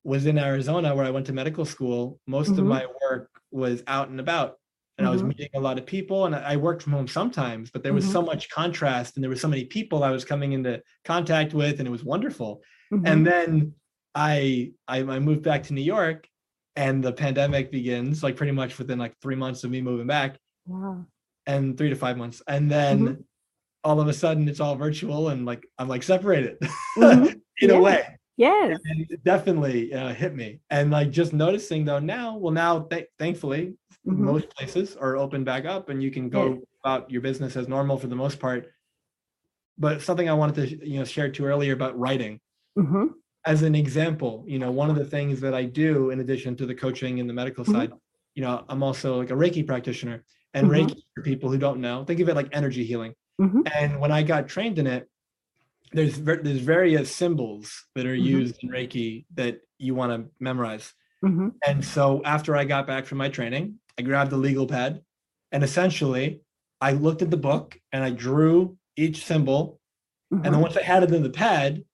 was 0.05 0.27
in 0.27 0.39
Arizona 0.39 0.95
where 0.95 1.05
I 1.05 1.11
went 1.11 1.27
to 1.27 1.33
medical 1.33 1.65
school, 1.65 2.21
most 2.27 2.51
of 2.51 2.59
Mhm. 2.59 2.69
my 2.69 2.87
work 3.03 3.31
was 3.51 3.83
out 3.87 4.09
and 4.09 4.21
about, 4.21 4.57
and 4.99 5.07
I 5.07 5.11
was 5.11 5.23
Mhm. 5.23 5.29
meeting 5.29 5.49
a 5.55 5.61
lot 5.61 5.79
of 5.79 5.87
people, 5.87 6.25
and 6.27 6.35
I 6.35 6.57
worked 6.57 6.83
from 6.83 6.93
home 6.95 7.09
sometimes, 7.09 7.71
but 7.71 7.83
there 7.83 7.93
was 7.93 8.07
Mhm. 8.07 8.13
so 8.13 8.23
much 8.23 8.49
contrast, 8.51 9.17
and 9.17 9.23
there 9.23 9.29
were 9.31 9.37
so 9.37 9.49
many 9.49 9.65
people 9.65 10.03
I 10.03 10.11
was 10.11 10.25
coming 10.25 10.53
into 10.53 10.83
contact 11.05 11.53
with, 11.55 11.79
and 11.79 11.87
it 11.87 11.91
was 11.91 12.05
wonderful. 12.05 12.63
mhm, 12.93 13.03
and 13.07 13.27
then 13.27 13.75
I, 14.15 14.73
I 14.89 14.99
I 15.01 15.19
moved 15.19 15.43
back 15.43 15.65
to 15.65 15.75
New 15.75 15.83
York 15.83 16.29
and 16.77 17.03
the 17.03 17.13
pandemic 17.13 17.73
begins 17.73 18.23
like 18.23 18.37
pretty 18.37 18.53
much 18.53 18.79
within 18.79 18.97
like 18.99 19.15
three 19.21 19.35
months 19.35 19.65
of 19.65 19.71
me 19.73 19.83
moving 19.83 20.07
back 20.07 20.39
yeah. 20.71 20.99
and 21.47 21.77
three 21.77 21.91
to 21.91 21.97
five 21.97 22.17
months 22.17 22.41
and 22.47 22.71
then 22.71 22.99
Mhm. 23.01 23.25
all 23.83 24.01
of 24.01 24.07
a 24.09 24.13
sudden 24.13 24.49
it's 24.49 24.61
all 24.61 24.77
virtual 24.77 25.31
and 25.31 25.45
like 25.47 25.67
I'm 25.79 25.89
like 25.89 26.03
separated 26.05 26.59
Mhm, 26.97 27.33
in 27.61 27.71
Yeah. 27.71 27.77
a 27.77 27.81
way 27.81 28.19
Yes. 28.37 28.79
and 28.85 29.01
it 29.11 29.25
definitely 29.25 29.93
uh, 29.93 30.15
hit 30.15 30.35
me 30.35 30.61
and 30.71 30.91
like 30.93 31.11
just 31.11 31.33
noticing 31.33 31.85
though 31.85 31.99
now 31.99 32.37
well 32.37 32.53
now 32.53 32.83
th- 32.83 33.09
thankfully 33.19 33.75
Mhm, 34.07 34.33
most 34.33 34.51
places 34.51 34.97
are 34.97 35.17
open 35.17 35.45
back 35.45 35.65
up 35.65 35.89
and 35.89 36.03
you 36.03 36.11
can 36.11 36.29
go 36.31 36.47
Yes. 36.47 36.67
about 36.85 37.11
your 37.11 37.21
business 37.21 37.57
as 37.57 37.69
normal 37.69 37.99
for 37.99 38.07
the 38.09 38.17
most 38.17 38.41
part 38.41 38.73
but 39.79 40.03
something 40.03 40.29
I 40.29 40.33
wanted 40.35 40.69
to 40.81 40.89
you 40.89 40.99
know 40.99 41.05
share 41.05 41.31
too 41.31 41.45
earlier 41.45 41.73
about 41.73 41.99
writing 41.99 42.41
mhm, 42.77 43.21
as 43.45 43.63
an 43.63 43.75
example, 43.75 44.45
you 44.47 44.59
know, 44.59 44.71
one 44.73 44.91
of 44.91 44.97
the 44.97 45.05
things 45.05 45.41
that 45.41 45.55
I 45.55 45.65
do 45.65 46.11
in 46.11 46.21
addition 46.21 46.57
to 46.57 46.67
the 46.67 46.75
coaching 46.75 47.21
and 47.21 47.29
the 47.31 47.35
medical 47.35 47.65
Mhm. 47.67 47.87
side, 47.87 47.93
you 48.35 48.43
know, 48.43 48.65
I'm 48.69 48.83
also 48.83 49.19
like 49.19 49.31
a 49.31 49.35
Reiki 49.35 49.65
practitioner. 49.67 50.25
And 50.55 50.67
Mhm. 50.67 50.67
Reiki, 50.69 50.97
for 51.15 51.23
people 51.23 51.51
who 51.51 51.59
don't 51.59 51.81
know, 51.81 52.05
think 52.05 52.19
of 52.21 52.29
it 52.29 52.35
like 52.35 52.49
energy 52.53 52.85
healing. 52.85 53.15
mhm, 53.39 53.77
And 53.77 54.01
when 54.01 54.11
I 54.13 54.23
got 54.23 54.49
trained 54.49 54.79
in 54.79 54.87
it, 54.87 55.09
there's 55.93 56.21
there's 56.23 56.61
various 56.61 57.15
symbols 57.15 57.87
that 57.97 58.07
are 58.07 58.17
Mhm. 58.17 58.41
used 58.41 58.57
in 58.63 58.71
Reiki 58.71 59.27
that 59.35 59.61
you 59.79 59.95
want 59.95 60.13
to 60.13 60.31
memorize. 60.41 60.95
mhm, 61.23 61.51
And 61.67 61.85
so 61.85 62.23
after 62.25 62.57
I 62.57 62.65
got 62.65 62.87
back 62.87 63.07
from 63.07 63.19
my 63.19 63.29
training, 63.31 63.81
I 63.99 64.03
grabbed 64.03 64.31
the 64.31 64.37
legal 64.37 64.67
pad 64.67 65.03
and 65.53 65.63
essentially 65.63 66.43
I 66.81 66.93
looked 66.93 67.23
at 67.23 67.31
the 67.31 67.37
book 67.37 67.79
and 67.93 68.05
I 68.05 68.11
drew 68.11 68.77
each 68.97 69.25
symbol. 69.25 69.81
And 70.31 70.45
then 70.45 70.55
mhm, 70.55 70.63
once 70.63 70.77
I 70.77 70.83
had 70.83 71.03
it 71.03 71.13
in 71.13 71.23
the 71.23 71.31
pad, 71.31 71.85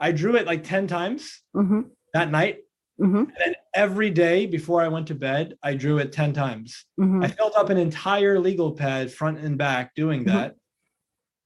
I 0.00 0.10
drew 0.12 0.36
it 0.36 0.46
like 0.46 0.64
10 0.64 0.86
times 0.88 1.40
mhm, 1.54 1.90
that 2.14 2.30
night 2.30 2.58
mhm, 3.00 3.18
and 3.28 3.36
then 3.38 3.54
every 3.74 4.10
day 4.10 4.46
before 4.46 4.82
I 4.82 4.88
went 4.88 5.06
to 5.08 5.14
bed, 5.14 5.56
I 5.62 5.74
drew 5.74 5.98
it 5.98 6.12
10 6.12 6.32
times. 6.32 6.84
I 6.98 7.02
mhm, 7.04 7.36
filled 7.36 7.52
up 7.56 7.70
an 7.70 7.78
entire 7.78 8.38
legal 8.40 8.72
pad 8.72 9.12
front 9.12 9.38
and 9.38 9.56
back 9.56 9.94
doing 9.94 10.22
Mhm. 10.22 10.26
that. 10.26 10.56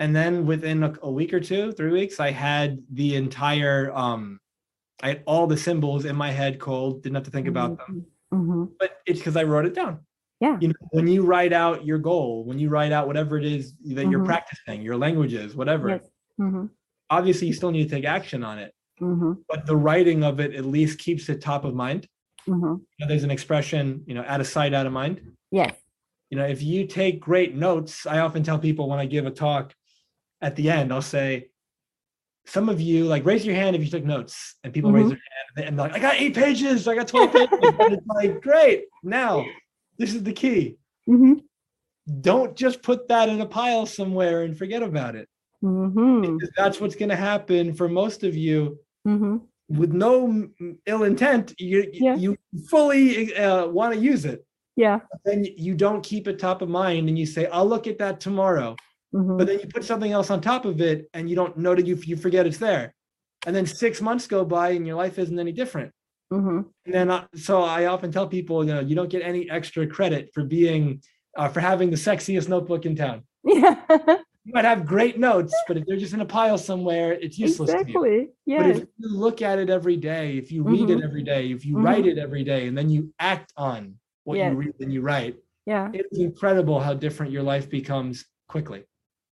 And 0.00 0.14
then 0.16 0.46
within 0.46 0.83
a, 0.85 0.94
a 1.02 1.11
week 1.11 1.35
or 1.35 1.40
two, 1.40 1.72
three 1.72 1.92
weeks, 1.92 2.20
I 2.20 2.31
had 2.31 2.83
the 2.92 3.16
entire 3.16 3.92
um 3.94 4.40
I 5.02 5.09
had 5.09 5.22
all 5.26 5.46
the 5.46 5.57
symbols 5.59 6.07
in 6.07 6.16
my 6.16 6.31
head 6.31 6.59
cold, 6.61 7.02
didn't 7.02 7.16
have 7.16 7.24
to 7.24 7.31
think 7.31 7.48
about 7.48 7.79
them. 7.79 8.07
But 8.79 8.98
it's 9.07 9.20
because 9.20 9.37
I 9.37 9.44
wrote 9.44 9.66
it 9.66 9.74
down. 9.74 10.06
Yeah. 10.40 10.59
You 10.61 10.68
know, 10.68 10.75
when 10.90 11.07
you 11.09 11.22
write 11.25 11.53
out 11.53 11.85
your 11.87 11.99
goal, 11.99 12.44
when 12.44 12.59
you 12.59 12.68
write 12.68 12.92
out 12.92 13.07
whatever 13.07 13.38
it 13.38 13.44
is 13.44 13.75
that 13.94 14.07
you're 14.09 14.20
Mhm. 14.20 14.27
practicing, 14.27 14.83
your 14.83 14.96
languages, 14.96 15.57
whatever, 15.57 15.88
Yes. 15.88 16.11
mhm, 16.38 16.70
obviously 17.09 17.46
you 17.49 17.55
still 17.55 17.70
need 17.70 17.85
to 17.85 17.94
take 17.94 18.05
action 18.05 18.44
on 18.44 18.59
it. 18.59 18.75
mhm, 19.01 19.42
But 19.49 19.66
the 19.66 19.77
writing 19.77 20.25
of 20.25 20.40
it 20.40 20.55
at 20.55 20.64
least 20.66 20.99
keeps 20.99 21.29
it 21.29 21.40
top 21.40 21.64
of 21.64 21.75
mind. 21.75 22.07
mhm, 22.46 22.81
You 22.81 22.99
know, 23.01 23.09
there's 23.09 23.25
an 23.25 23.31
expression, 23.31 24.03
you 24.07 24.14
know, 24.14 24.25
out 24.27 24.40
of 24.40 24.46
sight, 24.46 24.72
out 24.75 24.87
of 24.87 24.92
mind. 24.92 25.20
Yes. 25.51 25.75
You 26.31 26.38
know, 26.38 26.46
if 26.46 26.62
you 26.62 26.87
take 26.87 27.20
great 27.20 27.55
notes, 27.55 28.07
I 28.07 28.18
often 28.20 28.42
tell 28.42 28.59
people 28.59 28.88
when 28.88 28.99
I 28.99 29.07
give 29.07 29.27
a 29.27 29.31
talk 29.31 29.75
at 30.40 30.57
the 30.57 30.70
end, 30.70 30.92
I'll 30.92 31.03
say, 31.03 31.51
some 32.46 32.68
of 32.68 32.81
you 32.81 33.05
like 33.07 33.25
raise 33.25 33.44
your 33.44 33.55
hand 33.57 33.75
if 33.75 33.83
you 33.83 33.90
took 33.90 34.05
notes, 34.05 34.55
and 34.62 34.72
people 34.72 34.92
raise 34.92 35.07
Mhm. 35.07 35.11
their 35.11 35.18
hand 35.57 35.68
and 35.68 35.79
they're 35.79 35.87
like, 35.88 35.96
I 35.96 35.99
got 35.99 36.14
eight 36.16 36.35
pages, 36.35 36.87
I 36.87 36.94
got 36.94 37.09
12 37.09 37.33
pages. 37.33 37.51
and 37.61 37.92
it's 37.94 38.07
like, 38.07 38.40
great. 38.40 38.85
Now, 39.03 39.44
this 39.98 40.14
is 40.14 40.22
the 40.22 40.32
key. 40.32 40.76
mhm, 41.09 41.42
Don't 42.20 42.56
just 42.56 42.82
put 42.82 43.09
that 43.09 43.28
in 43.28 43.40
a 43.40 43.46
pile 43.46 43.87
somewhere 43.87 44.42
and 44.42 44.56
forget 44.56 44.82
about 44.82 45.16
it. 45.16 45.28
mhm, 45.62 46.22
Because 46.22 46.50
that's 46.56 46.80
what's 46.80 46.96
going 46.96 47.09
to 47.09 47.16
happen 47.16 47.74
for 47.74 47.88
most 47.88 48.22
of 48.24 48.37
you 48.37 48.78
mhm, 49.06 49.40
with 49.68 49.92
no 49.92 50.48
ill 50.87 51.02
intent. 51.04 51.54
You, 51.59 51.88
Yeah. 51.92 52.16
you 52.16 52.37
fully 52.70 53.35
uh, 53.37 53.66
want 53.68 53.94
to 53.94 54.00
use 54.00 54.24
it. 54.24 54.44
Yeah. 54.76 55.00
then 55.24 55.44
you 55.56 55.74
don't 55.74 56.02
keep 56.04 56.28
it 56.28 56.38
top 56.38 56.61
of 56.61 56.68
mind 56.68 57.09
and 57.09 57.18
you 57.18 57.24
say 57.24 57.46
i'll 57.46 57.66
look 57.74 57.87
at 57.87 57.96
that 57.98 58.20
tomorrow 58.20 58.76
mhm, 59.14 59.38
but 59.38 59.46
then 59.46 59.59
you 59.59 59.66
put 59.68 59.85
something 59.85 60.12
else 60.12 60.28
on 60.30 60.38
top 60.40 60.66
of 60.66 60.80
it 60.82 61.09
and 61.14 61.30
you 61.30 61.35
don't 61.40 61.56
know 61.56 61.74
that 61.74 61.87
you, 61.87 61.96
you 62.11 62.14
forget 62.14 62.46
it's 62.46 62.59
there 62.59 62.94
and 63.46 63.56
then 63.56 63.64
six 63.64 64.02
months 64.02 64.26
go 64.26 64.44
by 64.44 64.66
and 64.76 64.87
your 64.87 64.96
life 64.96 65.18
isn't 65.18 65.38
any 65.38 65.52
different 65.52 65.90
mhm, 66.33 66.65
and 66.85 66.95
then 66.95 67.11
I, 67.11 67.27
so 67.35 67.62
i 67.62 67.87
often 67.87 68.11
tell 68.12 68.27
people 68.29 68.65
you 68.67 68.75
know 68.75 68.81
you 68.81 68.95
don't 68.95 69.09
get 69.11 69.23
any 69.23 69.49
extra 69.51 69.87
credit 69.87 70.31
for 70.35 70.45
being 70.45 71.03
uh, 71.37 71.49
for 71.49 71.61
having 71.61 71.91
the 71.91 71.97
sexiest 71.97 72.49
notebook 72.49 72.87
in 72.87 72.97
town 72.97 73.23
Yeah. 73.45 73.77
you 74.45 74.53
might 74.55 74.65
have 74.65 74.87
great 74.87 75.19
notes 75.19 75.55
but 75.69 75.77
if 75.77 75.85
they're 75.87 75.97
just 75.97 76.15
in 76.15 76.21
a 76.21 76.27
pile 76.27 76.59
somewhere 76.59 77.12
it's 77.12 77.39
useless 77.39 77.71
to 77.71 77.77
you 77.79 77.83
Exactly. 77.85 78.29
but 78.47 78.67
if 78.67 78.79
you 78.99 79.09
look 79.09 79.43
at 79.43 79.59
it 79.59 79.71
every 79.71 79.97
day 79.97 80.37
if 80.39 80.51
you 80.53 80.62
read 80.65 80.91
it 80.91 80.99
Mhm. 80.99 81.05
every 81.05 81.23
day 81.23 81.51
if 81.51 81.65
you 81.67 81.77
Mhm. 81.77 81.85
write 81.85 82.07
it 82.07 82.19
every 82.19 82.45
day 82.45 82.67
and 82.69 82.77
then 82.79 82.89
you 82.91 83.12
act 83.19 83.53
on 83.57 83.95
what 84.25 84.37
Yes. 84.39 84.51
you 84.53 84.57
read 84.59 84.75
and 84.81 84.93
you 84.93 85.01
write 85.03 85.37
Yeah. 85.67 85.91
it 85.93 86.07
is 86.11 86.19
incredible 86.19 86.81
how 86.81 86.95
different 86.95 87.33
your 87.33 87.43
life 87.43 87.69
becomes 87.71 88.25
quickly. 88.49 88.85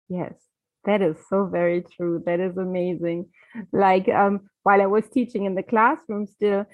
Yes, 0.09 0.35
that 0.85 1.01
is 1.01 1.17
so 1.29 1.45
very 1.45 1.83
true. 1.95 2.23
That 2.25 2.39
is 2.39 2.57
amazing. 2.57 3.25
Like 3.71 4.09
um, 4.09 4.41
while 4.63 4.81
I 4.81 4.87
was 4.87 5.03
teaching 5.09 5.45
in 5.45 5.55
the 5.55 5.63
classroom 5.63 6.27
still, 6.27 6.65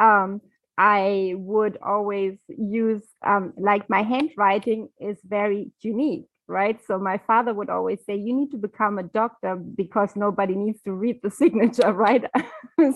um, 0.00 0.40
I 0.76 1.34
would 1.36 1.78
always 1.82 2.38
use 2.48 3.02
um, 3.24 3.52
like 3.56 3.88
my 3.88 4.02
handwriting 4.02 4.88
is 5.00 5.18
very 5.24 5.72
unique, 5.80 6.26
right? 6.48 6.78
So 6.86 6.98
my 6.98 7.18
father 7.26 7.54
would 7.54 7.70
always 7.70 8.00
say, 8.04 8.16
you 8.16 8.34
need 8.34 8.50
to 8.50 8.56
become 8.58 8.98
a 8.98 9.04
doctor 9.04 9.54
because 9.56 10.10
nobody 10.16 10.54
needs 10.56 10.82
to 10.82 10.92
read 10.92 11.20
the 11.22 11.30
signature, 11.42 11.92
right? 11.92 12.24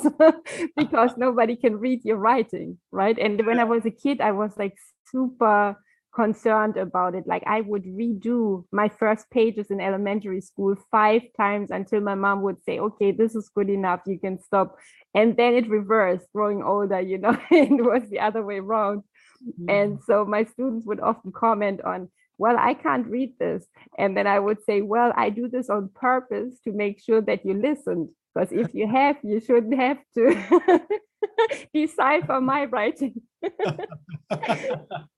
So- 0.02 0.42
because 0.76 1.12
nobody 1.16 1.56
can 1.56 1.76
read 1.78 2.04
your 2.04 2.16
writing, 2.16 2.78
right? 2.90 3.16
And 3.18 3.44
when 3.46 3.60
I 3.60 3.64
was 3.64 3.86
a 3.86 3.90
kid, 3.90 4.20
I 4.20 4.32
was 4.32 4.50
like 4.56 4.74
super 5.10 5.76
concerned 6.18 6.76
about 6.76 7.14
it. 7.14 7.28
Like 7.28 7.44
I 7.46 7.60
would 7.60 7.84
redo 7.84 8.64
my 8.72 8.88
first 8.88 9.30
pages 9.30 9.70
in 9.70 9.80
elementary 9.80 10.40
school 10.40 10.74
five 10.90 11.22
times 11.36 11.70
until 11.70 12.00
my 12.00 12.16
mom 12.16 12.42
would 12.42 12.60
say, 12.64 12.80
okay, 12.80 13.12
this 13.12 13.36
is 13.36 13.48
good 13.54 13.70
enough, 13.70 14.00
you 14.04 14.18
can 14.18 14.42
stop. 14.42 14.76
And 15.14 15.36
then 15.36 15.54
it 15.54 15.68
reversed, 15.68 16.26
growing 16.34 16.60
older, 16.64 17.00
you 17.00 17.18
know, 17.18 17.38
it 17.52 17.84
was 17.84 18.02
the 18.10 18.18
other 18.18 18.42
way 18.44 18.58
around. 18.58 19.04
And 19.68 19.98
mm. 19.98 20.04
so 20.06 20.24
my 20.24 20.42
students 20.42 20.84
would 20.86 20.98
often 20.98 21.30
comment 21.30 21.82
on, 21.82 22.08
well, 22.36 22.56
I 22.58 22.74
can't 22.74 23.06
read 23.06 23.34
this. 23.38 23.64
And 23.96 24.16
then 24.16 24.26
I 24.26 24.40
would 24.40 24.64
say, 24.64 24.82
well, 24.82 25.12
I 25.14 25.30
do 25.30 25.48
this 25.48 25.70
on 25.70 25.88
purpose 25.94 26.58
to 26.64 26.72
make 26.72 27.00
sure 27.00 27.20
that 27.20 27.46
you 27.46 27.54
listened. 27.54 28.08
Because 28.34 28.50
if 28.50 28.74
you 28.74 28.88
have, 28.88 29.16
you 29.22 29.38
shouldn't 29.40 29.78
have 29.78 29.98
to 30.16 30.80
decipher 31.74 32.40
my 32.40 32.64
writing. 32.64 33.22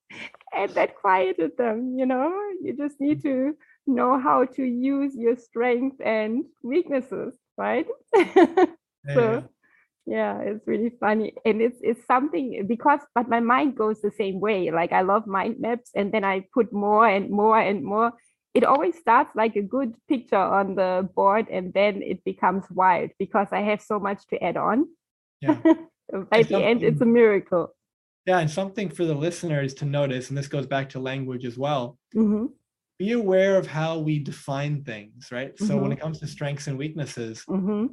and 0.57 0.71
that 0.73 0.97
quieted 0.97 1.57
them 1.57 1.97
you 1.99 2.07
know? 2.07 2.33
You 2.63 2.77
just 2.77 3.01
need 3.01 3.23
to 3.23 3.57
know 3.87 4.19
how 4.19 4.45
to 4.45 4.63
use 4.63 5.15
your 5.17 5.37
strengths 5.37 6.01
and 6.01 6.45
weaknesses 6.63 7.35
right? 7.61 7.87
So 9.15 9.49
yeah. 10.07 10.41
it's 10.41 10.67
really 10.67 10.93
funny. 11.01 11.35
And 11.45 11.61
it's 11.63 11.79
it's 11.81 12.07
something 12.07 12.67
because 12.67 13.01
but 13.15 13.29
my 13.29 13.41
mind 13.41 13.77
goes 13.77 14.01
the 14.01 14.11
same 14.11 14.41
way. 14.41 14.71
Like 14.71 14.93
i 14.93 15.03
love 15.03 15.27
mind 15.27 15.57
maps 15.61 15.91
and 15.95 16.13
then 16.13 16.25
i 16.25 16.45
put 16.53 16.73
more 16.73 17.07
and 17.09 17.31
more 17.31 17.59
and 17.59 17.85
more. 17.85 18.13
It 18.53 18.65
always 18.65 18.99
starts 18.99 19.35
like 19.37 19.57
a 19.57 19.63
good 19.63 19.95
picture 20.09 20.37
on 20.59 20.75
the 20.75 21.09
board 21.15 21.47
and 21.51 21.73
then 21.73 22.03
it 22.03 22.25
becomes 22.25 22.65
wild 22.71 23.11
because 23.17 23.47
i 23.53 23.61
have 23.61 23.81
so 23.81 23.99
much 23.99 24.27
to 24.29 24.43
add 24.43 24.57
on. 24.57 24.89
Yeah. 25.41 25.57
By 26.31 26.43
the 26.43 26.59
end, 26.59 26.83
it's 26.83 27.01
a 27.01 27.07
miracle. 27.07 27.73
Yeah, 28.27 28.39
and 28.39 28.51
something 28.51 28.91
for 28.91 29.05
the 29.05 29.15
listeners 29.15 29.75
to 29.75 29.85
notice, 29.85 30.29
and 30.29 30.37
this 30.37 30.49
goes 30.49 30.67
back 30.67 30.91
to 30.91 31.01
language 31.01 31.45
as 31.45 31.57
well. 31.57 31.99
hmm 32.13 32.47
Be 32.99 33.13
aware 33.13 33.57
of 33.57 33.67
how 33.67 33.99
we 33.99 34.19
define 34.19 34.85
things, 34.85 35.29
right? 35.33 35.59
So 35.59 35.79
when 35.79 35.91
it 35.93 36.01
comes 36.01 36.21
to 36.21 36.27
strengths 36.27 36.67
and 36.67 36.77
weaknesses, 36.79 37.43
hmm 37.47 37.87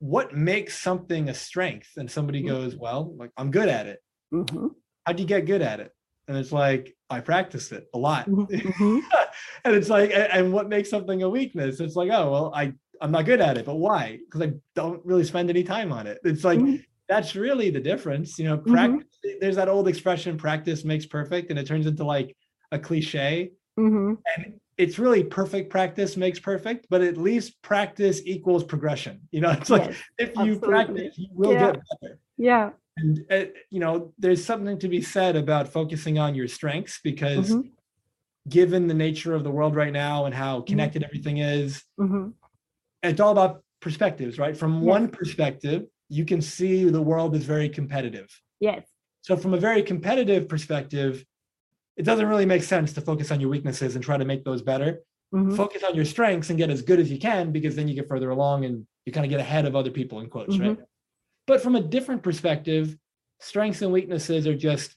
what 0.00 0.32
makes 0.32 0.78
something 0.78 1.28
a 1.28 1.34
strength? 1.34 1.88
And 1.96 2.08
somebody 2.08 2.40
Mhm. 2.42 2.46
goes, 2.46 2.76
Well, 2.76 3.14
like 3.16 3.32
I'm 3.36 3.50
good 3.50 3.68
at 3.68 3.86
it. 3.86 4.00
hmm 4.30 4.68
How 5.04 5.12
do 5.12 5.22
you 5.22 5.28
get 5.28 5.46
good 5.46 5.62
at 5.62 5.80
it? 5.80 5.90
And 6.28 6.36
it's 6.36 6.52
like, 6.52 6.94
I 7.10 7.20
practice 7.20 7.72
it 7.72 7.88
a 7.94 7.98
lot. 7.98 8.28
and 8.28 9.74
it's 9.74 9.88
like, 9.88 10.12
and 10.14 10.52
what 10.52 10.68
makes 10.68 10.90
something 10.90 11.22
a 11.22 11.28
weakness? 11.28 11.80
It's 11.80 11.96
like, 11.96 12.10
oh, 12.12 12.30
well, 12.30 12.52
I, 12.54 12.74
I'm 13.00 13.10
not 13.10 13.24
good 13.24 13.40
at 13.40 13.56
it, 13.56 13.64
but 13.64 13.76
why? 13.76 14.18
Because 14.24 14.42
I 14.42 14.52
don't 14.74 15.04
really 15.04 15.24
spend 15.24 15.48
any 15.50 15.64
time 15.64 15.92
on 15.92 16.06
it. 16.06 16.18
It's 16.24 16.44
like. 16.44 16.60
That's 17.08 17.34
really 17.34 17.70
the 17.70 17.80
difference. 17.80 18.38
You 18.38 18.44
know, 18.46 18.58
Mhm. 18.58 19.02
there's 19.40 19.56
that 19.56 19.68
old 19.68 19.88
expression, 19.88 20.36
practice 20.36 20.84
makes 20.84 21.06
perfect, 21.06 21.50
and 21.50 21.58
it 21.58 21.66
turns 21.66 21.86
into 21.86 22.04
like 22.04 22.36
a 22.70 22.78
cliche. 22.78 23.52
hmm 23.76 24.14
And 24.36 24.60
it's 24.76 24.98
really 24.98 25.24
perfect 25.24 25.70
practice 25.70 26.16
makes 26.16 26.38
perfect, 26.38 26.86
but 26.90 27.00
at 27.00 27.16
least 27.16 27.60
practice 27.62 28.20
equals 28.24 28.62
progression. 28.62 29.20
You 29.30 29.40
know, 29.40 29.50
it's 29.58 29.70
like 29.70 29.84
Yes. 29.86 29.96
if 30.18 30.28
you 30.36 30.54
absolutely. 30.54 30.68
practice, 30.68 31.18
you 31.18 31.28
will 31.32 31.52
Yeah. 31.52 31.72
get 31.72 31.82
better. 32.00 32.18
Yeah. 32.36 32.70
And 32.98 33.24
uh, 33.30 33.44
you 33.70 33.80
know, 33.80 34.12
there's 34.18 34.44
something 34.44 34.78
to 34.80 34.88
be 34.88 35.00
said 35.00 35.34
about 35.36 35.68
focusing 35.68 36.18
on 36.18 36.34
your 36.34 36.48
strengths 36.48 37.00
because 37.02 37.50
Mhm. 37.50 37.70
given 38.48 38.86
the 38.86 38.94
nature 38.94 39.34
of 39.34 39.44
the 39.44 39.50
world 39.50 39.74
right 39.76 39.92
now 39.92 40.26
and 40.26 40.34
how 40.34 40.58
Mm-hmm. 40.58 40.66
connected 40.66 41.02
everything 41.04 41.38
is, 41.38 41.82
hmm 41.98 42.28
it's 43.02 43.20
all 43.20 43.30
about 43.30 43.62
perspectives, 43.80 44.38
right? 44.40 44.56
From 44.56 44.82
Yes. 44.82 44.88
one 44.88 45.08
perspective, 45.08 45.84
you 46.08 46.24
can 46.24 46.40
see 46.40 46.84
the 46.84 47.02
world 47.02 47.34
is 47.34 47.44
very 47.44 47.68
competitive. 47.68 48.28
Yes. 48.60 48.86
So 49.22 49.36
from 49.36 49.54
a 49.54 49.58
very 49.58 49.82
competitive 49.82 50.48
perspective, 50.48 51.24
it 51.96 52.04
doesn't 52.04 52.26
really 52.26 52.46
make 52.46 52.62
sense 52.62 52.92
to 52.94 53.00
focus 53.00 53.30
on 53.30 53.40
your 53.40 53.50
weaknesses 53.50 53.94
and 53.94 54.04
try 54.04 54.16
to 54.16 54.24
make 54.24 54.44
those 54.44 54.62
better. 54.62 55.00
hmm 55.32 55.54
Focus 55.54 55.82
on 55.82 55.94
your 55.94 56.04
strengths 56.04 56.48
and 56.50 56.58
get 56.58 56.70
as 56.70 56.82
good 56.82 57.00
as 57.00 57.10
you 57.10 57.18
can 57.18 57.52
because 57.52 57.76
then 57.76 57.88
you 57.88 57.94
get 57.94 58.08
further 58.08 58.30
along 58.30 58.64
and 58.64 58.86
you 59.04 59.12
kind 59.12 59.26
of 59.26 59.30
get 59.30 59.40
ahead 59.40 59.66
of 59.66 59.74
other 59.76 59.90
people 59.90 60.20
in 60.20 60.28
quotes, 60.30 60.58
right? 60.58 60.78
But 61.46 61.60
from 61.62 61.76
a 61.76 61.80
different 61.80 62.22
perspective, 62.22 62.96
strengths 63.40 63.82
and 63.82 63.92
weaknesses 63.92 64.46
are 64.46 64.56
just 64.56 64.96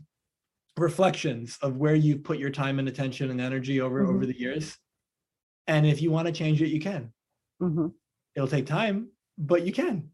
reflections 0.77 1.57
of 1.61 1.77
where 1.77 1.95
you 1.95 2.17
put 2.17 2.37
your 2.37 2.49
time 2.49 2.79
and 2.79 2.87
attention 2.87 3.29
and 3.31 3.41
energy 3.41 3.81
over 3.81 4.05
over 4.05 4.25
the 4.25 4.37
years. 4.39 4.77
And 5.67 5.85
if 5.85 6.01
you 6.01 6.11
want 6.11 6.27
to 6.27 6.33
change 6.33 6.61
it, 6.61 6.69
you 6.69 6.79
can. 6.79 7.11
hmm 7.59 7.87
It'll 8.35 8.47
take 8.47 8.65
time, 8.65 9.09
but 9.37 9.65
you 9.65 9.73
can. 9.73 10.10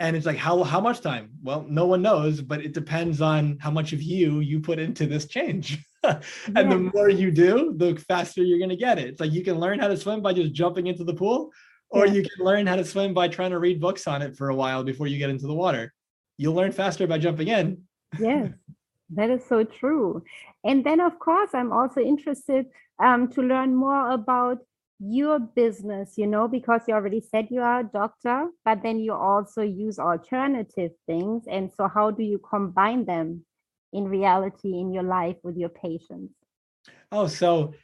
And 0.00 0.16
it's 0.16 0.24
like 0.24 0.38
how 0.38 0.62
how 0.64 0.80
much 0.80 1.02
time? 1.02 1.30
Well, 1.42 1.66
no 1.68 1.84
one 1.86 2.00
knows, 2.00 2.40
but 2.40 2.64
it 2.64 2.72
depends 2.72 3.20
on 3.20 3.58
how 3.60 3.70
much 3.70 3.92
of 3.92 4.02
you 4.02 4.40
you 4.40 4.58
put 4.58 4.78
into 4.78 5.06
this 5.06 5.26
change. 5.26 5.78
and 6.02 6.72
the 6.72 6.90
more 6.94 7.10
you 7.10 7.30
do, 7.30 7.74
the 7.76 7.94
faster 8.08 8.42
you're 8.42 8.58
going 8.58 8.70
to 8.70 8.76
get 8.76 8.98
it. 8.98 9.08
It's 9.08 9.20
like 9.20 9.32
you 9.32 9.44
can 9.44 9.60
learn 9.60 9.78
how 9.78 9.88
to 9.88 9.96
swim 9.98 10.22
by 10.22 10.32
just 10.32 10.52
jumping 10.54 10.86
into 10.86 11.04
the 11.04 11.12
pool, 11.12 11.50
or 11.90 12.06
Yeah. 12.06 12.14
you 12.14 12.22
can 12.22 12.44
learn 12.46 12.66
how 12.66 12.76
to 12.76 12.84
swim 12.84 13.12
by 13.12 13.28
trying 13.28 13.50
to 13.50 13.58
read 13.58 13.78
books 13.78 14.08
on 14.08 14.22
it 14.22 14.34
for 14.38 14.48
a 14.48 14.54
while 14.54 14.82
before 14.82 15.06
you 15.06 15.18
get 15.18 15.28
into 15.28 15.46
the 15.46 15.54
water. 15.54 15.92
You'll 16.38 16.54
learn 16.54 16.72
faster 16.72 17.06
by 17.06 17.18
jumping 17.18 17.48
in. 17.48 17.82
Yes, 18.18 18.52
that 19.16 19.28
is 19.28 19.44
so 19.44 19.64
true. 19.64 20.24
And 20.64 20.82
then, 20.82 21.00
of 21.00 21.18
course, 21.18 21.50
I'm 21.52 21.72
also 21.72 22.00
interested 22.00 22.64
um, 22.98 23.28
to 23.32 23.42
learn 23.42 23.74
more 23.74 24.12
about 24.12 24.58
your 25.00 25.38
business, 25.40 26.18
you 26.18 26.26
know, 26.26 26.46
because 26.46 26.82
you 26.86 26.94
already 26.94 27.20
said 27.20 27.48
you 27.50 27.62
are 27.62 27.80
a 27.80 27.84
doctor, 27.84 28.50
but 28.64 28.82
then 28.82 29.00
you 29.00 29.14
also 29.14 29.62
use 29.62 29.98
alternative 29.98 30.92
things. 31.06 31.44
And 31.48 31.72
so, 31.72 31.88
how 31.88 32.10
do 32.10 32.22
you 32.22 32.38
combine 32.38 33.06
them 33.06 33.44
in 33.92 34.06
reality 34.08 34.78
in 34.78 34.92
your 34.92 35.02
life 35.04 35.36
with 35.42 35.56
your 35.56 35.70
patients? 35.70 36.34
Oh, 37.12 37.26
so 37.26 37.74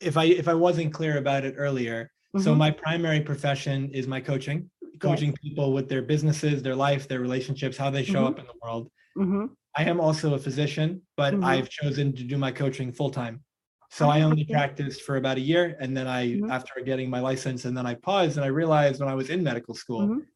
if 0.00 0.16
I 0.16 0.24
if 0.24 0.48
I 0.48 0.54
wasn't 0.54 0.94
clear 0.94 1.18
about 1.18 1.44
it 1.44 1.54
earlier, 1.56 2.10
so 2.36 2.54
Mhm. 2.54 2.58
my 2.58 2.70
primary 2.70 3.20
profession 3.20 3.90
is 3.92 4.06
my 4.06 4.20
coaching, 4.20 4.70
coaching 5.00 5.34
people 5.42 5.72
with 5.72 5.88
their 5.88 6.02
businesses, 6.02 6.62
their 6.62 6.76
life, 6.76 7.08
their 7.08 7.20
relationships, 7.20 7.76
how 7.76 7.90
they 7.90 8.04
show 8.04 8.24
Mhm. 8.24 8.26
up 8.26 8.38
in 8.38 8.46
the 8.46 8.54
world. 8.62 8.90
Mhm. 9.16 9.56
I 9.76 9.84
am 9.84 10.00
also 10.00 10.34
a 10.34 10.38
physician, 10.38 11.02
but 11.16 11.34
Mhm. 11.34 11.44
I've 11.44 11.68
chosen 11.70 12.14
to 12.16 12.24
do 12.24 12.38
my 12.38 12.52
coaching 12.52 12.92
full 12.92 13.10
time. 13.10 13.44
So 13.92 14.08
I 14.08 14.22
only 14.22 14.44
practiced 14.50 15.02
for 15.02 15.16
about 15.16 15.36
a 15.36 15.40
year, 15.40 15.76
and 15.78 15.94
then 15.96 16.06
I, 16.06 16.40
Mhm. 16.40 16.50
after 16.50 16.80
getting 16.80 17.10
my 17.10 17.20
license, 17.20 17.66
and 17.66 17.76
then 17.76 17.86
I 17.86 17.94
paused, 17.94 18.38
and 18.38 18.44
I 18.44 18.48
realized 18.48 19.00
when 19.00 19.08
I 19.10 19.14
was 19.14 19.28
in 19.28 19.42
medical 19.42 19.74
school 19.74 20.08
Mhm. 20.08 20.26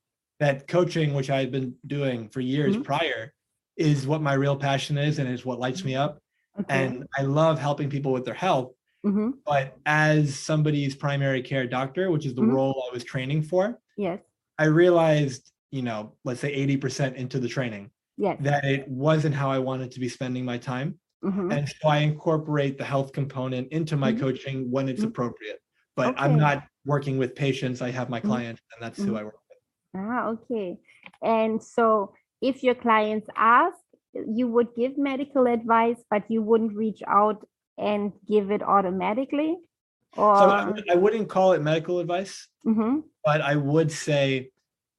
that 0.40 0.68
coaching, 0.68 1.14
which 1.14 1.30
I 1.30 1.38
had 1.40 1.50
been 1.50 1.74
doing 1.86 2.28
for 2.28 2.40
years 2.40 2.76
Mhm. 2.76 2.84
prior, 2.84 3.32
is 3.76 4.06
what 4.06 4.20
my 4.20 4.34
real 4.34 4.56
passion 4.56 4.98
is, 4.98 5.18
and 5.18 5.26
is 5.28 5.46
what 5.46 5.58
lights 5.58 5.84
me 5.84 5.94
up. 5.94 6.18
Okay. 6.60 6.84
And 6.84 7.06
I 7.16 7.22
love 7.22 7.58
helping 7.58 7.88
people 7.90 8.12
with 8.12 8.26
their 8.26 8.34
health. 8.34 8.72
Mhm. 9.06 9.38
But 9.46 9.78
as 9.86 10.38
somebody's 10.38 10.94
primary 10.94 11.42
care 11.42 11.66
doctor, 11.66 12.10
which 12.10 12.26
is 12.26 12.34
the 12.34 12.42
Mhm. 12.42 12.52
role 12.56 12.84
I 12.90 12.92
was 12.94 13.04
training 13.04 13.42
for, 13.42 13.80
Yes. 13.96 14.20
I 14.58 14.66
realized, 14.66 15.52
you 15.70 15.82
know, 15.82 16.16
let's 16.24 16.40
say 16.40 16.52
80% 16.52 17.16
into 17.16 17.38
the 17.38 17.48
training, 17.48 17.90
Yes. 18.18 18.38
that 18.42 18.64
it 18.66 18.86
wasn't 18.88 19.34
how 19.34 19.50
I 19.50 19.58
wanted 19.60 19.90
to 19.92 20.00
be 20.00 20.08
spending 20.10 20.44
my 20.44 20.58
time. 20.58 20.98
Mhm. 21.22 21.58
And 21.58 21.68
so 21.68 21.88
I 21.88 21.98
incorporate 21.98 22.78
the 22.78 22.84
health 22.84 23.12
component 23.12 23.72
into 23.72 23.96
my 23.96 24.12
Mhm. 24.12 24.20
coaching 24.20 24.70
when 24.70 24.88
it's 24.88 25.04
Mhm. 25.04 25.04
appropriate. 25.04 25.60
But 25.96 26.14
I'm 26.16 26.36
not 26.36 26.64
working 26.84 27.18
with 27.18 27.34
patients. 27.34 27.82
I 27.82 27.90
have 27.90 28.10
my 28.10 28.20
Mhm. 28.22 28.30
clients, 28.30 28.62
and 28.74 28.82
that's 28.82 29.02
who 29.02 29.12
Mhm. 29.12 29.16
I 29.16 29.24
work 29.24 29.34
with. 29.48 29.58
Ah, 29.94 30.28
okay. 30.30 30.80
And 31.22 31.62
so 31.62 32.14
if 32.42 32.62
your 32.64 32.76
clients 32.76 33.28
ask, 33.36 33.78
you 34.14 34.48
would 34.48 34.74
give 34.76 34.98
medical 34.98 35.46
advice, 35.46 36.04
but 36.10 36.30
you 36.30 36.42
wouldn't 36.42 36.76
reach 36.76 37.02
out 37.08 37.48
and 37.78 38.12
give 38.26 38.50
it 38.52 38.62
automatically? 38.62 39.58
Or 40.12 40.26
So 40.34 40.50
I, 40.50 40.72
I 40.90 40.94
wouldn't 40.96 41.28
call 41.28 41.52
it 41.52 41.62
medical 41.62 41.98
advice, 41.98 42.48
Mhm, 42.64 43.08
but 43.24 43.40
I 43.40 43.56
would 43.56 43.92
say 43.92 44.50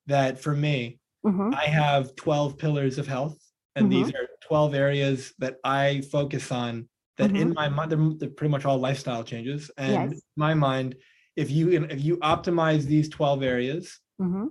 that 0.08 0.40
for 0.40 0.56
me, 0.56 1.00
mhm, 1.24 1.58
I 1.58 1.66
have 1.68 2.16
12 2.16 2.58
pillars 2.58 2.98
of 3.00 3.08
health, 3.08 3.40
and 3.76 3.92
these 3.92 4.12
are 4.12 4.28
12 4.48 4.74
areas 4.74 5.34
that 5.40 5.58
I 5.64 6.02
focus 6.12 6.52
on. 6.52 6.88
That 7.18 7.36
in 7.36 7.54
my 7.56 7.68
mind, 7.68 7.92
they're, 7.92 8.10
they're 8.18 8.30
pretty 8.30 8.52
much 8.52 8.64
all 8.66 8.78
lifestyle 8.78 9.24
changes. 9.24 9.72
And 9.78 10.12
Yes. 10.12 10.12
in 10.14 10.22
my 10.36 10.54
mind, 10.54 10.96
if 11.36 11.50
you 11.50 11.72
if 11.72 12.04
you 12.04 12.18
optimize 12.18 12.84
these 12.84 13.10
12 13.10 13.42
areas, 13.44 14.00
mhm, 14.22 14.50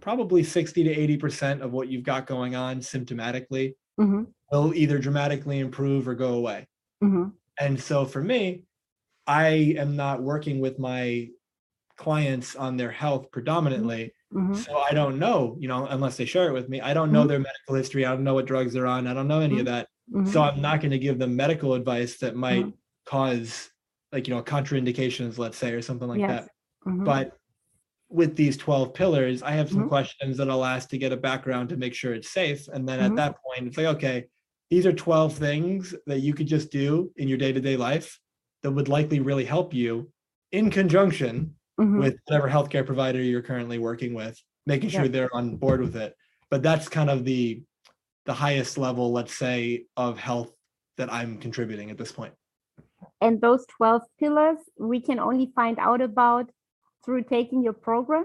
probably 0.00 0.42
60 0.42 0.82
to 0.84 0.90
80 0.90 1.16
percent 1.16 1.62
of 1.62 1.72
what 1.72 1.88
you've 1.88 2.02
got 2.02 2.26
going 2.26 2.54
on 2.56 2.80
symptomatically 2.80 3.74
mhm, 4.00 4.26
will 4.50 4.74
either 4.74 4.98
dramatically 4.98 5.60
improve 5.60 6.08
or 6.08 6.14
go 6.14 6.34
away. 6.34 6.66
mhm, 7.02 7.32
And 7.60 7.80
so 7.80 8.04
for 8.04 8.22
me, 8.22 8.64
I 9.26 9.76
am 9.78 9.94
not 9.96 10.22
working 10.22 10.58
with 10.60 10.78
my 10.80 11.28
clients 11.96 12.56
on 12.56 12.76
their 12.76 12.90
health 12.90 13.30
predominantly. 13.30 14.12
Mhm, 14.32 14.64
So 14.64 14.78
I 14.78 14.92
don't 14.92 15.18
know, 15.18 15.56
you 15.58 15.68
know, 15.68 15.86
unless 15.86 16.16
they 16.16 16.24
share 16.26 16.48
it 16.48 16.52
with 16.52 16.68
me. 16.68 16.80
I 16.80 16.94
don't 16.94 17.12
know 17.12 17.22
Mhm. 17.22 17.28
their 17.28 17.38
medical 17.38 17.74
history. 17.74 18.04
I 18.04 18.12
don't 18.14 18.24
know 18.24 18.34
what 18.34 18.46
drugs 18.46 18.72
they're 18.74 18.86
on. 18.86 19.06
I 19.06 19.14
don't 19.14 19.28
know 19.28 19.40
any 19.40 19.58
of 19.58 19.66
that. 19.66 19.88
mhm. 20.08 20.26
So 20.26 20.42
I'm 20.42 20.60
not 20.60 20.80
going 20.80 20.90
to 20.90 20.98
give 20.98 21.18
them 21.18 21.36
medical 21.36 21.74
advice 21.74 22.18
that 22.18 22.36
might 22.36 22.66
Mhm. 22.66 22.74
cause 23.06 23.70
like, 24.12 24.28
you 24.28 24.34
know, 24.34 24.42
contraindications, 24.42 25.38
let's 25.38 25.56
say, 25.56 25.72
or 25.72 25.82
something 25.82 26.08
like 26.08 26.18
Yes. 26.20 26.28
that. 26.28 26.50
But 27.04 27.36
with 28.08 28.36
these 28.36 28.56
12 28.56 28.94
pillars, 28.94 29.42
I 29.42 29.52
have 29.52 29.70
some 29.70 29.84
questions 29.84 30.36
that 30.36 30.50
I'll 30.50 30.64
ask 30.64 30.88
to 30.90 30.98
get 30.98 31.12
a 31.12 31.16
background 31.16 31.70
to 31.70 31.76
make 31.76 31.94
sure 31.94 32.14
it's 32.14 32.30
safe. 32.30 32.68
And 32.68 32.88
then 32.88 33.00
at 33.00 33.16
that 33.16 33.36
point, 33.42 33.66
it's 33.68 33.76
like, 33.76 33.86
okay, 33.96 34.26
these 34.70 34.86
are 34.86 34.92
12 34.92 35.34
things 35.36 35.94
that 36.06 36.20
you 36.20 36.34
could 36.34 36.46
just 36.46 36.70
do 36.70 37.12
in 37.16 37.28
your 37.28 37.38
day 37.38 37.52
to 37.52 37.60
day 37.60 37.76
life 37.76 38.18
that 38.62 38.70
would 38.72 38.88
likely 38.88 39.20
really 39.20 39.44
help 39.44 39.72
you 39.74 40.12
in 40.52 40.70
conjunction 40.70 41.56
mhm, 41.82 41.98
with 41.98 42.16
whatever 42.26 42.48
healthcare 42.48 42.84
provider 42.86 43.20
you're 43.20 43.42
currently 43.42 43.78
working 43.78 44.14
with, 44.14 44.40
making 44.66 44.90
sure 44.90 45.02
Yeah. 45.04 45.08
they're 45.08 45.34
on 45.34 45.56
board 45.56 45.80
with 45.80 45.96
it. 45.96 46.14
But 46.50 46.62
that's 46.62 46.88
kind 46.88 47.10
of 47.10 47.24
the 47.24 47.62
the 48.24 48.32
highest 48.32 48.78
level, 48.78 49.10
let's 49.10 49.34
say, 49.34 49.86
of 49.96 50.16
health 50.18 50.52
that 50.96 51.12
I'm 51.12 51.38
contributing 51.38 51.90
at 51.90 51.98
this 51.98 52.12
point. 52.12 52.34
And 53.20 53.40
those 53.40 53.66
12 53.76 54.02
pillars 54.20 54.58
we 54.78 55.00
can 55.00 55.18
only 55.18 55.50
find 55.56 55.78
out 55.80 56.00
about 56.00 56.50
through 57.04 57.24
taking 57.24 57.62
your 57.62 57.72
program? 57.72 58.24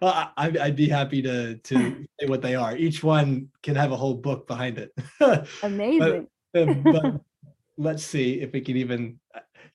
Well, 0.00 0.12
I, 0.12 0.28
I'd, 0.36 0.56
I'd 0.56 0.76
be 0.76 0.88
happy 0.88 1.22
to 1.22 1.56
to 1.56 2.06
say 2.20 2.26
what 2.26 2.42
they 2.42 2.54
are. 2.54 2.76
Each 2.76 3.02
one 3.02 3.48
can 3.62 3.76
have 3.76 3.92
a 3.92 3.96
whole 3.96 4.14
book 4.14 4.46
behind 4.46 4.78
it. 4.78 4.92
Amazing. 5.62 6.28
but 6.52 7.20
let's 7.78 8.04
see 8.04 8.40
if 8.40 8.52
we 8.52 8.60
can 8.60 8.76
even 8.76 9.18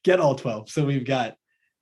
get 0.04 0.20
all 0.20 0.36
12. 0.36 0.70
So 0.70 0.86
we've 0.86 1.06
got 1.06 1.36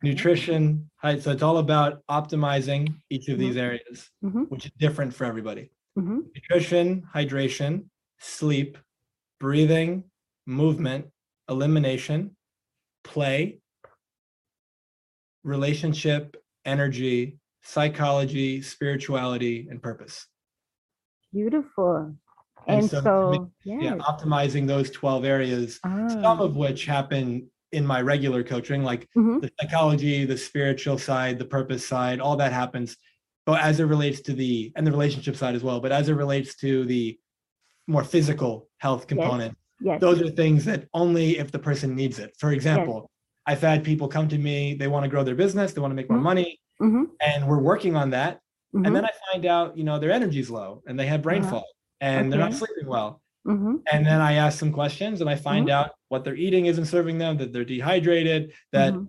nutrition, 0.03 0.89
right? 1.03 1.21
So 1.21 1.31
it's 1.31 1.41
all 1.43 1.57
about 1.57 2.01
optimizing 2.09 2.95
each 3.09 3.29
of 3.29 3.39
these 3.39 3.57
areas, 3.57 4.09
Mhm. 4.23 4.49
which 4.49 4.65
is 4.65 4.71
different 4.77 5.13
for 5.13 5.25
everybody. 5.25 5.71
Mhm, 5.97 6.31
Nutrition, 6.35 7.01
hydration, 7.13 7.89
sleep, 8.19 8.77
breathing, 9.39 10.03
movement, 10.45 11.07
elimination, 11.49 12.35
play, 13.03 13.59
relationship, 15.43 16.35
energy, 16.65 17.39
psychology, 17.63 18.61
spirituality, 18.61 19.67
and 19.69 19.81
purpose. 19.81 20.27
Beautiful. 21.33 22.15
And 22.67 22.81
And 22.81 22.89
so 22.89 23.01
so, 23.01 23.51
Yeah, 23.63 23.81
yeah. 23.81 23.95
optimizing 23.97 24.67
those 24.67 24.91
12 24.91 25.23
areas, 25.25 25.79
some 25.83 26.39
Ah, 26.39 26.43
of 26.43 26.55
which 26.55 26.85
happen 26.85 27.49
in 27.77 27.85
my 27.85 28.01
regular 28.01 28.43
coaching, 28.43 28.83
like 28.83 29.07
mhm, 29.17 29.41
the 29.41 29.49
psychology, 29.61 30.25
the 30.25 30.37
spiritual 30.37 30.97
side, 30.97 31.37
the 31.39 31.45
purpose 31.45 31.85
side, 31.87 32.19
all 32.19 32.35
that 32.37 32.51
happens. 32.53 32.97
But 33.45 33.61
as 33.61 33.79
it 33.79 33.85
relates 33.85 34.19
to 34.23 34.33
the 34.33 34.73
and 34.75 34.85
the 34.85 34.91
relationship 34.91 35.35
side 35.37 35.55
as 35.55 35.63
well, 35.63 35.79
but 35.79 35.91
as 35.91 36.09
it 36.09 36.13
relates 36.15 36.55
to 36.57 36.85
the 36.85 37.17
more 37.87 38.03
physical 38.03 38.69
health 38.79 39.07
component, 39.07 39.57
Yes. 39.79 40.01
those 40.01 40.21
are 40.21 40.29
things 40.31 40.65
that 40.65 40.87
only 40.93 41.37
if 41.37 41.51
the 41.51 41.59
person 41.59 41.95
needs 41.95 42.19
it. 42.19 42.35
For 42.39 42.51
example, 42.51 43.09
I've 43.45 43.61
had 43.61 43.83
people 43.83 44.07
come 44.07 44.27
to 44.29 44.37
me, 44.37 44.73
they 44.75 44.87
want 44.87 45.03
to 45.05 45.09
grow 45.09 45.23
their 45.23 45.35
business, 45.35 45.73
they 45.73 45.81
want 45.81 45.91
to 45.91 45.95
make 45.95 46.09
more 46.09 46.19
Mhm. 46.19 46.23
money, 46.33 46.59
mhm, 46.81 47.05
and 47.21 47.47
we're 47.47 47.61
working 47.61 47.95
on 47.95 48.09
that. 48.11 48.41
And 48.85 48.95
then 48.95 49.05
I 49.05 49.11
find 49.31 49.45
out, 49.45 49.77
you 49.77 49.83
know, 49.83 49.99
their 49.99 50.11
energy's 50.11 50.49
low 50.49 50.83
and 50.87 50.99
they 50.99 51.07
have 51.07 51.21
brain 51.23 51.43
Uh-huh. 51.43 51.51
fog 51.57 51.63
and 52.01 52.31
they're 52.31 52.39
not 52.39 52.53
sleeping 52.53 52.87
well. 52.87 53.21
Mhm, 53.47 53.81
And 53.91 54.05
then 54.05 54.21
I 54.21 54.33
ask 54.33 54.59
some 54.59 54.71
questions 54.73 55.21
and 55.21 55.29
I 55.29 55.35
find 55.35 55.69
out 55.69 55.91
what 56.09 56.23
they're 56.23 56.35
eating 56.35 56.65
isn't 56.67 56.85
serving 56.85 57.17
them, 57.17 57.37
that 57.37 57.53
they're 57.53 57.65
dehydrated, 57.65 58.53
that 58.73 58.93
mhm, 58.93 59.07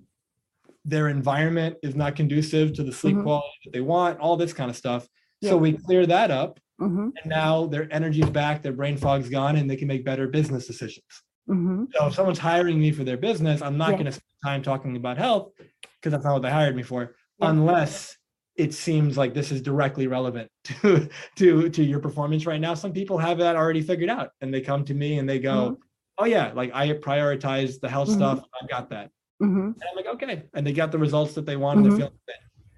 their 0.84 1.08
environment 1.08 1.76
is 1.82 1.94
not 1.96 2.16
conducive 2.16 2.72
to 2.74 2.84
the 2.84 2.92
sleep 2.92 3.16
Mhm. 3.16 3.22
quality 3.24 3.48
that 3.64 3.72
they 3.72 3.80
want, 3.80 4.20
all 4.20 4.36
this 4.36 4.52
kind 4.52 4.70
of 4.70 4.76
stuff. 4.76 5.08
So 5.42 5.56
we 5.56 5.72
clear 5.72 6.06
that 6.06 6.30
up 6.30 6.60
mhm, 6.80 7.12
and 7.22 7.30
now 7.30 7.66
their 7.66 7.92
energy's 7.92 8.30
back, 8.30 8.62
their 8.62 8.72
brain 8.74 8.96
fog's 8.96 9.28
gone, 9.30 9.56
and 9.56 9.70
they 9.70 9.76
can 9.76 9.88
make 9.88 10.04
better 10.04 10.28
business 10.28 10.66
decisions. 10.66 11.06
mhm. 11.48 11.88
So 11.94 12.08
if 12.08 12.14
someone's 12.14 12.38
hiring 12.38 12.78
me 12.80 12.92
for 12.92 13.04
their 13.04 13.16
business, 13.16 13.62
I'm 13.62 13.78
not 13.78 13.92
Yeah. 13.92 13.96
going 13.98 14.06
to 14.06 14.12
spend 14.12 14.24
time 14.44 14.62
talking 14.62 14.96
about 14.96 15.18
health 15.18 15.52
because 15.56 16.12
that's 16.12 16.24
not 16.24 16.34
what 16.34 16.42
they 16.42 16.50
hired 16.50 16.76
me 16.76 16.82
for, 16.84 17.16
Yeah. 17.38 17.50
unless 17.50 18.17
it 18.58 18.74
seems 18.74 19.16
like 19.16 19.32
this 19.34 19.50
is 19.52 19.62
directly 19.62 20.06
relevant 20.08 20.50
to 20.64 21.08
to 21.36 21.70
to 21.70 21.82
your 21.84 22.00
performance 22.00 22.44
right 22.44 22.60
now. 22.60 22.74
Some 22.74 22.92
people 22.92 23.16
have 23.18 23.38
that 23.38 23.56
already 23.56 23.80
figured 23.82 24.10
out, 24.10 24.32
and 24.40 24.52
they 24.52 24.60
come 24.60 24.84
to 24.86 24.94
me 24.94 25.18
and 25.18 25.28
they 25.28 25.38
go, 25.38 25.70
Mhm. 25.72 25.78
"Oh 26.18 26.24
yeah, 26.26 26.52
like 26.52 26.72
I 26.74 26.88
prioritize 26.94 27.80
the 27.80 27.88
health 27.88 28.08
Mhm. 28.08 28.14
stuff. 28.14 28.44
I've 28.60 28.68
got 28.68 28.90
that." 28.90 29.10
mhm. 29.40 29.74
And 29.74 29.82
I'm 29.90 29.96
like, 29.96 30.06
"Okay," 30.06 30.44
and 30.54 30.66
they 30.66 30.72
got 30.72 30.92
the 30.92 30.98
results 30.98 31.34
that 31.34 31.46
they 31.46 31.56
wanted 31.56 31.84
to 31.84 31.90
Mhm. 31.90 31.96
feel 31.98 32.10
good. 32.26 32.36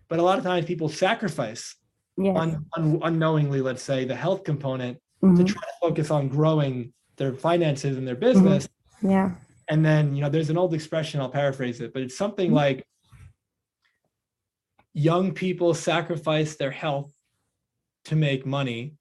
But 0.09 0.19
a 0.21 0.23
lot 0.23 0.39
of 0.39 0.45
times 0.45 0.67
people 0.67 0.89
sacrifice 0.89 1.77
Yes. 2.19 2.37
un, 2.37 2.67
un, 2.77 3.01
unknowingly, 3.03 3.63
let's 3.63 3.83
say, 3.83 4.05
the 4.05 4.17
health 4.17 4.45
component 4.45 4.99
to 5.37 5.45
mhm, 5.45 5.47
try 5.47 5.63
to 5.63 5.75
focus 5.81 6.11
on 6.11 6.29
growing 6.29 6.93
their 7.17 7.35
finances 7.35 7.97
and 7.99 8.07
their 8.09 8.17
business. 8.17 8.69
Yeah. 9.03 9.37
And 9.69 9.85
then, 9.85 10.15
you 10.15 10.21
know, 10.23 10.29
there's 10.29 10.51
an 10.51 10.59
old 10.59 10.75
expression, 10.75 11.21
I'll 11.21 11.31
paraphrase 11.31 11.81
it, 11.81 11.93
but 11.93 12.03
it's 12.03 12.17
something 12.17 12.53
like 12.53 12.85
young 14.95 15.33
people 15.33 15.75
sacrifice 15.75 16.57
their 16.57 16.71
health 16.71 17.11
to 18.07 18.17
make 18.17 18.47
money, 18.47 18.95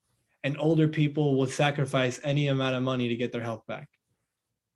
and 0.44 0.56
older 0.60 0.88
people 0.88 1.36
will 1.38 1.48
sacrifice 1.48 2.20
any 2.24 2.48
amount 2.48 2.76
of 2.76 2.84
money 2.84 3.08
to 3.10 3.16
get 3.16 3.32
their 3.32 3.42
health 3.42 3.64
back. 3.68 3.88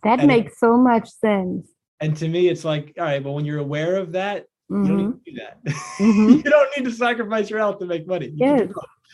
That 0.04 0.20
And- 0.20 0.28
makes 0.28 0.60
so 0.60 0.78
much 0.78 1.10
sense. 1.10 1.70
And 2.00 2.18
to 2.18 2.28
me, 2.28 2.50
it's 2.50 2.66
like, 2.66 2.94
all 2.98 3.06
right, 3.06 3.24
but 3.24 3.32
when 3.32 3.46
you're 3.46 3.60
aware 3.60 3.96
of 3.96 4.12
that, 4.14 4.46
you 4.70 4.76
don't 4.88 4.88
Mhm, 4.88 4.98
need 4.98 5.26
to 5.26 5.32
do 5.32 5.38
that. 5.38 5.64
Mhm. 6.00 6.38
you 6.38 6.44
don't 6.44 6.70
need 6.78 6.84
to 6.86 6.92
sacrifice 6.92 7.50
your 7.50 7.60
health 7.60 7.80
to 7.80 7.86
make 7.86 8.08
money. 8.08 8.28
You 8.28 8.34
Yes. 8.38 8.70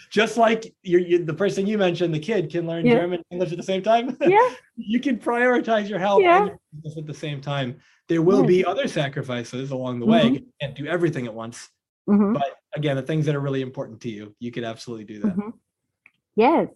Just 0.09 0.37
like 0.37 0.73
you're, 0.81 1.01
you, 1.01 1.23
the 1.25 1.33
person 1.33 1.67
you 1.67 1.77
mentioned, 1.77 2.13
the 2.13 2.19
kid 2.19 2.49
can 2.49 2.65
learn 2.65 2.85
Yeah. 2.85 2.93
German 2.95 3.15
and 3.19 3.25
English 3.31 3.51
at 3.51 3.57
the 3.57 3.63
same 3.63 3.81
time. 3.83 4.15
Yeah. 4.21 4.49
you 4.75 4.99
can 4.99 5.17
prioritize 5.19 5.89
your 5.89 5.99
health 5.99 6.21
Yeah. 6.23 6.47
and 6.47 6.57
your 6.83 6.93
at 6.97 7.05
the 7.05 7.13
same 7.13 7.41
time. 7.41 7.79
There 8.07 8.21
will 8.21 8.39
Yes. 8.41 8.47
be 8.47 8.65
other 8.65 8.87
sacrifices 8.87 9.71
along 9.71 9.99
the 9.99 10.05
way. 10.05 10.21
Mhm. 10.23 10.33
You 10.35 10.47
can't 10.61 10.75
do 10.75 10.87
everything 10.87 11.25
at 11.27 11.33
once. 11.33 11.69
Mhm. 12.09 12.33
But 12.33 12.57
again, 12.75 12.95
the 12.95 13.01
things 13.01 13.25
that 13.25 13.35
are 13.35 13.39
really 13.39 13.61
important 13.61 14.01
to 14.01 14.09
you, 14.09 14.35
you 14.39 14.51
could 14.51 14.63
absolutely 14.63 15.05
do 15.05 15.19
that. 15.19 15.35
Mhm. 15.35 15.53
Yes, 16.35 16.69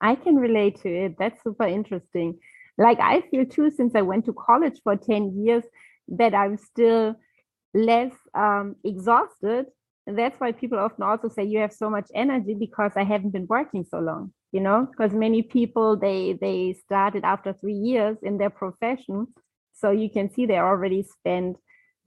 I 0.00 0.14
can 0.14 0.36
relate 0.36 0.80
to 0.82 0.88
it. 0.88 1.16
That's 1.18 1.42
super 1.42 1.66
interesting. 1.66 2.38
Like 2.78 2.98
I 3.00 3.22
feel 3.22 3.44
too, 3.44 3.70
since 3.70 3.94
I 3.94 4.02
went 4.02 4.24
to 4.26 4.32
college 4.32 4.80
for 4.82 4.96
10 4.96 5.44
years, 5.44 5.64
that 6.08 6.34
I'm 6.34 6.56
still 6.56 7.16
less 7.74 8.12
um, 8.34 8.76
exhausted. 8.84 9.66
And 10.06 10.18
that's 10.18 10.40
why 10.40 10.52
people 10.52 10.78
often 10.78 11.04
also 11.04 11.28
say 11.28 11.44
you 11.44 11.58
have 11.58 11.72
so 11.72 11.90
much 11.90 12.08
energy 12.14 12.54
because 12.54 12.92
I 12.96 13.04
haven't 13.04 13.30
been 13.30 13.46
working 13.46 13.84
so 13.84 13.98
long, 13.98 14.32
you 14.50 14.60
know, 14.60 14.88
because 14.90 15.12
many 15.12 15.42
people 15.42 15.96
they 15.96 16.38
they 16.40 16.74
started 16.84 17.24
after 17.24 17.52
three 17.52 17.74
years 17.74 18.16
in 18.22 18.38
their 18.38 18.50
profession. 18.50 19.28
So 19.72 19.90
you 19.90 20.10
can 20.10 20.30
see 20.32 20.46
they 20.46 20.58
already 20.58 21.02
spent 21.02 21.56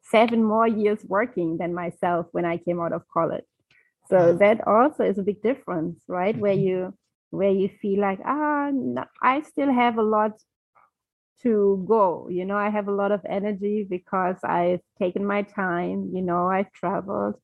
seven 0.04 0.44
more 0.44 0.68
years 0.68 1.00
working 1.08 1.58
than 1.58 1.74
myself 1.74 2.28
when 2.32 2.46
I 2.46 2.58
came 2.58 2.80
out 2.82 2.94
of 2.94 3.08
college. 3.14 3.46
So 4.10 4.34
Wow. 4.34 4.38
that 4.40 4.68
also 4.68 5.04
is 5.04 5.18
a 5.18 5.24
big 5.24 5.42
difference, 5.42 6.04
right? 6.08 6.38
Where 6.38 6.54
Mhm. 6.54 6.60
you 6.66 6.94
where 7.32 7.52
you 7.52 7.70
feel 7.82 8.02
like 8.02 8.20
ah, 8.26 8.70
no, 8.74 9.06
I 9.22 9.42
still 9.42 9.72
have 9.72 9.98
a 9.98 10.04
lot 10.04 10.34
to 11.42 11.84
go. 11.88 12.28
You 12.30 12.46
know, 12.46 12.58
I 12.58 12.70
have 12.70 12.88
a 12.88 12.92
lot 12.94 13.12
of 13.12 13.22
energy 13.28 13.86
because 13.90 14.38
I've 14.44 14.82
taken 15.00 15.26
my 15.26 15.42
time. 15.44 16.12
You 16.14 16.22
know, 16.22 16.48
I've 16.48 16.72
traveled. 16.72 17.36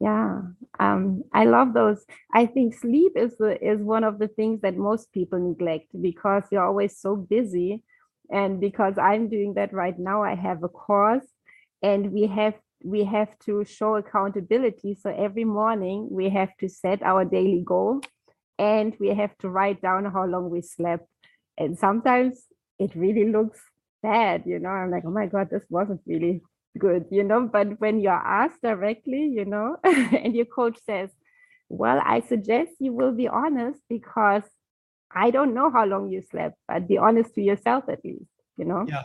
Yeah, 0.00 0.42
um, 0.80 1.24
I 1.32 1.44
love 1.44 1.74
those. 1.74 2.04
I 2.34 2.46
think 2.46 2.74
sleep 2.74 3.12
is 3.16 3.36
the, 3.38 3.62
is 3.64 3.80
one 3.82 4.04
of 4.04 4.18
the 4.18 4.28
things 4.28 4.60
that 4.62 4.76
most 4.76 5.12
people 5.12 5.38
neglect 5.38 5.88
because 6.02 6.44
you're 6.50 6.64
always 6.66 6.98
so 6.98 7.16
busy, 7.16 7.82
and 8.30 8.60
because 8.60 8.98
I'm 8.98 9.28
doing 9.28 9.54
that 9.54 9.72
right 9.72 9.98
now, 9.98 10.22
I 10.22 10.34
have 10.34 10.62
a 10.64 10.68
course, 10.68 11.26
and 11.82 12.12
we 12.12 12.26
have 12.26 12.54
we 12.82 13.04
have 13.04 13.38
to 13.40 13.64
show 13.64 13.96
accountability. 13.96 14.94
So 14.94 15.10
every 15.10 15.44
morning 15.44 16.08
we 16.10 16.30
have 16.30 16.56
to 16.58 16.68
set 16.68 17.02
our 17.02 17.24
daily 17.24 17.62
goal, 17.64 18.00
and 18.58 18.96
we 18.98 19.08
have 19.08 19.36
to 19.38 19.50
write 19.50 19.82
down 19.82 20.04
how 20.06 20.24
long 20.26 20.50
we 20.50 20.62
slept. 20.62 21.06
And 21.58 21.78
sometimes 21.78 22.46
it 22.78 22.94
really 22.94 23.30
looks 23.30 23.60
bad, 24.02 24.44
you 24.46 24.58
know. 24.58 24.70
I'm 24.70 24.90
like, 24.90 25.04
oh 25.06 25.10
my 25.10 25.26
god, 25.26 25.50
this 25.50 25.64
wasn't 25.68 26.00
really 26.06 26.42
good, 26.78 27.06
you 27.10 27.24
know. 27.24 27.46
But 27.46 27.80
when 27.80 28.00
you're 28.00 28.12
asked 28.12 28.62
directly, 28.62 29.24
you 29.26 29.44
know, 29.44 29.76
and 29.84 30.34
your 30.34 30.46
coach 30.46 30.78
says, 30.86 31.10
Well, 31.68 32.00
I 32.04 32.20
suggest 32.20 32.72
you 32.78 32.92
will 32.92 33.12
be 33.12 33.28
honest 33.28 33.80
because 33.88 34.42
I 35.12 35.30
don't 35.30 35.54
know 35.54 35.70
how 35.70 35.84
long 35.86 36.10
you 36.10 36.22
slept, 36.22 36.56
but 36.68 36.88
be 36.88 36.98
honest 36.98 37.34
to 37.34 37.42
yourself 37.42 37.84
at 37.88 38.04
least, 38.04 38.30
you 38.56 38.64
know? 38.64 38.86
Yeah. 38.88 39.04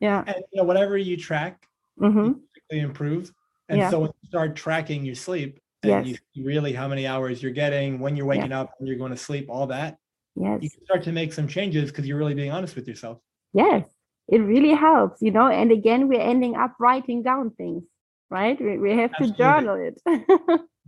Yeah. 0.00 0.24
And 0.26 0.44
you 0.52 0.58
know, 0.58 0.64
whatever 0.64 0.98
you 0.98 1.16
track, 1.16 1.66
hmm 1.98 2.32
they 2.70 2.80
improve. 2.80 3.32
And 3.68 3.78
Yeah. 3.78 3.90
so 3.90 4.00
when 4.00 4.10
you 4.22 4.28
start 4.28 4.56
tracking 4.56 5.04
your 5.04 5.14
sleep 5.14 5.60
and 5.82 5.90
Yes. 5.90 6.06
you 6.06 6.14
see 6.34 6.42
really 6.46 6.72
how 6.72 6.88
many 6.88 7.06
hours 7.06 7.40
you're 7.42 7.52
getting, 7.52 8.00
when 8.00 8.16
you're 8.16 8.26
waking 8.26 8.52
up, 8.52 8.72
when 8.78 8.88
you're 8.88 8.98
going 8.98 9.12
to 9.12 9.16
sleep, 9.16 9.48
all 9.48 9.68
that, 9.68 9.98
Yes. 10.34 10.62
you 10.62 10.70
can 10.70 10.84
start 10.84 11.02
to 11.04 11.12
make 11.12 11.32
some 11.32 11.46
changes 11.46 11.90
because 11.90 12.06
you're 12.06 12.18
really 12.18 12.34
being 12.34 12.50
honest 12.50 12.74
with 12.74 12.88
yourself. 12.88 13.18
Yes. 13.52 13.88
It 14.28 14.38
really 14.38 14.74
helps, 14.74 15.22
you 15.22 15.30
know. 15.30 15.46
And 15.46 15.70
again, 15.70 16.08
we're 16.08 16.20
ending 16.20 16.56
up 16.56 16.74
writing 16.80 17.22
down 17.22 17.50
things, 17.50 17.84
right? 18.30 18.60
We, 18.60 18.78
we 18.78 18.90
have 18.96 19.12
Absolutely. 19.12 19.32
to 19.34 19.38
journal 19.38 19.76
it. 19.76 20.02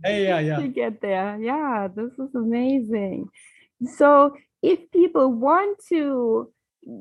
Hey, 0.03 0.23
yeah, 0.25 0.39
yeah. 0.39 0.55
to 0.61 0.67
get 0.67 1.01
there. 1.01 1.39
Yeah, 1.41 1.87
this 1.93 2.11
is 2.19 2.35
amazing. 2.35 3.29
So, 3.85 4.35
if 4.61 4.91
people 4.91 5.31
want 5.31 5.79
to 5.87 6.51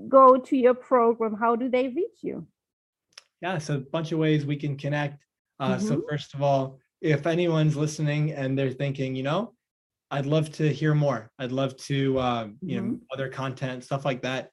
go 0.09 0.37
to 0.37 0.57
your 0.57 0.75
program, 0.75 1.35
how 1.35 1.57
do 1.57 1.69
they 1.69 1.89
reach 1.89 2.19
you? 2.23 2.47
Yeah, 3.41 3.59
so 3.59 3.77
a 3.77 3.79
bunch 3.79 4.13
of 4.13 4.19
ways 4.19 4.45
we 4.47 4.57
can 4.57 4.77
connect. 4.77 5.25
Uh, 5.61 5.79
So 5.79 5.97
Mhm. 5.97 6.03
first 6.09 6.35
of 6.35 6.43
all, 6.43 6.79
if 7.01 7.27
anyone's 7.27 7.77
listening 7.77 8.33
and 8.33 8.59
they're 8.59 8.73
thinking, 8.73 9.15
you 9.15 9.23
know, 9.23 9.55
I'd 10.11 10.27
love 10.27 10.51
to 10.53 10.73
hear 10.73 10.95
more. 10.95 11.31
I'd 11.39 11.53
love 11.53 11.77
to, 11.89 12.19
um, 12.19 12.59
you 12.63 12.81
know, 12.81 12.99
other 13.13 13.29
content, 13.29 13.85
stuff 13.85 14.05
like 14.05 14.23
that. 14.23 14.51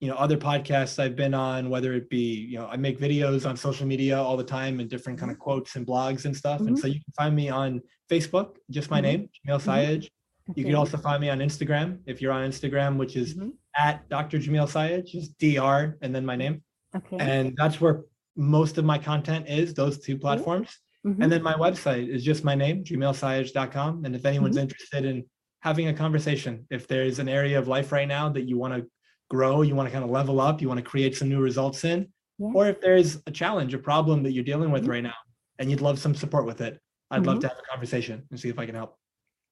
You 0.00 0.08
know, 0.08 0.14
other 0.14 0.36
podcasts 0.36 0.98
I've 0.98 1.16
been 1.16 1.34
on, 1.34 1.70
whether 1.70 1.92
it 1.94 2.08
be, 2.08 2.34
you 2.34 2.58
know, 2.58 2.66
I 2.66 2.76
make 2.76 2.98
videos 2.98 3.48
on 3.48 3.56
social 3.56 3.86
media 3.86 4.16
all 4.20 4.36
the 4.36 4.44
time 4.44 4.80
and 4.80 4.88
different 4.88 5.18
kind 5.18 5.30
of 5.30 5.38
quotes 5.38 5.76
and 5.76 5.86
blogs 5.86 6.24
and 6.24 6.36
stuff. 6.36 6.60
And 6.60 6.76
Mhm. 6.76 6.78
so 6.80 6.86
you 6.86 6.94
can 7.04 7.12
find 7.16 7.34
me 7.36 7.48
on 7.50 7.80
Facebook, 8.10 8.56
just 8.70 8.90
my 8.90 8.98
Mhm. 9.00 9.02
name, 9.02 9.28
Jamil. 9.46 9.60
Sayegh. 9.60 10.08
You 10.56 10.64
can 10.64 10.74
also 10.74 10.96
find 10.96 11.20
me 11.20 11.30
on 11.30 11.38
Instagram 11.38 12.00
if 12.06 12.20
you're 12.20 12.32
on 12.32 12.48
Instagram, 12.48 12.96
which 12.96 13.16
is 13.16 13.36
at 13.76 14.08
Dr. 14.08 14.38
Jamil 14.38 14.66
Sayegh, 14.68 15.06
just 15.06 15.38
DR 15.38 15.96
and 16.02 16.14
then 16.14 16.26
my 16.26 16.36
name 16.36 16.62
Okay. 16.94 17.16
and 17.18 17.56
that's 17.56 17.80
where 17.80 18.02
most 18.36 18.78
of 18.78 18.84
my 18.84 18.98
content 18.98 19.46
is 19.48 19.74
those 19.74 19.98
two 19.98 20.16
platforms 20.18 20.78
Mhm. 21.04 21.22
and 21.22 21.32
then 21.32 21.42
my 21.42 21.54
website 21.54 22.08
is 22.08 22.24
just 22.24 22.44
my 22.44 22.54
name 22.54 22.84
jamilsayegh.com 22.84 24.04
and 24.04 24.14
if 24.14 24.24
anyone's 24.24 24.56
interested 24.56 25.04
in 25.04 25.24
having 25.60 25.88
a 25.88 25.94
conversation 25.94 26.66
if 26.70 26.86
there's 26.88 27.18
an 27.18 27.28
area 27.28 27.58
of 27.58 27.68
life 27.68 27.92
right 27.92 28.08
now 28.08 28.28
that 28.28 28.42
you 28.48 28.56
want 28.56 28.72
to 28.74 28.88
grow 29.28 29.62
you 29.62 29.74
want 29.74 29.86
to 29.88 29.92
kind 29.92 30.04
of 30.04 30.10
level 30.10 30.40
up 30.40 30.60
you 30.62 30.68
want 30.68 30.78
to 30.78 30.84
create 30.92 31.16
some 31.16 31.28
new 31.28 31.40
results 31.40 31.84
in 31.84 32.08
Yeah. 32.38 32.52
or 32.54 32.68
if 32.68 32.80
there's 32.80 33.20
a 33.26 33.30
challenge 33.30 33.74
a 33.74 33.78
problem 33.78 34.22
that 34.22 34.32
you're 34.32 34.44
dealing 34.52 34.70
with 34.70 34.84
Mhm. 34.84 34.88
right 34.94 35.02
now 35.02 35.18
and 35.58 35.70
you'd 35.70 35.80
love 35.80 35.98
some 35.98 36.14
support 36.14 36.46
with 36.46 36.60
it 36.60 36.80
i'd 37.10 37.26
love 37.26 37.38
Mhm. 37.38 37.42
to 37.42 37.48
have 37.48 37.58
a 37.58 37.66
conversation 37.72 38.26
and 38.30 38.38
see 38.40 38.48
if 38.48 38.58
i 38.58 38.66
can 38.66 38.74
help 38.74 38.96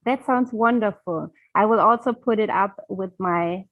That 0.07 0.25
sounds 0.25 0.51
wonderful. 0.51 1.31
I 1.55 1.67
will 1.67 1.79
also 1.89 2.15
put 2.15 2.39
it 2.39 2.49
up 2.49 2.75
with 2.89 3.13
my 3.19 3.67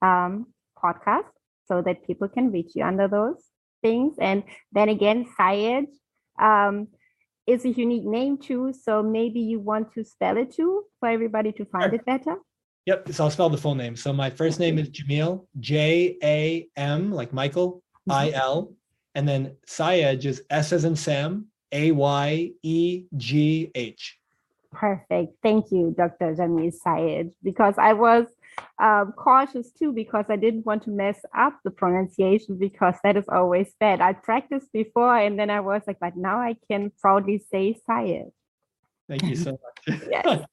um, 0.00 0.46
podcast 0.82 1.28
so 1.68 1.82
that 1.82 2.02
people 2.06 2.28
can 2.28 2.50
reach 2.50 2.70
you 2.76 2.82
under 2.82 3.06
those 3.08 3.42
things. 3.86 4.12
And 4.30 4.38
then 4.76 4.88
again, 4.96 5.18
Sayegh, 5.38 5.86
um, 6.50 6.76
is 7.46 7.64
a 7.70 7.72
unique 7.86 8.08
name 8.18 8.34
too. 8.48 8.64
So 8.84 8.92
maybe 9.16 9.40
you 9.50 9.58
want 9.70 9.86
to 9.94 10.00
spell 10.14 10.36
it 10.42 10.48
too 10.58 10.72
for 10.98 11.08
everybody 11.16 11.50
to 11.58 11.64
find 11.72 11.90
Sure. 11.90 11.98
it 11.98 12.04
better. 12.12 12.34
Yep. 12.90 12.98
So 13.14 13.18
I'll 13.24 13.36
spell 13.38 13.50
the 13.56 13.62
full 13.64 13.78
name. 13.84 13.94
So 14.04 14.08
my 14.24 14.30
first 14.40 14.56
name 14.64 14.76
is 14.82 14.88
Jamil, 14.96 15.32
J 15.70 15.78
A 16.36 16.68
M, 16.76 17.00
like 17.20 17.30
Michael, 17.42 17.68
I 18.22 18.24
L, 18.54 18.56
and 19.16 19.24
then 19.30 19.42
Sayegh 19.76 20.24
is 20.32 20.38
S 20.50 20.68
as 20.76 20.84
in 20.90 20.96
Sam, 21.06 21.46
A 21.72 21.84
Y 21.92 22.26
E 22.62 23.04
G 23.16 23.70
H. 23.74 24.02
Perfect. 24.72 25.30
Thank 25.46 25.62
you, 25.74 25.94
Dr. 26.00 26.28
Jamil 26.38 26.72
Sayegh, 26.84 27.30
because 27.48 27.76
I 27.78 27.92
was 28.06 28.26
um, 28.78 29.12
cautious 29.16 29.72
too, 29.72 29.92
because 29.92 30.26
I 30.28 30.36
didn't 30.36 30.66
want 30.66 30.82
to 30.84 30.90
mess 30.90 31.18
up 31.36 31.58
the 31.64 31.70
pronunciation 31.70 32.58
because 32.58 32.94
that 33.04 33.16
is 33.16 33.24
always 33.28 33.72
bad. 33.80 34.00
I 34.00 34.12
practiced 34.12 34.72
before 34.72 35.16
and 35.16 35.38
then 35.38 35.50
I 35.50 35.60
was 35.60 35.82
like, 35.86 35.98
but 36.00 36.16
now 36.16 36.38
I 36.38 36.56
can 36.70 36.92
proudly 37.00 37.44
say 37.50 37.76
Sayegh. 37.88 38.30
Thank 39.08 39.22
you 39.24 39.36
so 39.36 39.52
much. 39.88 40.00
Yes. 40.10 40.44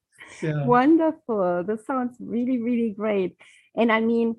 yeah. 0.42 0.66
Wonderful. 0.66 1.64
This 1.64 1.86
sounds 1.86 2.16
really, 2.20 2.62
really 2.62 2.92
great. 2.92 3.36
And 3.76 3.92
I 3.92 4.00
mean, 4.00 4.36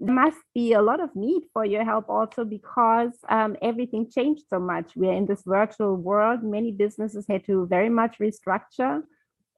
there 0.00 0.14
must 0.14 0.38
be 0.54 0.72
a 0.72 0.82
lot 0.82 1.00
of 1.00 1.14
need 1.16 1.42
for 1.52 1.64
your 1.64 1.84
help 1.84 2.08
also 2.08 2.44
because 2.44 3.12
um, 3.28 3.56
everything 3.62 4.10
changed 4.10 4.44
so 4.50 4.58
much. 4.58 4.92
We're 4.94 5.14
in 5.14 5.26
this 5.26 5.42
virtual 5.44 5.96
world. 5.96 6.42
Many 6.42 6.72
businesses 6.72 7.26
had 7.28 7.44
to 7.46 7.66
very 7.66 7.88
much 7.88 8.18
restructure. 8.18 9.02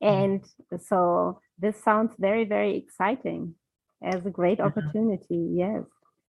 And 0.01 0.45
so 0.87 1.41
this 1.61 1.83
sounds 1.83 2.13
very, 2.19 2.45
very 2.45 2.77
exciting 2.77 3.55
as 4.03 4.25
a 4.27 4.31
great 4.31 4.59
Mhm. 4.59 4.67
opportunity. 4.67 5.53
Yes. 5.55 5.85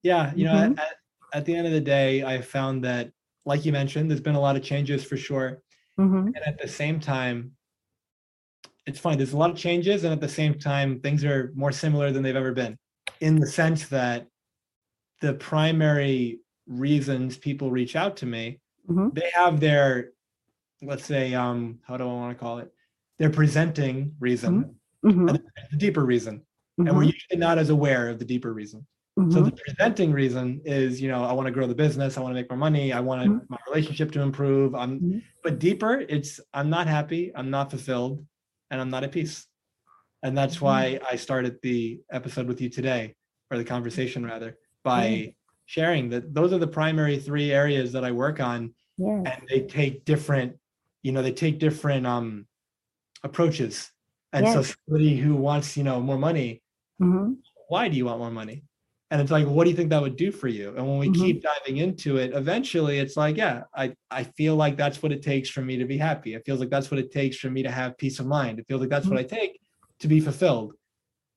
Yeah, 0.04 0.34
you 0.36 0.46
know, 0.46 0.54
Mhm. 0.54 0.78
at, 0.78 0.96
at 1.34 1.46
the 1.46 1.56
end 1.56 1.66
of 1.66 1.74
the 1.74 1.82
day, 1.82 2.24
I 2.24 2.42
found 2.42 2.84
that, 2.84 3.12
like 3.46 3.66
you 3.66 3.72
mentioned, 3.72 4.10
there's 4.10 4.22
been 4.22 4.36
a 4.36 4.40
lot 4.42 4.56
of 4.56 4.64
changes 4.64 5.04
for 5.04 5.18
sure. 5.18 5.62
Mhm. 5.98 6.28
And 6.36 6.42
at 6.46 6.60
the 6.62 6.68
same 6.68 7.00
time, 7.00 7.56
it's 8.86 9.00
funny, 9.00 9.16
there's 9.16 9.32
a 9.34 9.38
lot 9.38 9.50
of 9.50 9.56
changes, 9.56 10.04
and 10.04 10.12
at 10.12 10.20
the 10.20 10.28
same 10.28 10.60
time, 10.60 11.00
things 11.00 11.24
are 11.24 11.52
more 11.56 11.72
similar 11.72 12.12
than 12.12 12.22
they've 12.22 12.36
ever 12.36 12.52
been. 12.52 12.78
In 13.22 13.40
the 13.40 13.48
sense 13.48 13.88
that 13.88 14.28
the 15.22 15.36
primary 15.36 16.42
reasons 16.68 17.38
people 17.38 17.72
reach 17.72 17.96
out 17.96 18.18
to 18.18 18.26
me, 18.26 18.60
Mhm. 18.90 19.14
they 19.16 19.30
have 19.34 19.62
their, 19.62 20.12
let's 20.82 21.06
say, 21.06 21.34
um, 21.34 21.80
how 21.84 21.96
do 21.96 22.04
I 22.04 22.08
want 22.08 22.38
to 22.38 22.40
call 22.40 22.60
it? 22.60 22.74
Their 23.20 23.30
presenting 23.30 24.16
reason, 24.20 24.78
Mhm. 25.04 25.30
and 25.30 25.40
the 25.72 25.78
deeper 25.78 26.04
reason. 26.06 26.46
And 26.78 26.88
we're 26.96 27.04
Mhm. 27.04 27.14
usually 27.14 27.38
not 27.38 27.58
as 27.58 27.70
aware 27.70 28.10
of 28.10 28.18
the 28.20 28.26
deeper 28.26 28.52
reason. 28.54 28.86
So 29.16 29.24
Mhm. 29.42 29.46
the 29.46 29.52
presenting 29.52 30.12
reason 30.12 30.62
is, 30.66 31.00
you 31.00 31.08
know, 31.08 31.24
I 31.24 31.34
want 31.34 31.46
to 31.46 31.52
grow 31.52 31.68
the 31.68 31.76
business, 31.76 32.18
I 32.18 32.22
want 32.22 32.32
to 32.34 32.42
make 32.42 32.50
more 32.50 32.58
money, 32.58 32.92
I 32.92 33.00
want 33.00 33.22
Mhm. 33.30 33.50
my 33.50 33.60
relationship 33.68 34.12
to 34.14 34.22
improve. 34.22 34.74
I'm, 34.74 35.00
Mhm. 35.00 35.24
but 35.44 35.60
deeper, 35.60 36.04
it's 36.10 36.40
I'm 36.54 36.70
not 36.72 36.88
happy, 36.88 37.32
I'm 37.36 37.52
not 37.52 37.70
fulfilled, 37.70 38.26
and 38.72 38.82
I'm 38.82 38.90
not 38.90 39.04
at 39.04 39.12
peace. 39.12 39.48
And 40.24 40.36
that's 40.36 40.56
Mm-hmm. 40.56 40.66
why 40.66 41.00
I 41.12 41.16
started 41.18 41.60
the 41.62 42.02
episode 42.12 42.48
with 42.48 42.60
you 42.60 42.70
today, 42.70 43.16
or 43.52 43.58
the 43.60 43.64
conversation 43.66 44.26
rather, 44.26 44.58
by 44.84 45.36
sharing 45.66 46.10
that 46.10 46.34
those 46.34 46.52
are 46.52 46.58
the 46.58 46.68
primary 46.68 47.18
three 47.20 47.52
areas 47.52 47.92
that 47.92 48.04
I 48.04 48.12
work 48.12 48.40
on, 48.40 48.74
Yes. 48.98 49.28
and 49.28 49.48
they 49.48 49.62
take 49.62 50.06
different, 50.06 50.58
you 51.04 51.12
know, 51.12 51.22
they 51.22 51.34
take 51.34 51.60
different 51.60 52.08
um 52.08 52.48
approaches. 53.24 53.92
And 54.34 54.48
so 54.48 54.62
somebody 54.88 55.16
who 55.18 55.36
wants, 55.36 55.78
you 55.78 55.84
know, 55.84 56.02
more 56.02 56.18
money, 56.18 56.62
Mhm. 57.02 57.38
why 57.68 57.88
do 57.88 57.96
you 57.96 58.06
want 58.06 58.20
more 58.20 58.32
money? 58.32 58.64
And 59.12 59.22
it's 59.22 59.30
like, 59.30 59.46
what 59.48 59.66
do 59.66 59.70
you 59.70 59.76
think 59.76 59.92
that 59.92 60.02
would 60.02 60.16
do 60.16 60.32
for 60.32 60.48
you? 60.48 60.70
And 60.76 60.88
when 60.88 60.98
we 60.98 61.08
Mhm. 61.10 61.14
keep 61.20 61.44
diving 61.44 61.78
into 61.78 62.18
it, 62.18 62.34
eventually 62.34 62.98
it's 62.98 63.16
like, 63.16 63.38
yeah, 63.38 63.64
I, 63.76 63.94
I 64.10 64.24
feel 64.24 64.56
like 64.56 64.76
that's 64.76 65.04
what 65.04 65.12
it 65.12 65.22
takes 65.22 65.50
for 65.50 65.62
me 65.62 65.78
to 65.78 65.86
be 65.86 65.98
happy. 65.98 66.34
It 66.34 66.44
feels 66.48 66.60
like 66.60 66.72
that's 66.72 66.90
what 66.90 67.00
it 67.00 67.12
takes 67.12 67.38
for 67.38 67.52
me 67.52 67.62
to 67.62 67.70
have 67.70 67.96
peace 67.98 68.20
of 68.20 68.26
mind. 68.26 68.58
It 68.60 68.66
feels 68.68 68.82
like 68.82 68.90
that's 68.90 69.08
what 69.08 69.20
I 69.20 69.24
take 69.24 69.60
to 70.00 70.08
be 70.08 70.20
fulfilled. 70.20 70.74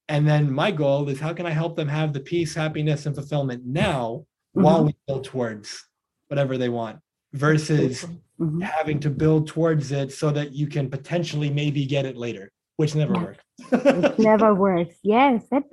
And 0.09 0.27
then 0.27 0.51
my 0.51 0.71
goal 0.71 1.07
is 1.11 1.21
how 1.21 1.35
can 1.35 1.45
I 1.45 1.51
help 1.51 1.77
them 1.77 1.89
have 1.89 2.15
the 2.15 2.21
peace, 2.21 2.55
happiness, 2.55 3.05
and 3.05 3.15
fulfillment 3.15 3.67
now 3.67 4.25
while 4.53 4.83
we 4.85 4.95
build 5.07 5.25
towards 5.25 5.85
whatever 6.29 6.57
they 6.57 6.71
want 6.71 7.01
versus 7.35 8.07
Mhm. 8.41 8.63
having 8.63 9.01
to 9.01 9.11
build 9.11 9.49
towards 9.49 9.93
it 9.93 10.13
so 10.13 10.31
that 10.31 10.53
you 10.53 10.67
can 10.67 10.89
potentially 10.89 11.51
maybe 11.51 11.85
get 11.85 12.07
it 12.07 12.17
later, 12.17 12.53
which 12.77 12.95
never 12.95 13.15
Yeah. 13.15 13.25
works. 13.25 13.43
it 13.73 14.19
never 14.19 14.55
works 14.55 14.97
yes 15.03 15.43
that 15.51 15.65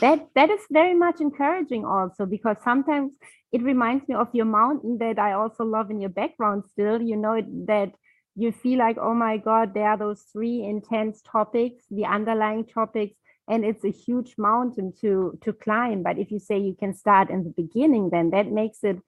that 0.00 0.26
that 0.34 0.50
is 0.50 0.60
very 0.70 0.94
much 0.94 1.20
encouraging 1.20 1.84
also 1.84 2.26
because 2.26 2.56
sometimes 2.64 3.12
it 3.52 3.62
reminds 3.62 4.06
me 4.08 4.14
of 4.14 4.28
your 4.34 4.44
mountain 4.44 4.98
that 4.98 5.18
i 5.18 5.32
also 5.32 5.64
love 5.64 5.90
in 5.90 6.00
your 6.00 6.10
background 6.10 6.64
still 6.72 7.00
you 7.00 7.16
know 7.16 7.40
that 7.66 7.92
you 8.34 8.50
feel 8.50 8.78
like 8.78 8.98
oh 8.98 9.14
my 9.14 9.36
god 9.36 9.72
there 9.74 9.88
are 9.88 9.96
those 9.96 10.22
three 10.32 10.64
intense 10.64 11.22
topics 11.22 11.84
the 11.90 12.04
underlying 12.04 12.64
topics 12.64 13.14
and 13.48 13.64
it's 13.64 13.84
a 13.84 13.90
huge 13.90 14.34
mountain 14.36 14.92
to 15.00 15.38
to 15.40 15.52
climb 15.52 16.02
but 16.02 16.18
if 16.18 16.30
you 16.32 16.40
say 16.40 16.58
you 16.58 16.76
can 16.78 16.92
start 16.92 17.30
in 17.30 17.44
the 17.44 17.54
beginning 17.62 18.10
then 18.10 18.30
that 18.30 18.50
makes 18.50 18.82
it 18.82 18.98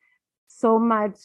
so 0.47 0.79
much 0.79 1.17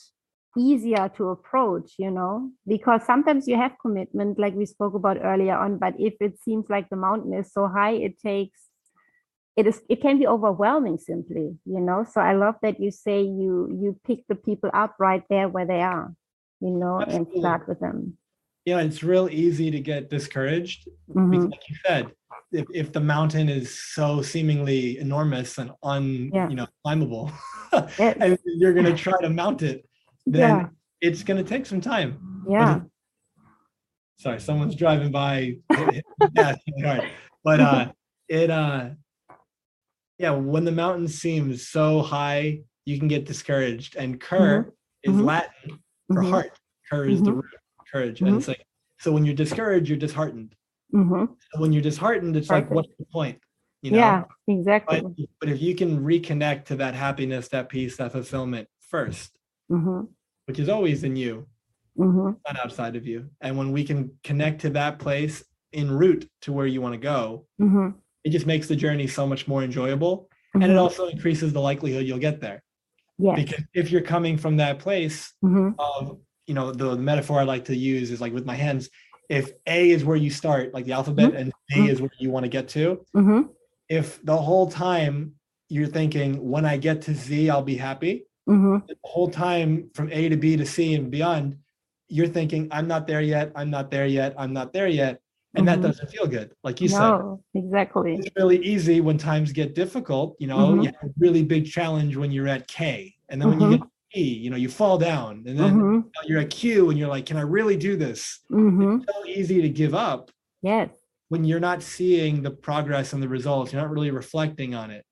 easier 0.57 1.09
to 1.17 1.29
approach 1.29 1.93
you 1.97 2.09
know 2.11 2.49
because 2.67 3.01
sometimes 3.05 3.47
you 3.47 3.55
have 3.55 3.73
commitment 3.81 4.39
like 4.39 4.55
we 4.55 4.65
spoke 4.65 4.93
about 4.93 5.17
earlier 5.23 5.55
on 5.55 5.77
but 5.77 5.93
if 5.99 6.13
it 6.19 6.39
seems 6.41 6.65
like 6.69 6.89
the 6.89 6.95
mountain 6.95 7.33
is 7.33 7.51
so 7.51 7.67
high 7.67 7.91
it 7.91 8.17
takes 8.19 8.61
it 9.57 9.67
is 9.67 9.81
it 9.89 10.01
can 10.01 10.17
be 10.19 10.27
overwhelming 10.27 10.97
simply 10.97 11.57
you 11.65 11.79
know 11.79 12.03
so 12.09 12.21
i 12.21 12.33
love 12.33 12.55
that 12.61 12.79
you 12.79 12.91
say 12.91 13.21
you 13.21 13.69
you 13.81 13.99
pick 14.05 14.19
the 14.27 14.35
people 14.35 14.69
up 14.73 14.95
right 14.99 15.23
there 15.29 15.47
where 15.49 15.65
they 15.65 15.81
are 15.81 16.13
you 16.61 16.69
know 16.71 16.99
and 16.99 17.27
start 17.37 17.67
with 17.67 17.79
them 17.79 18.17
Yeah, 18.65 18.81
it's 18.81 19.03
real 19.03 19.29
easy 19.29 19.69
to 19.71 19.79
get 19.91 20.09
discouraged 20.09 20.87
Mhm. 21.13 21.31
because 21.31 21.45
like 21.53 21.65
you 21.69 21.75
said, 21.85 22.05
if, 22.51 22.65
if 22.81 22.87
the 22.91 22.99
mountain 23.15 23.47
is 23.49 23.67
so 23.97 24.21
seemingly 24.23 24.97
enormous 24.97 25.57
and 25.61 25.69
un, 25.83 26.31
Yeah. 26.33 26.49
you 26.49 26.55
know, 26.55 26.67
climbable, 26.81 27.29
Yes. 27.99 28.17
and 28.21 28.39
you're 28.59 28.73
gonna 28.73 28.97
try 29.05 29.17
to 29.21 29.29
mount 29.29 29.61
it, 29.61 29.85
then 30.25 30.57
Yeah. 30.59 30.67
it's 31.01 31.23
gonna 31.23 31.43
take 31.43 31.65
some 31.65 31.81
time. 31.81 32.43
yeah 32.47 32.79
Sorry, 34.17 34.39
someone's 34.39 34.75
driving 34.75 35.11
by. 35.11 35.57
yeah. 36.33 36.55
But 37.43 37.59
uh, 37.59 37.91
it 38.29 38.49
uh, 38.49 38.89
yeah, 40.17 40.31
when 40.31 40.63
the 40.63 40.71
mountain 40.71 41.07
seems 41.07 41.67
so 41.67 42.01
high, 42.01 42.61
you 42.85 42.97
can 42.97 43.07
get 43.07 43.25
discouraged. 43.25 43.95
And 43.97 44.19
cur 44.19 44.73
is 45.03 45.17
Mhm. 45.17 45.23
Latin 45.25 45.79
for 46.07 46.21
Mhm. 46.23 46.29
heart. 46.31 46.59
Cur 46.89 47.05
is 47.05 47.21
the 47.21 47.31
Mhm. 47.31 47.35
root, 47.35 47.45
courage, 47.91 48.21
and 48.21 48.35
it's 48.35 48.47
like 48.47 48.65
so 48.99 49.11
when 49.11 49.25
you're 49.25 49.35
discouraged, 49.35 49.89
you're 49.89 49.97
disheartened. 49.97 50.55
Mhm. 50.93 51.35
So 51.51 51.59
when 51.61 51.73
you're 51.73 51.83
disheartened, 51.83 52.35
it's 52.37 52.49
like, 52.49 52.71
what's 52.71 52.87
the 52.97 53.05
point? 53.11 53.39
You 53.81 53.91
know? 53.91 53.97
yeah 53.97 54.23
exactly 54.47 55.01
But, 55.01 55.11
but 55.41 55.49
if 55.49 55.61
you 55.61 55.75
can 55.75 55.99
reconnect 56.03 56.65
to 56.65 56.75
that 56.77 56.95
happiness, 56.95 57.49
that 57.49 57.67
peace, 57.69 57.97
that 57.97 58.13
fulfillment 58.13 58.69
first, 58.79 59.37
Mhm. 59.69 60.07
Which 60.45 60.59
is 60.59 60.69
always 60.69 61.03
in 61.03 61.15
you, 61.15 61.47
Mhm. 61.97 62.37
not 62.47 62.59
outside 62.63 62.95
of 62.95 63.05
you. 63.05 63.29
And 63.41 63.57
when 63.57 63.71
we 63.71 63.83
can 63.83 64.11
connect 64.23 64.61
to 64.61 64.69
that 64.71 64.99
place 64.99 65.43
en 65.73 65.89
route 65.91 66.29
to 66.41 66.53
where 66.53 66.67
you 66.67 66.81
want 66.81 66.93
to 66.93 66.99
go, 66.99 67.47
Mhm. 67.59 67.95
it 68.23 68.29
just 68.29 68.45
makes 68.45 68.67
the 68.67 68.75
journey 68.75 69.07
so 69.07 69.27
much 69.27 69.47
more 69.47 69.63
enjoyable. 69.63 70.29
And 70.53 70.63
it 70.63 70.69
Mhm. 70.75 70.79
also 70.79 71.07
increases 71.07 71.51
the 71.53 71.61
likelihood 71.61 72.05
you'll 72.05 72.19
get 72.19 72.39
there. 72.41 72.61
yes 73.17 73.35
Because 73.45 73.63
if 73.73 73.91
you're 73.91 74.01
coming 74.01 74.35
from 74.37 74.57
that 74.57 74.77
place 74.79 75.33
Mhm. 75.41 75.73
of, 75.79 76.19
you 76.47 76.53
know, 76.53 76.71
the, 76.73 76.95
the 76.95 77.01
metaphor 77.01 77.39
I 77.39 77.43
like 77.43 77.63
to 77.65 77.75
use 77.75 78.11
is 78.11 78.19
like 78.19 78.33
with 78.33 78.45
my 78.45 78.55
hands, 78.55 78.89
if 79.29 79.51
A 79.67 79.89
is 79.89 80.03
where 80.03 80.17
you 80.17 80.29
start, 80.29 80.73
like 80.73 80.83
the 80.85 80.91
alphabet, 80.91 81.33
and 81.33 81.53
B 81.69 81.87
is 81.87 82.01
where 82.01 82.11
you 82.19 82.29
want 82.29 82.43
to 82.43 82.49
get 82.49 82.67
to, 82.69 83.05
if 83.89 84.21
the 84.25 84.35
whole 84.35 84.69
time 84.69 85.35
you're 85.69 85.87
thinking, 85.87 86.45
when 86.51 86.65
I 86.65 86.75
get 86.77 87.01
to 87.03 87.13
Z, 87.13 87.49
I'll 87.49 87.61
be 87.63 87.77
happy, 87.77 88.25
Mhm. 88.47 88.87
the 88.87 88.95
whole 89.03 89.29
time 89.29 89.89
from 89.93 90.11
A 90.11 90.29
to 90.29 90.37
B 90.37 90.55
to 90.57 90.65
C 90.65 90.93
and 90.95 91.09
beyond, 91.11 91.57
you're 92.07 92.27
thinking, 92.27 92.67
I'm 92.71 92.87
not 92.87 93.07
there 93.07 93.21
yet, 93.21 93.51
I'm 93.55 93.69
not 93.71 93.89
there 93.91 94.05
yet, 94.05 94.35
I'm 94.37 94.53
not 94.53 94.73
there 94.73 94.87
yet. 94.87 95.19
And 95.55 95.67
that 95.67 95.79
Mhm. 95.79 95.83
doesn't 95.83 96.09
feel 96.11 96.27
good. 96.27 96.53
Like 96.63 96.81
you 96.81 96.89
said, 96.89 97.13
exactly 97.55 98.13
it's 98.13 98.29
really 98.35 98.57
easy 98.63 99.01
when 99.01 99.17
times 99.17 99.51
get 99.53 99.75
difficult. 99.75 100.35
You 100.39 100.47
know, 100.47 100.75
Mhm. 100.75 100.83
you 100.83 100.87
have 100.89 101.09
a 101.09 101.13
really 101.17 101.43
big 101.43 101.65
challenge 101.65 102.15
when 102.17 102.31
you're 102.31 102.47
at 102.47 102.67
K. 102.67 103.15
And 103.29 103.41
then 103.41 103.49
when 103.49 103.59
you 103.59 103.67
Mhm. 103.67 103.79
get 103.79 103.81
to 103.81 103.89
P, 104.13 104.21
you 104.35 104.49
know, 104.51 104.57
you 104.57 104.69
fall 104.69 104.97
down. 104.97 105.43
And 105.47 105.57
then 105.59 105.75
you 105.77 106.21
know, 106.21 106.27
you're 106.27 106.39
at 106.41 106.49
Q 106.51 106.89
and 106.89 106.99
you're 106.99 107.09
like, 107.09 107.25
can 107.25 107.37
I 107.37 107.41
really 107.41 107.77
do 107.77 107.95
this? 107.97 108.39
It's 108.79 109.05
so 109.09 109.25
easy 109.25 109.61
to 109.61 109.69
give 109.69 109.93
up 109.95 110.31
yes 110.61 111.05
when 111.29 111.43
you're 111.45 111.59
not 111.59 111.81
seeing 111.83 112.41
the 112.43 112.51
progress 112.51 113.13
and 113.13 113.23
the 113.23 113.29
results. 113.29 113.73
You're 113.73 113.81
not 113.81 113.91
really 113.91 114.11
reflecting 114.11 114.75
on 114.75 114.91
it. 114.91 115.05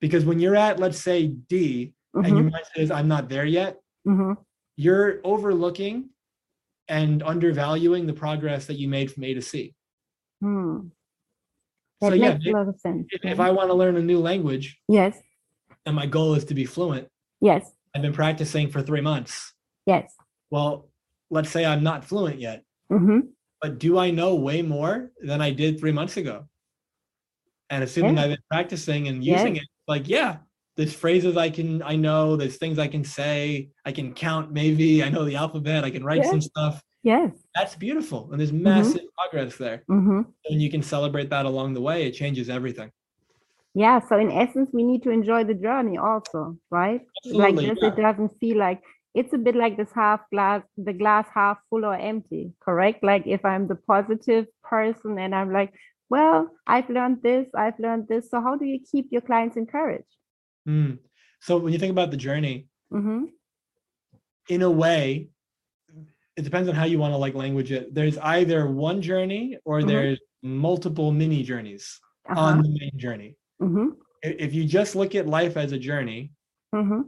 Because 0.00 0.24
when 0.24 0.40
you're 0.40 0.56
at, 0.56 0.78
let's 0.80 0.98
say, 0.98 1.28
D, 1.28 1.94
and 2.14 2.36
your 2.36 2.44
Mhm. 2.44 2.52
mindset 2.52 2.76
is, 2.82 2.90
I'm 2.90 3.08
not 3.08 3.28
there 3.28 3.44
yet, 3.44 3.80
Mhm. 4.06 4.36
you're 4.76 5.20
overlooking 5.24 6.10
and 6.88 7.22
undervaluing 7.22 8.06
the 8.06 8.12
progress 8.12 8.66
that 8.66 8.78
you 8.78 8.88
made 8.88 9.10
from 9.12 9.24
A 9.24 9.34
to 9.34 9.42
C. 9.42 9.74
Hmm. 10.40 10.88
So 12.00 12.10
That 12.10 12.18
yeah, 12.18 12.32
makes 12.34 12.46
a 12.46 12.50
lot 12.52 12.68
of 12.68 12.78
sense. 12.80 13.08
if, 13.10 13.24
if 13.24 13.40
I 13.40 13.50
want 13.50 13.70
to 13.70 13.74
learn 13.74 13.96
a 13.96 14.02
new 14.02 14.20
language 14.20 14.78
yes, 14.88 15.20
and 15.84 15.96
my 15.96 16.06
goal 16.06 16.34
is 16.34 16.44
to 16.46 16.54
be 16.54 16.64
fluent, 16.64 17.08
yes, 17.40 17.72
I've 17.94 18.02
been 18.02 18.12
practicing 18.12 18.68
for 18.70 18.82
three 18.82 19.00
months. 19.00 19.52
yes. 19.86 20.14
Well, 20.50 20.90
let's 21.30 21.50
say 21.50 21.66
I'm 21.66 21.82
not 21.82 22.04
fluent 22.04 22.38
yet, 22.40 22.64
hmm 22.90 23.20
but 23.60 23.78
do 23.80 23.98
I 23.98 24.12
know 24.12 24.36
way 24.36 24.62
more 24.62 25.10
than 25.20 25.40
I 25.42 25.50
did 25.50 25.80
three 25.80 25.90
months 25.92 26.16
ago? 26.16 26.48
And 27.70 27.82
assuming 27.82 28.14
Yeah. 28.16 28.22
I've 28.22 28.30
been 28.30 28.44
practicing 28.50 29.08
and 29.08 29.22
Yes. 29.24 29.40
using 29.40 29.56
it, 29.56 29.64
like, 29.88 30.08
yeah, 30.08 30.38
there's 30.78 30.94
phrases 30.94 31.36
I 31.36 31.50
can, 31.50 31.82
I 31.82 31.96
know, 31.96 32.36
there's 32.36 32.56
things 32.56 32.78
I 32.78 32.86
can 32.86 33.02
say, 33.04 33.68
I 33.84 33.90
can 33.90 34.14
count 34.14 34.52
maybe, 34.52 35.02
I 35.02 35.08
know 35.10 35.24
the 35.24 35.34
alphabet, 35.34 35.82
I 35.84 35.90
can 35.90 36.04
write 36.04 36.22
Yeah. 36.22 36.30
some 36.30 36.40
stuff. 36.40 36.80
Yes. 37.02 37.32
That's 37.56 37.74
beautiful. 37.74 38.28
And 38.30 38.38
there's 38.40 38.52
massive 38.52 39.02
progress 39.18 39.56
there. 39.56 39.82
hmm 39.88 40.22
And 40.48 40.62
you 40.62 40.70
can 40.70 40.82
celebrate 40.82 41.30
that 41.30 41.46
along 41.46 41.74
the 41.74 41.80
way. 41.80 42.06
It 42.06 42.12
changes 42.12 42.48
everything. 42.48 42.92
Yeah. 43.74 43.98
So 44.08 44.18
in 44.18 44.30
essence, 44.30 44.70
we 44.72 44.84
need 44.84 45.02
to 45.02 45.10
enjoy 45.10 45.42
the 45.42 45.54
journey 45.54 45.98
also, 45.98 46.56
right? 46.70 47.00
like 47.24 47.54
Absolutely, 47.54 47.66
this, 47.66 47.78
yeah. 47.82 47.88
it 47.88 47.96
doesn't 47.96 48.38
feel 48.38 48.58
like 48.58 48.80
it's 49.14 49.32
a 49.32 49.38
bit 49.38 49.56
like 49.56 49.76
this 49.76 49.90
half 49.92 50.20
glass, 50.30 50.62
the 50.76 50.92
glass 50.92 51.26
half 51.34 51.58
full 51.70 51.84
or 51.84 51.96
empty, 51.96 52.52
correct? 52.60 53.02
Like 53.02 53.24
if 53.26 53.44
I'm 53.44 53.66
the 53.66 53.74
positive 53.94 54.46
person 54.62 55.18
and 55.18 55.34
I'm 55.34 55.52
like, 55.52 55.72
well, 56.08 56.50
I've 56.68 56.88
learned 56.88 57.18
this, 57.22 57.48
I've 57.52 57.78
learned 57.80 58.06
this. 58.06 58.30
So 58.30 58.40
how 58.40 58.54
do 58.54 58.64
you 58.64 58.78
keep 58.92 59.08
your 59.10 59.22
clients 59.22 59.56
encouraged? 59.56 60.14
Mm. 60.68 60.98
So 61.40 61.56
when 61.58 61.72
you 61.72 61.78
think 61.78 61.90
about 61.92 62.10
the 62.10 62.16
journey, 62.16 62.66
Mm-hmm. 62.92 63.24
in 64.48 64.62
a 64.62 64.70
way, 64.70 65.28
it 66.36 66.42
depends 66.42 66.68
on 66.70 66.74
how 66.74 66.84
you 66.84 66.98
want 66.98 67.12
to 67.12 67.18
like 67.18 67.34
language 67.34 67.70
it. 67.70 67.94
There's 67.94 68.16
either 68.18 68.66
one 68.66 69.02
journey 69.02 69.58
or 69.64 69.80
Mhm. 69.80 69.88
there's 69.88 70.20
multiple 70.42 71.12
mini 71.12 71.42
journeys 71.42 72.00
Uh-huh. 72.30 72.40
on 72.40 72.62
the 72.62 72.68
main 72.80 72.92
journey. 72.96 73.36
Mm-hmm. 73.60 73.88
If 74.22 74.54
you 74.54 74.64
just 74.64 74.96
look 74.96 75.14
at 75.14 75.26
life 75.26 75.56
as 75.56 75.72
a 75.72 75.78
journey, 75.78 76.32
Mm-hmm. 76.74 77.02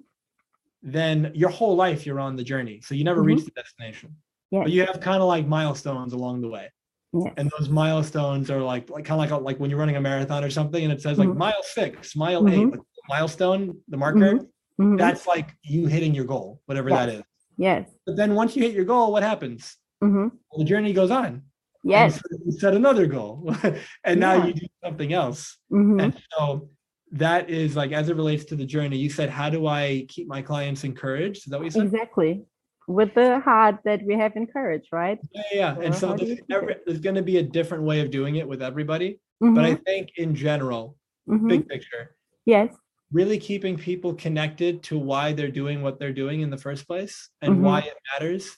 then 0.83 1.31
your 1.35 1.51
whole 1.51 1.77
life 1.77 2.05
you're 2.07 2.21
on 2.21 2.37
the 2.37 2.45
journey. 2.45 2.81
So 2.83 2.95
you 2.95 3.05
never 3.05 3.23
Mhm. 3.23 3.27
reach 3.27 3.45
the 3.45 3.51
destination. 3.53 4.17
Yes. 4.51 4.65
But 4.65 4.73
you 4.73 4.85
have 4.85 5.01
kind 5.01 5.23
of 5.23 5.29
like 5.29 5.47
milestones 5.47 6.13
along 6.13 6.41
the 6.43 6.49
way. 6.49 6.71
Yes. 7.13 7.33
And 7.39 7.51
those 7.59 7.69
milestones 7.69 8.51
are 8.51 8.63
like, 8.63 8.89
like 8.91 9.05
kind 9.05 9.21
of 9.21 9.31
like 9.31 9.43
like 9.49 9.61
when 9.61 9.69
you're 9.71 9.79
running 9.79 9.97
a 9.97 10.01
marathon 10.01 10.45
or 10.45 10.51
something 10.51 10.83
and 10.85 10.93
it 10.93 11.01
says 11.03 11.19
like 11.19 11.29
Mhm. 11.29 11.37
mile 11.39 11.63
six, 11.63 12.15
mile 12.17 12.47
eight, 12.49 12.67
Mhm. 12.67 12.71
like 12.73 12.81
milestone, 13.09 13.77
the 13.89 13.97
marker, 13.97 14.41
Mhm. 14.81 14.99
that's 14.99 15.27
like 15.27 15.51
you 15.63 15.87
hitting 15.87 16.15
your 16.15 16.25
goal, 16.25 16.61
whatever 16.67 16.89
Yeah. 16.91 17.07
that 17.07 17.15
is. 17.17 17.23
Yes. 17.59 17.91
But 18.07 18.17
then 18.17 18.35
once 18.35 18.57
you 18.57 18.63
hit 18.63 18.73
your 18.73 18.85
goal, 18.87 19.13
what 19.13 19.23
happens? 19.23 19.77
Mm-hmm. 20.03 20.29
Well, 20.51 20.59
the 20.59 20.65
journey 20.65 20.93
goes 20.93 21.11
on. 21.11 21.43
Yes. 21.85 22.21
you 22.45 22.53
set 22.53 22.75
another 22.75 23.07
goal, 23.07 23.45
and 24.05 24.21
now 24.21 24.35
Yeah. 24.35 24.47
you 24.47 24.53
do 24.55 24.67
something 24.85 25.13
else. 25.13 25.59
Mm-hmm. 25.73 26.01
And 26.01 26.23
so 26.33 26.69
that 27.13 27.51
is 27.51 27.75
like 27.77 27.93
as 27.93 28.09
it 28.09 28.17
relates 28.17 28.45
to 28.47 28.57
the 28.57 28.65
journey. 28.67 28.97
You 28.99 29.11
said, 29.11 29.31
"How 29.31 29.51
do 29.51 29.67
I 29.67 30.07
keep 30.09 30.29
my 30.29 30.43
clients 30.43 30.85
encouraged?" 30.85 31.39
Is 31.39 31.51
that 31.51 31.59
what 31.59 31.65
you 31.65 31.71
said? 31.71 31.85
Exactly. 31.87 32.45
With 32.87 33.15
the 33.15 33.41
heart 33.41 33.79
that 33.85 34.03
we 34.05 34.15
have 34.15 34.37
encouraged, 34.37 34.89
right? 34.93 35.19
Yeah, 35.33 35.43
yeah. 35.53 35.77
yeah. 35.79 35.85
And 35.85 35.95
so 35.95 36.15
there's, 36.15 36.39
every, 36.51 36.77
there's 36.87 37.01
going 37.01 37.15
to 37.17 37.23
be 37.23 37.37
a 37.39 37.43
different 37.43 37.85
way 37.85 38.01
of 38.01 38.11
doing 38.11 38.37
it 38.37 38.47
with 38.49 38.63
everybody. 38.63 39.21
But 39.41 39.65
I 39.65 39.75
Mhm, 39.75 39.85
think 39.85 40.09
in 40.17 40.35
general, 40.35 40.97
mhm. 41.29 41.49
big 41.49 41.69
picture, 41.69 42.15
Yes. 42.47 42.75
Really 43.13 43.39
keeping 43.39 43.77
people 43.77 44.15
connected 44.15 44.83
to 44.85 44.99
why 44.99 45.33
they're 45.33 45.51
doing 45.51 45.83
what 45.83 45.99
they're 45.99 46.13
doing 46.13 46.41
in 46.43 46.51
the 46.51 46.57
first 46.57 46.87
place 46.87 47.31
and 47.43 47.61
Mhm. 47.61 47.61
why 47.61 47.81
it 47.81 47.97
matters 48.15 48.57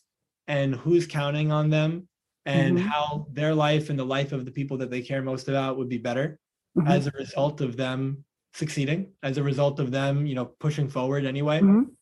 and 0.48 0.74
who's 0.74 1.06
counting 1.06 1.50
on 1.52 1.70
them 1.70 2.08
and 2.44 2.78
Mhm. 2.78 2.92
how 2.92 3.26
their 3.32 3.54
life 3.54 3.88
and 3.90 3.98
the 3.98 4.04
life 4.04 4.32
of 4.32 4.44
the 4.44 4.50
people 4.50 4.76
that 4.78 4.90
they 4.90 5.00
care 5.02 5.22
most 5.22 5.48
about 5.48 5.78
would 5.78 5.88
be 5.88 5.98
better 5.98 6.38
Mhm, 6.74 6.96
as 6.96 7.06
a 7.06 7.12
result 7.18 7.60
of 7.60 7.76
them 7.76 8.24
succeeding 8.54 9.14
as 9.22 9.38
a 9.38 9.42
result 9.42 9.80
of 9.80 9.90
them 9.90 10.26
you 10.26 10.34
know 10.34 10.44
pushing 10.60 10.88
forward 10.88 11.24
anyway 11.24 11.60
mhm. 11.60 11.96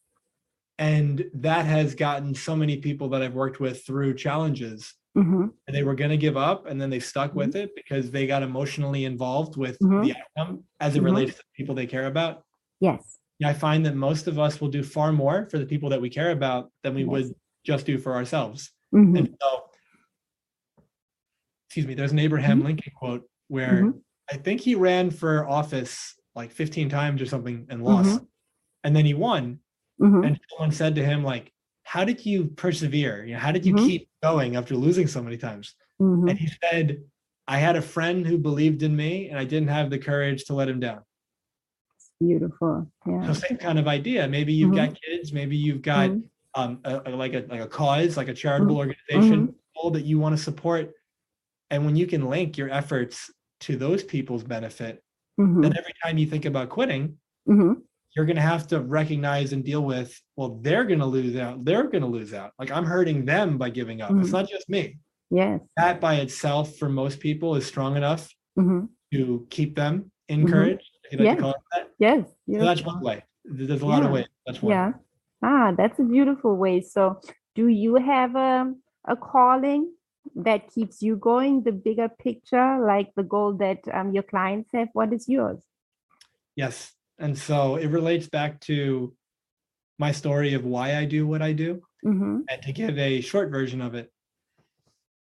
and 0.79 1.31
that 1.35 1.67
has 1.67 1.95
gotten 1.95 2.35
so 2.35 2.57
many 2.57 2.79
people 2.79 3.09
that 3.09 3.23
i've 3.23 3.35
worked 3.35 3.61
with 3.61 3.85
through 3.85 4.15
challenges 4.15 4.95
Mhm, 5.17 5.53
and 5.67 5.77
they 5.77 5.83
were 5.83 5.95
going 5.95 6.11
to 6.11 6.17
give 6.17 6.37
up 6.37 6.67
and 6.67 6.81
then 6.81 6.91
they 6.91 7.01
stuck 7.01 7.35
with 7.35 7.57
it 7.57 7.75
because 7.75 8.11
they 8.11 8.27
got 8.27 8.43
emotionally 8.43 9.05
involved 9.05 9.57
with 9.57 9.79
Mhm. 9.83 10.03
the 10.03 10.15
outcome 10.17 10.65
as 10.81 10.97
it 10.97 11.01
Mhm. 11.01 11.05
relates 11.05 11.33
to 11.33 11.39
the 11.39 11.45
people 11.57 11.75
they 11.75 11.87
care 11.87 12.07
about 12.07 12.45
Yes. 12.81 13.19
yeah, 13.41 13.49
I 13.49 13.55
find 13.55 13.85
that 13.87 13.97
most 13.97 14.27
of 14.29 14.39
us 14.39 14.61
will 14.61 14.69
do 14.69 14.83
far 14.83 15.13
more 15.13 15.49
for 15.51 15.59
the 15.59 15.67
people 15.67 15.89
that 15.91 16.01
we 16.01 16.11
care 16.11 16.31
about 16.31 16.71
than 16.83 16.95
we 16.95 17.05
Yes. 17.05 17.11
would 17.11 17.35
just 17.65 17.87
do 17.87 17.99
for 17.99 18.15
ourselves. 18.15 18.71
Mhm, 18.93 19.17
And 19.19 19.37
so, 19.41 19.71
excuse 21.69 21.87
me, 21.87 21.95
there's 21.95 22.13
an 22.13 22.19
Abraham 22.19 22.61
Mhm. 22.61 22.65
Lincoln 22.65 22.93
quote 22.97 23.25
where. 23.49 23.95
I 24.33 24.37
think 24.37 24.61
he 24.61 24.77
ran 24.77 25.11
for 25.11 25.49
office 25.49 26.15
like 26.37 26.53
15 26.53 26.89
times 26.89 27.21
or 27.21 27.27
something 27.27 27.67
and 27.69 27.83
lost. 27.83 28.23
And 28.85 28.95
then 28.97 29.05
he 29.07 29.15
won. 29.15 29.61
mhm. 30.01 30.25
And 30.27 30.41
someone 30.51 30.73
said 30.73 30.95
to 30.97 31.05
him, 31.05 31.25
like, 31.25 31.53
how 31.91 32.05
did 32.05 32.25
you 32.25 32.47
persevere? 32.63 33.25
You 33.27 33.35
know, 33.35 33.41
how 33.41 33.53
did 33.53 33.67
you 33.67 33.75
Mhm. 33.75 33.87
keep 33.87 34.09
going 34.23 34.57
after 34.57 34.77
losing 34.77 35.09
so 35.09 35.23
many 35.23 35.37
times? 35.37 35.75
Mhm. 36.01 36.29
And 36.31 36.39
he 36.39 36.49
said, 36.63 37.03
I 37.49 37.59
had 37.59 37.77
a 37.77 37.83
friend 37.83 38.27
who 38.27 38.39
believed 38.39 38.83
in 38.85 38.95
me 38.95 39.29
and 39.29 39.39
I 39.39 39.45
didn't 39.45 39.69
have 39.69 39.91
the 39.91 39.99
courage 39.99 40.45
to 40.45 40.55
let 40.55 40.69
him 40.69 40.79
down. 40.81 41.03
It's 41.97 42.11
Beautiful. 42.21 42.93
Yeah. 43.07 43.27
So 43.27 43.33
same 43.33 43.59
kind 43.59 43.79
of 43.79 43.89
idea. 43.89 44.29
Maybe 44.29 44.53
you've 44.53 44.71
Mhm. 44.71 44.77
got 44.77 45.01
kids, 45.03 45.33
maybe 45.33 45.57
you've 45.57 45.83
got 45.83 46.11
Mhm, 46.11 46.29
um 46.55 46.81
a, 46.85 47.03
a- 47.07 47.17
like 47.17 47.35
a 47.35 47.41
like 47.49 47.61
a 47.61 47.69
cause, 47.69 48.17
like 48.17 48.29
a 48.29 48.35
charitable 48.35 48.77
organization 48.77 49.55
goal 49.77 49.91
that 49.93 50.05
you 50.05 50.19
want 50.19 50.37
to 50.37 50.43
support. 50.43 50.93
And 51.71 51.85
when 51.87 51.97
you 51.97 52.07
can 52.07 52.27
link 52.29 52.57
your 52.59 52.71
efforts 52.71 53.31
to 53.61 53.77
those 53.77 54.03
people's 54.05 54.45
benefit, 54.45 55.03
then 55.63 55.73
every 55.77 55.95
time 56.05 56.19
you 56.19 56.27
think 56.27 56.45
about 56.47 56.69
quitting. 56.71 57.19
You're 58.15 58.27
going 58.27 58.37
to 58.37 58.43
have 58.43 58.67
to 58.69 58.81
recognize 58.81 59.53
and 59.53 59.65
deal 59.65 59.83
with, 59.83 60.19
well, 60.37 60.59
they're 60.63 60.85
going 60.85 60.99
to 60.99 61.07
lose 61.07 61.37
out. 61.37 61.65
They're 61.65 61.85
going 61.89 62.03
to 62.03 62.09
lose 62.09 62.35
out. 62.35 62.53
Like 62.59 62.71
I'm 62.71 62.85
hurting 62.85 63.25
them 63.25 63.57
by 63.57 63.71
giving 63.71 64.01
up. 64.01 64.11
It's 64.13 64.31
Mhm. 64.31 64.33
not 64.33 64.49
just 64.49 64.69
me. 64.69 64.99
Yes. 65.31 65.61
That 65.77 66.01
by 66.01 66.17
itself, 66.17 66.77
for 66.77 66.89
most 66.89 67.21
people, 67.21 67.55
is 67.55 67.67
strong 67.67 67.97
enough 67.97 68.29
mhm. 68.59 68.89
to 69.13 69.47
keep 69.51 69.77
them 69.77 70.11
encouraged. 70.29 70.91
like 71.13 71.37
to 71.37 71.43
call 71.43 71.51
it 71.51 71.57
that. 71.73 71.91
Yes. 71.99 72.25
So 72.49 72.65
that's 72.65 72.85
one 72.85 73.01
way. 73.01 73.25
There's 73.45 73.83
a 73.83 73.87
lot 73.87 74.05
of 74.05 74.13
ways. 74.13 74.27
That's 74.47 74.63
one. 74.63 74.71
Yeah. 74.71 74.93
Ah, 75.43 75.73
that's 75.77 75.99
a 75.99 76.05
beautiful 76.05 76.57
way. 76.57 76.83
So, 76.83 77.21
do 77.55 77.67
you 77.69 77.97
have 77.97 78.37
a, 78.37 78.73
a 79.07 79.17
calling 79.17 79.93
that 80.37 80.71
keeps 80.73 81.03
you 81.03 81.17
going, 81.17 81.63
the 81.63 81.73
bigger 81.73 82.09
picture, 82.09 82.79
like 82.87 83.13
the 83.17 83.23
goal 83.23 83.55
that 83.55 83.81
um, 83.93 84.13
your 84.13 84.23
clients 84.23 84.71
have? 84.75 84.89
What 84.93 85.13
is 85.13 85.29
yours? 85.29 85.61
Yes. 86.55 86.93
And 87.21 87.37
so 87.37 87.77
it 87.77 87.89
relates 87.89 88.29
back 88.29 88.59
to 88.63 89.15
my 89.99 90.11
story 90.11 90.55
of 90.55 90.65
why 90.65 90.97
I 90.97 91.05
do 91.05 91.27
what 91.27 91.43
I 91.43 91.53
do. 91.53 91.83
Mm-hmm. 92.05 92.41
And 92.49 92.63
to 92.63 92.73
give 92.73 92.99
a 92.99 93.21
short 93.21 93.51
version 93.51 93.83
of 93.83 93.95
it, 93.95 94.11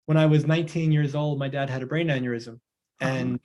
when 0.05 0.17
I 0.17 0.25
was 0.25 0.47
19 0.47 0.91
years 0.91 1.13
old, 1.13 1.37
my 1.37 1.49
dad 1.49 1.69
had 1.69 1.83
a 1.83 1.85
brain 1.85 2.07
aneurysm. 2.07 2.59
And 3.01 3.39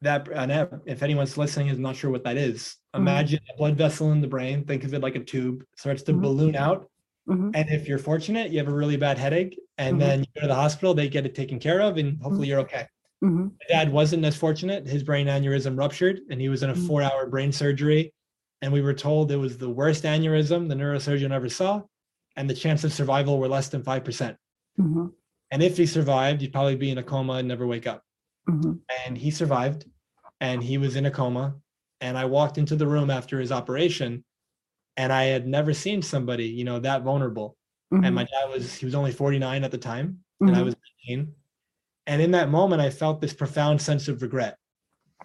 that, 0.00 0.28
and 0.28 0.80
if 0.86 1.02
anyone's 1.02 1.36
listening 1.36 1.68
is 1.68 1.78
not 1.78 1.96
sure 1.96 2.10
what 2.10 2.24
that 2.24 2.36
is, 2.36 2.76
Mhm. 2.94 3.00
imagine 3.00 3.40
a 3.52 3.56
blood 3.56 3.76
vessel 3.76 4.12
in 4.12 4.20
the 4.20 4.26
brain, 4.26 4.64
think 4.64 4.84
of 4.84 4.94
it 4.94 5.02
like 5.02 5.16
a 5.16 5.24
tube, 5.24 5.62
starts 5.76 6.02
to 6.04 6.12
Mhm. 6.12 6.22
balloon 6.22 6.56
out. 6.56 6.90
Mm-hmm. 7.28 7.50
And 7.54 7.68
if 7.68 7.86
you're 7.86 7.98
fortunate, 7.98 8.50
you 8.50 8.58
have 8.58 8.68
a 8.68 8.74
really 8.74 8.96
bad 8.96 9.18
headache, 9.18 9.58
and 9.76 9.96
Mhm. 9.96 10.00
then 10.00 10.20
you 10.20 10.26
go 10.34 10.40
to 10.42 10.46
the 10.46 10.54
hospital, 10.54 10.94
they 10.94 11.08
get 11.08 11.26
it 11.26 11.34
taken 11.34 11.58
care 11.58 11.82
of, 11.82 11.98
and 11.98 12.20
hopefully 12.22 12.48
you're 12.48 12.60
okay. 12.60 12.86
Mm-hmm. 13.24 13.44
My 13.44 13.66
dad 13.68 13.92
wasn't 13.92 14.24
as 14.24 14.36
fortunate. 14.36 14.86
His 14.86 15.02
brain 15.02 15.26
aneurysm 15.26 15.76
ruptured 15.76 16.20
and 16.30 16.40
he 16.40 16.48
was 16.48 16.62
in 16.62 16.70
a 16.70 16.74
Mm. 16.74 16.86
four 16.86 17.02
hour 17.02 17.26
brain 17.26 17.50
surgery. 17.52 18.12
And 18.62 18.72
we 18.72 18.80
were 18.80 18.94
told 18.94 19.30
it 19.30 19.36
was 19.36 19.56
the 19.58 19.68
worst 19.70 20.04
aneurysm 20.04 20.68
the 20.68 20.74
neurosurgeon 20.74 21.30
ever 21.32 21.48
saw. 21.48 21.82
And 22.36 22.48
the 22.48 22.54
chance 22.54 22.84
of 22.84 22.92
survival 22.92 23.38
were 23.38 23.48
less 23.48 23.68
than 23.68 23.82
5%. 23.82 24.36
Mm-hmm. 24.80 25.06
And 25.50 25.62
if 25.62 25.76
he 25.76 25.86
survived, 25.86 26.40
he'd 26.40 26.52
probably 26.52 26.76
be 26.76 26.90
in 26.90 26.98
a 26.98 27.02
coma 27.02 27.34
and 27.34 27.48
never 27.48 27.66
wake 27.66 27.86
up. 27.86 28.02
Mm-hmm. 28.48 28.72
And 29.06 29.18
he 29.18 29.30
survived 29.30 29.86
and 30.40 30.62
he 30.62 30.78
was 30.78 30.94
in 30.96 31.06
a 31.06 31.10
coma. 31.10 31.56
And 32.00 32.16
I 32.16 32.24
walked 32.26 32.58
into 32.58 32.76
the 32.76 32.86
room 32.86 33.10
after 33.10 33.40
his 33.40 33.50
operation 33.50 34.24
and 34.96 35.12
I 35.12 35.24
had 35.24 35.46
never 35.48 35.72
seen 35.74 36.02
somebody, 36.02 36.46
you 36.46 36.64
know, 36.64 36.78
that 36.80 37.02
vulnerable. 37.02 37.56
And 37.90 38.14
my 38.14 38.24
dad 38.24 38.50
was, 38.50 38.74
he 38.74 38.84
was 38.84 38.94
only 38.94 39.12
49 39.12 39.64
at 39.64 39.70
the 39.70 39.78
time 39.78 40.18
and 40.40 40.54
I 40.54 40.60
Mhm. 40.60 40.64
was 40.66 40.76
19. 41.08 41.34
And 42.08 42.22
in 42.22 42.30
that 42.32 42.48
moment, 42.50 42.80
I 42.80 42.88
felt 42.88 43.20
this 43.20 43.34
profound 43.34 43.80
sense 43.82 44.08
of 44.08 44.22
regret. 44.22 44.56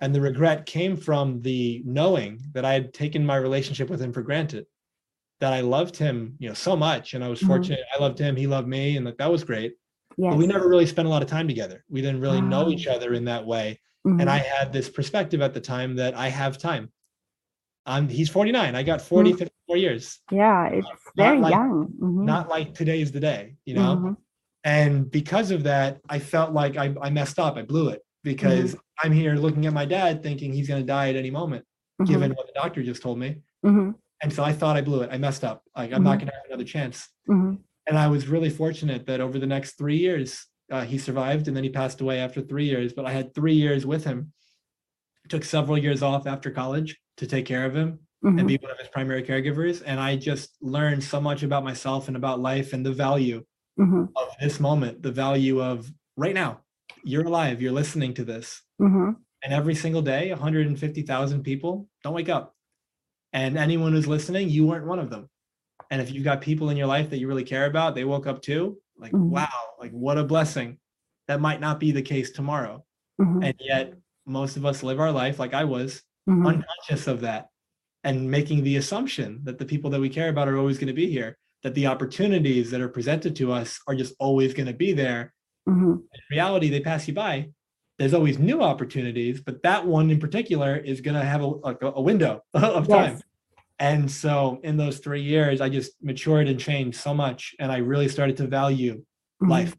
And 0.01 0.13
the 0.13 0.19
regret 0.19 0.65
came 0.65 0.97
from 0.97 1.41
the 1.41 1.81
knowing 1.85 2.41
that 2.53 2.65
I 2.65 2.73
had 2.73 2.93
taken 2.93 3.25
my 3.25 3.37
relationship 3.37 3.89
with 3.89 4.01
him 4.01 4.11
for 4.11 4.21
granted, 4.21 4.65
that 5.39 5.53
I 5.53 5.61
loved 5.61 5.95
him, 5.95 6.35
you 6.39 6.49
know, 6.49 6.53
so 6.53 6.75
much. 6.75 7.13
And 7.13 7.23
I 7.23 7.29
was 7.29 7.39
Mhm. 7.41 7.47
fortunate. 7.47 7.79
I 7.97 8.01
loved 8.01 8.19
him, 8.19 8.35
he 8.35 8.47
loved 8.47 8.67
me, 8.67 8.97
and 8.97 9.07
that, 9.07 9.17
that 9.17 9.31
was 9.31 9.43
great. 9.45 9.75
yes. 10.17 10.29
But 10.31 10.37
we 10.37 10.45
never 10.45 10.67
really 10.69 10.85
spent 10.85 11.07
a 11.07 11.09
lot 11.09 11.23
of 11.23 11.27
time 11.27 11.47
together. 11.47 11.83
We 11.89 11.99
didn't 12.01 12.21
really 12.21 12.39
know 12.41 12.65
Ah. 12.67 12.69
each 12.69 12.85
other 12.85 13.13
in 13.15 13.25
that 13.25 13.47
way. 13.47 13.79
Mhm. 14.05 14.21
And 14.21 14.29
I 14.29 14.37
had 14.37 14.71
this 14.71 14.87
perspective 14.87 15.41
at 15.41 15.55
the 15.55 15.59
time 15.61 15.95
that 15.95 16.13
I 16.15 16.27
have 16.27 16.59
time. 16.59 16.91
Um, 17.87 18.07
he's 18.09 18.29
49. 18.29 18.75
I 18.75 18.83
got 18.83 19.01
40, 19.01 19.33
Mhm. 19.33 19.37
54 19.39 19.77
years. 19.77 20.19
yeah, 20.31 20.67
it's 20.67 20.87
very 21.15 21.39
like- 21.39 21.51
young. 21.53 21.87
Mhm. 21.99 22.25
Not 22.25 22.47
like 22.47 22.75
today's 22.75 23.11
the 23.11 23.19
day, 23.21 23.55
you 23.65 23.73
know? 23.73 24.15
And 24.63 25.09
because 25.11 25.51
of 25.51 25.63
that, 25.63 25.99
I 26.09 26.19
felt 26.19 26.53
like 26.53 26.77
I, 26.77 26.93
I 27.01 27.09
messed 27.09 27.39
up. 27.39 27.57
I 27.57 27.63
blew 27.63 27.89
it 27.89 28.01
because 28.23 28.75
I'm 29.03 29.11
here 29.11 29.35
looking 29.35 29.65
at 29.65 29.73
my 29.73 29.85
dad 29.85 30.23
thinking 30.23 30.53
he's 30.53 30.67
going 30.67 30.81
to 30.81 30.87
die 30.87 31.09
at 31.09 31.15
any 31.15 31.29
moment, 31.31 31.65
Mhm. 32.01 32.07
given 32.07 32.31
what 32.33 32.47
the 32.47 32.53
doctor 32.53 32.81
just 32.83 33.01
told 33.01 33.19
me. 33.19 33.37
Mhm. 33.65 33.95
And 34.21 34.31
so 34.31 34.43
I 34.43 34.53
thought 34.53 34.77
I 34.77 34.81
blew 34.81 35.01
it. 35.01 35.09
I 35.11 35.17
messed 35.17 35.43
up. 35.43 35.63
Like, 35.75 35.91
I'm 35.91 36.03
not 36.03 36.15
Mhm. 36.15 36.19
going 36.19 36.27
to 36.27 36.33
have 36.35 36.45
another 36.47 36.63
chance. 36.63 37.09
Mhm. 37.29 37.59
And 37.87 37.97
I 37.97 38.07
was 38.07 38.27
really 38.29 38.49
fortunate 38.49 39.05
that 39.07 39.19
over 39.19 39.37
the 39.37 39.45
next 39.47 39.73
three 39.77 39.97
years, 39.97 40.47
uh, 40.71 40.85
he 40.85 40.97
survived 40.97 41.49
and 41.49 41.57
then 41.57 41.65
he 41.65 41.69
passed 41.69 41.99
away 41.99 42.19
after 42.19 42.41
three 42.41 42.63
years. 42.65 42.93
But 42.93 43.05
I 43.05 43.11
had 43.11 43.33
three 43.35 43.55
years 43.55 43.85
with 43.85 44.05
him. 44.05 44.31
Took 45.27 45.43
several 45.43 45.77
years 45.77 46.01
off 46.01 46.25
after 46.25 46.49
college 46.51 46.97
to 47.17 47.27
take 47.27 47.45
care 47.45 47.65
of 47.65 47.75
him 47.75 47.99
and 48.23 48.39
Mhm. 48.39 48.47
be 48.47 48.57
one 48.61 48.71
of 48.71 48.77
his 48.77 48.87
primary 48.87 49.23
caregivers. 49.23 49.83
And 49.85 49.99
I 49.99 50.15
just 50.15 50.55
learned 50.61 51.03
so 51.03 51.19
much 51.19 51.43
about 51.43 51.65
myself 51.65 52.07
and 52.07 52.15
about 52.15 52.39
life 52.39 52.71
and 52.71 52.85
the 52.85 52.93
value 52.93 53.43
Mhm. 53.79 54.09
of 54.15 54.29
this 54.41 54.59
moment, 54.59 55.01
the 55.03 55.11
value 55.11 55.61
of 55.61 55.91
right 56.17 56.33
now. 56.33 56.61
You're 57.03 57.25
alive, 57.25 57.61
you're 57.61 57.71
listening 57.71 58.13
to 58.15 58.23
this. 58.25 58.61
Mhm. 58.79 59.23
And 59.43 59.53
every 59.53 59.75
single 59.75 60.01
day, 60.01 60.31
150,000 60.31 61.43
people 61.43 61.89
don't 62.03 62.13
wake 62.13 62.29
up. 62.29 62.55
And 63.33 63.57
anyone 63.57 63.93
who's 63.93 64.07
listening, 64.07 64.49
you 64.49 64.65
weren't 64.67 64.85
one 64.87 64.99
of 64.99 65.09
them. 65.09 65.29
And 65.91 66.01
if 66.01 66.11
you've 66.11 66.23
got 66.23 66.41
people 66.41 66.69
in 66.69 66.77
your 66.77 66.87
life 66.87 67.09
that 67.09 67.19
you 67.19 67.27
really 67.27 67.43
care 67.43 67.65
about, 67.65 67.95
they 67.95 68.05
woke 68.05 68.27
up 68.27 68.41
too, 68.41 68.79
like, 68.97 69.13
Mhm. 69.13 69.29
wow, 69.29 69.47
like 69.79 69.91
what 69.91 70.17
a 70.17 70.23
blessing. 70.23 70.79
That 71.27 71.41
might 71.41 71.61
not 71.61 71.79
be 71.79 71.91
the 71.91 72.01
case 72.01 72.31
tomorrow. 72.31 72.85
Mhm. 73.19 73.43
And 73.43 73.55
yet, 73.59 73.95
most 74.25 74.57
of 74.57 74.65
us 74.65 74.83
live 74.83 74.99
our 74.99 75.11
life 75.11 75.39
like 75.39 75.53
I 75.53 75.65
was, 75.65 76.03
Mhm. 76.29 76.47
unconscious 76.47 77.07
of 77.07 77.21
that 77.21 77.49
and 78.03 78.29
making 78.31 78.63
the 78.63 78.77
assumption 78.77 79.41
that 79.45 79.57
the 79.59 79.65
people 79.65 79.89
that 79.91 80.01
we 80.01 80.09
care 80.09 80.29
about 80.29 80.47
are 80.49 80.57
always 80.57 80.77
going 80.77 80.87
to 80.87 80.93
be 80.93 81.09
here, 81.09 81.37
that 81.63 81.73
the 81.73 81.87
opportunities 81.87 82.69
that 82.71 82.81
are 82.81 82.89
presented 82.89 83.35
to 83.37 83.51
us 83.51 83.79
are 83.87 83.95
just 83.95 84.13
always 84.19 84.53
going 84.53 84.67
to 84.67 84.73
be 84.73 84.93
there. 84.93 85.33
Mhm. 85.67 85.93
In 85.99 86.21
reality, 86.29 86.69
they 86.69 86.81
pass 86.81 87.07
you 87.07 87.13
by. 87.13 87.49
There's 87.97 88.13
always 88.13 88.37
new 88.37 88.61
opportunities, 88.61 89.39
but 89.41 89.63
that 89.63 89.85
one 89.85 90.09
in 90.11 90.19
particular 90.19 90.75
is 90.75 90.99
going 90.99 91.15
to 91.15 91.23
have 91.23 91.41
a, 91.41 91.47
a, 91.63 91.77
a 91.95 92.01
window 92.01 92.41
of 92.53 92.87
time. 92.87 93.13
Yes. 93.13 93.21
And 93.79 94.11
so 94.11 94.59
in 94.63 94.77
those 94.77 94.99
three 94.99 95.21
years, 95.21 95.61
I 95.61 95.69
just 95.69 95.93
matured 96.01 96.47
and 96.47 96.59
changed 96.59 96.99
so 96.99 97.13
much. 97.13 97.55
And 97.59 97.71
I 97.71 97.77
really 97.77 98.07
started 98.09 98.37
to 98.37 98.47
value 98.47 99.03
Mhm. 99.41 99.49
life. 99.49 99.75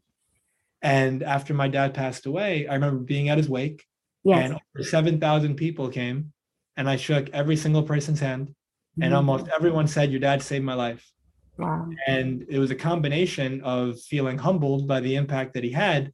And 0.81 1.23
after 1.23 1.53
my 1.53 1.67
dad 1.67 1.93
passed 1.93 2.25
away, 2.25 2.67
I 2.67 2.73
remember 2.73 2.99
being 3.03 3.29
at 3.29 3.37
his 3.37 3.49
wake 3.49 3.83
Yes. 4.23 4.45
and 4.45 4.53
over 4.75 4.83
7,000 4.83 5.55
people 5.55 5.89
came 5.89 6.33
and 6.77 6.89
I 6.89 6.95
shook 6.95 7.29
every 7.29 7.55
single 7.55 7.83
person's 7.83 8.19
hand 8.19 8.53
and 9.01 9.13
Mhm. 9.13 9.17
almost 9.17 9.47
everyone 9.55 9.87
said, 9.87 10.11
your 10.11 10.19
dad 10.19 10.41
saved 10.41 10.65
my 10.65 10.73
life. 10.73 11.11
Wow. 11.57 11.89
And 12.07 12.45
it 12.49 12.59
was 12.59 12.71
a 12.71 12.75
combination 12.75 13.61
of 13.61 13.99
feeling 14.01 14.37
humbled 14.37 14.87
by 14.87 14.99
the 14.99 15.15
impact 15.15 15.53
that 15.53 15.63
he 15.63 15.71
had, 15.71 16.11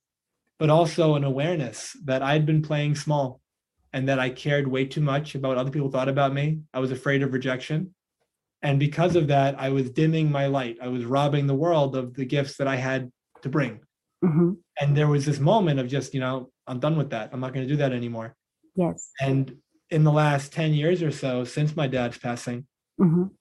but 0.60 0.70
also 0.70 1.16
an 1.16 1.24
awareness 1.24 1.96
that 2.06 2.22
I'd 2.22 2.46
been 2.46 2.62
playing 2.62 2.96
small 2.96 3.42
and 3.94 4.08
that 4.08 4.20
I 4.20 4.30
cared 4.30 4.68
way 4.68 4.86
too 4.86 5.02
much 5.02 5.36
about 5.36 5.50
what 5.50 5.58
other 5.58 5.72
people 5.72 5.90
thought 5.92 6.10
about 6.10 6.34
me. 6.34 6.62
I 6.74 6.80
was 6.80 6.92
afraid 6.92 7.24
of 7.24 7.34
rejection. 7.34 7.94
And 8.62 8.80
because 8.80 9.16
of 9.16 9.28
that, 9.28 9.60
I 9.60 9.70
was 9.70 9.90
dimming 9.90 10.32
my 10.32 10.46
light. 10.46 10.78
I 10.82 10.88
was 10.88 11.04
robbing 11.06 11.48
the 11.48 11.56
world 11.56 11.96
of 11.96 12.14
the 12.14 12.26
gifts 12.26 12.58
that 12.58 12.68
I 12.68 12.76
had 12.76 13.12
to 13.42 13.50
bring. 13.50 13.80
Mhm. 14.24 14.58
And 14.80 14.96
there 14.96 15.08
was 15.08 15.26
this 15.26 15.40
moment 15.40 15.80
of 15.80 15.88
just, 15.88 16.14
you 16.14 16.20
know, 16.20 16.52
I'm 16.68 16.80
done 16.80 16.96
with 16.96 17.10
that. 17.10 17.32
I'm 17.34 17.40
not 17.40 17.54
going 17.54 17.68
to 17.68 17.74
do 17.74 17.78
that 17.78 17.92
anymore. 17.92 18.36
Yes. 18.76 19.12
And 19.20 19.58
in 19.90 20.04
the 20.04 20.12
last 20.12 20.54
10 20.54 20.74
years 20.74 21.02
or 21.02 21.12
so, 21.12 21.44
since 21.44 21.76
my 21.76 21.88
dad's 21.88 22.20
passing, 22.20 22.68
Mhm. 23.00 23.32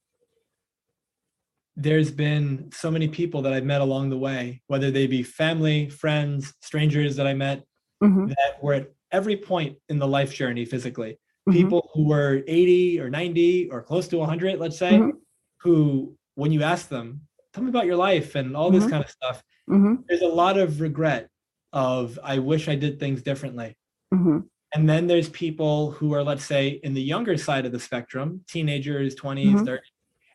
There's 1.80 2.10
been 2.10 2.70
so 2.72 2.90
many 2.90 3.08
people 3.08 3.40
that 3.42 3.52
I've 3.54 3.64
met 3.64 3.80
along 3.80 4.10
the 4.10 4.18
way, 4.18 4.62
whether 4.66 4.90
they 4.90 5.06
be 5.06 5.22
family, 5.22 5.88
friends, 5.88 6.52
strangers 6.60 7.16
that 7.16 7.26
I 7.26 7.34
met 7.34 7.64
Mhm. 8.02 8.28
that 8.28 8.62
were 8.62 8.74
at 8.74 8.92
every 9.12 9.36
point 9.36 9.78
in 9.88 9.98
the 9.98 10.06
life 10.06 10.34
journey 10.34 10.64
physically. 10.66 11.18
Mhm. 11.48 11.52
People 11.54 11.90
who 11.94 12.06
were 12.06 12.42
80 12.46 13.00
or 13.00 13.08
90 13.08 13.70
or 13.70 13.82
close 13.82 14.08
to 14.08 14.18
100, 14.18 14.58
let's 14.58 14.78
say, 14.78 14.98
Mhm. 14.98 15.12
who, 15.60 16.16
when 16.34 16.52
you 16.52 16.62
ask 16.62 16.88
them, 16.88 17.22
tell 17.52 17.64
me 17.64 17.70
about 17.70 17.86
your 17.86 17.96
life 17.96 18.34
and 18.34 18.54
all 18.56 18.70
this 18.70 18.84
Mhm. 18.84 18.90
kind 18.90 19.04
of 19.04 19.10
stuff, 19.10 19.42
Mhm. 19.68 20.04
there's 20.06 20.22
a 20.22 20.26
lot 20.28 20.58
of 20.58 20.80
regret 20.80 21.28
of, 21.72 22.18
I 22.22 22.38
wish 22.38 22.68
I 22.68 22.74
did 22.76 23.00
things 23.00 23.22
differently. 23.22 23.76
Mhm. 24.12 24.48
And 24.74 24.88
then 24.88 25.06
there's 25.06 25.28
people 25.30 25.92
who 25.92 26.12
are, 26.14 26.22
let's 26.22 26.44
say, 26.44 26.68
in 26.84 26.94
the 26.94 27.02
younger 27.02 27.36
side 27.36 27.64
of 27.66 27.72
the 27.72 27.80
spectrum, 27.80 28.44
teenagers, 28.48 29.14
20s, 29.14 29.62
Mhm. 29.62 29.66
30s, 29.66 29.92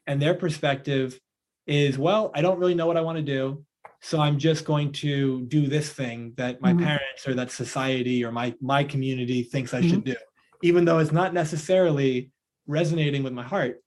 and 0.07 0.21
their 0.21 0.33
perspective 0.33 1.19
is, 1.68 1.97
well, 1.97 2.32
I 2.34 2.41
don't 2.41 2.59
really 2.59 2.76
know 2.76 2.88
what 2.88 2.97
I 2.97 3.01
want 3.01 3.18
to 3.18 3.24
do. 3.24 3.66
So 4.01 4.20
I'm 4.20 4.38
just 4.38 4.66
going 4.66 4.91
to 4.93 5.41
do 5.47 5.68
this 5.68 5.91
thing 5.91 6.34
that 6.38 6.61
my 6.61 6.74
Mhm. 6.74 6.80
parents 6.80 7.28
or 7.28 7.34
that 7.36 7.51
society 7.51 8.24
or 8.24 8.32
my 8.32 8.53
my 8.61 8.84
community 8.84 9.41
thinks 9.43 9.74
I 9.74 9.82
Mhm. 9.82 9.89
should 9.89 10.03
do, 10.03 10.16
even 10.61 10.86
though 10.86 10.99
it's 10.99 11.11
not 11.11 11.34
necessarily 11.34 12.32
resonating 12.68 13.24
with 13.24 13.34
my 13.34 13.43
heart. 13.43 13.82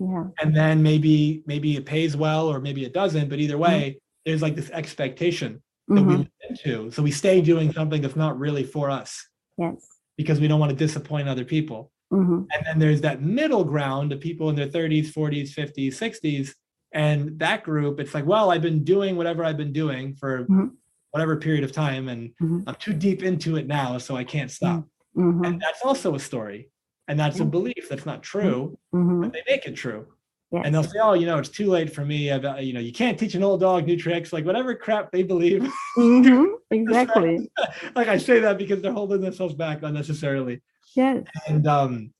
Yeah. 0.00 0.24
And 0.40 0.56
then 0.56 0.82
maybe 0.82 1.42
maybe 1.46 1.76
it 1.76 1.86
pays 1.86 2.16
well 2.16 2.48
or 2.48 2.60
maybe 2.60 2.84
it 2.84 2.94
doesn't, 2.94 3.28
but 3.28 3.38
either 3.40 3.58
way, 3.58 4.00
there's 4.26 4.42
like 4.42 4.56
this 4.56 4.70
expectation 4.70 5.62
that 5.94 6.04
we 6.04 6.16
Mhm. 6.16 6.18
live 6.18 6.28
into. 6.50 6.90
So 6.90 7.02
we 7.02 7.10
stay 7.12 7.40
doing 7.42 7.72
something 7.72 8.02
that's 8.02 8.16
not 8.16 8.38
really 8.38 8.64
for 8.64 8.90
us 8.90 9.28
Yes. 9.58 10.00
because 10.16 10.40
we 10.40 10.48
don't 10.48 10.60
want 10.60 10.70
to 10.70 10.76
disappoint 10.76 11.28
other 11.28 11.44
people. 11.44 11.92
Mhm. 12.10 12.52
And 12.54 12.66
then 12.66 12.78
there's 12.80 13.02
that 13.02 13.22
middle 13.22 13.64
ground 13.64 14.12
of 14.12 14.20
people 14.20 14.50
in 14.50 14.56
their 14.56 14.68
30s, 14.68 15.12
40s, 15.12 15.54
50s, 15.54 15.98
60s. 15.98 16.54
And 16.94 17.38
that 17.38 17.64
group, 17.64 17.98
it's 18.00 18.14
like, 18.14 18.26
well, 18.26 18.50
I've 18.50 18.62
been 18.62 18.84
doing 18.84 19.16
whatever 19.16 19.44
I've 19.44 19.56
been 19.56 19.72
doing 19.72 20.14
for 20.14 20.44
Mhm. 20.46 20.72
whatever 21.10 21.36
period 21.36 21.64
of 21.64 21.72
time, 21.72 22.08
and 22.08 22.32
Mhm. 22.40 22.64
I'm 22.66 22.74
too 22.76 22.92
deep 22.92 23.22
into 23.22 23.56
it 23.56 23.66
now, 23.66 23.98
so 23.98 24.14
I 24.16 24.24
can't 24.24 24.50
stop. 24.50 24.86
Mhm. 25.16 25.46
And 25.46 25.60
that's 25.60 25.82
also 25.82 26.14
a 26.14 26.20
story. 26.20 26.70
And 27.08 27.18
that's 27.18 27.40
a 27.40 27.44
belief 27.44 27.88
that's 27.90 28.06
not 28.06 28.22
true, 28.22 28.78
Mhm. 28.94 29.22
but 29.22 29.32
they 29.32 29.42
make 29.48 29.66
it 29.66 29.74
true. 29.74 30.06
Yes. 30.52 30.62
And 30.66 30.74
they'll 30.74 30.84
say, 30.84 30.98
oh, 31.02 31.14
you 31.14 31.24
know, 31.26 31.38
it's 31.38 31.48
too 31.48 31.68
late 31.70 31.92
for 31.94 32.04
me. 32.04 32.30
I've, 32.30 32.44
uh, 32.44 32.56
you 32.60 32.72
know, 32.74 32.80
you 32.80 32.92
can't 32.92 33.18
teach 33.18 33.34
an 33.34 33.42
old 33.42 33.60
dog 33.60 33.86
new 33.86 33.96
tricks, 33.96 34.32
like 34.32 34.44
whatever 34.44 34.74
crap 34.74 35.10
they 35.10 35.22
believe. 35.22 35.62
Mhm. 35.96 36.46
Exactly. 36.70 37.50
like 37.96 38.08
I 38.08 38.16
say 38.16 38.38
that 38.40 38.56
because 38.56 38.80
they're 38.80 38.92
holding 38.94 39.20
themselves 39.20 39.54
back 39.54 39.82
unnecessarily. 39.82 40.60
Yes. 40.96 41.24
and 41.48 41.66
um 41.66 42.12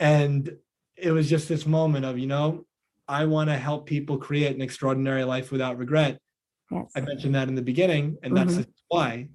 and 0.00 0.56
it 0.96 1.10
was 1.12 1.28
just 1.30 1.48
this 1.48 1.66
moment 1.66 2.04
of 2.04 2.18
you 2.18 2.26
know 2.26 2.64
i 3.08 3.24
want 3.24 3.48
to 3.50 3.56
help 3.56 3.86
people 3.86 4.18
create 4.18 4.54
an 4.54 4.62
extraordinary 4.62 5.24
life 5.24 5.50
without 5.50 5.78
regret 5.78 6.18
Yes. 6.70 6.92
i 6.96 7.00
mentioned 7.00 7.34
that 7.34 7.48
in 7.48 7.54
the 7.54 7.62
beginning 7.62 8.16
and 8.22 8.36
that's 8.36 8.54
Mhm. 8.56 8.66
why 8.88 9.28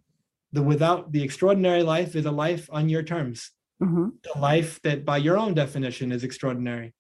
the 0.52 0.62
without 0.62 1.12
the 1.12 1.24
extraordinary 1.24 1.82
life 1.84 2.16
is 2.16 2.26
a 2.26 2.32
life 2.32 2.70
on 2.72 2.90
your 2.90 3.04
terms 3.04 3.52
Mhm. 3.82 4.12
a 4.36 4.40
life 4.40 4.80
that 4.84 5.04
by 5.06 5.18
your 5.18 5.38
own 5.38 5.54
definition 5.54 6.12
is 6.12 6.24
extraordinary 6.24 6.94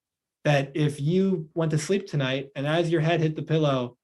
that 0.43 0.71
if 0.75 0.99
you 0.99 1.49
went 1.53 1.71
to 1.71 1.77
sleep 1.77 2.07
tonight 2.07 2.49
and 2.55 2.65
as 2.67 2.89
your 2.91 3.01
head 3.01 3.21
hit 3.21 3.35
the 3.35 3.43
pillow 3.43 3.97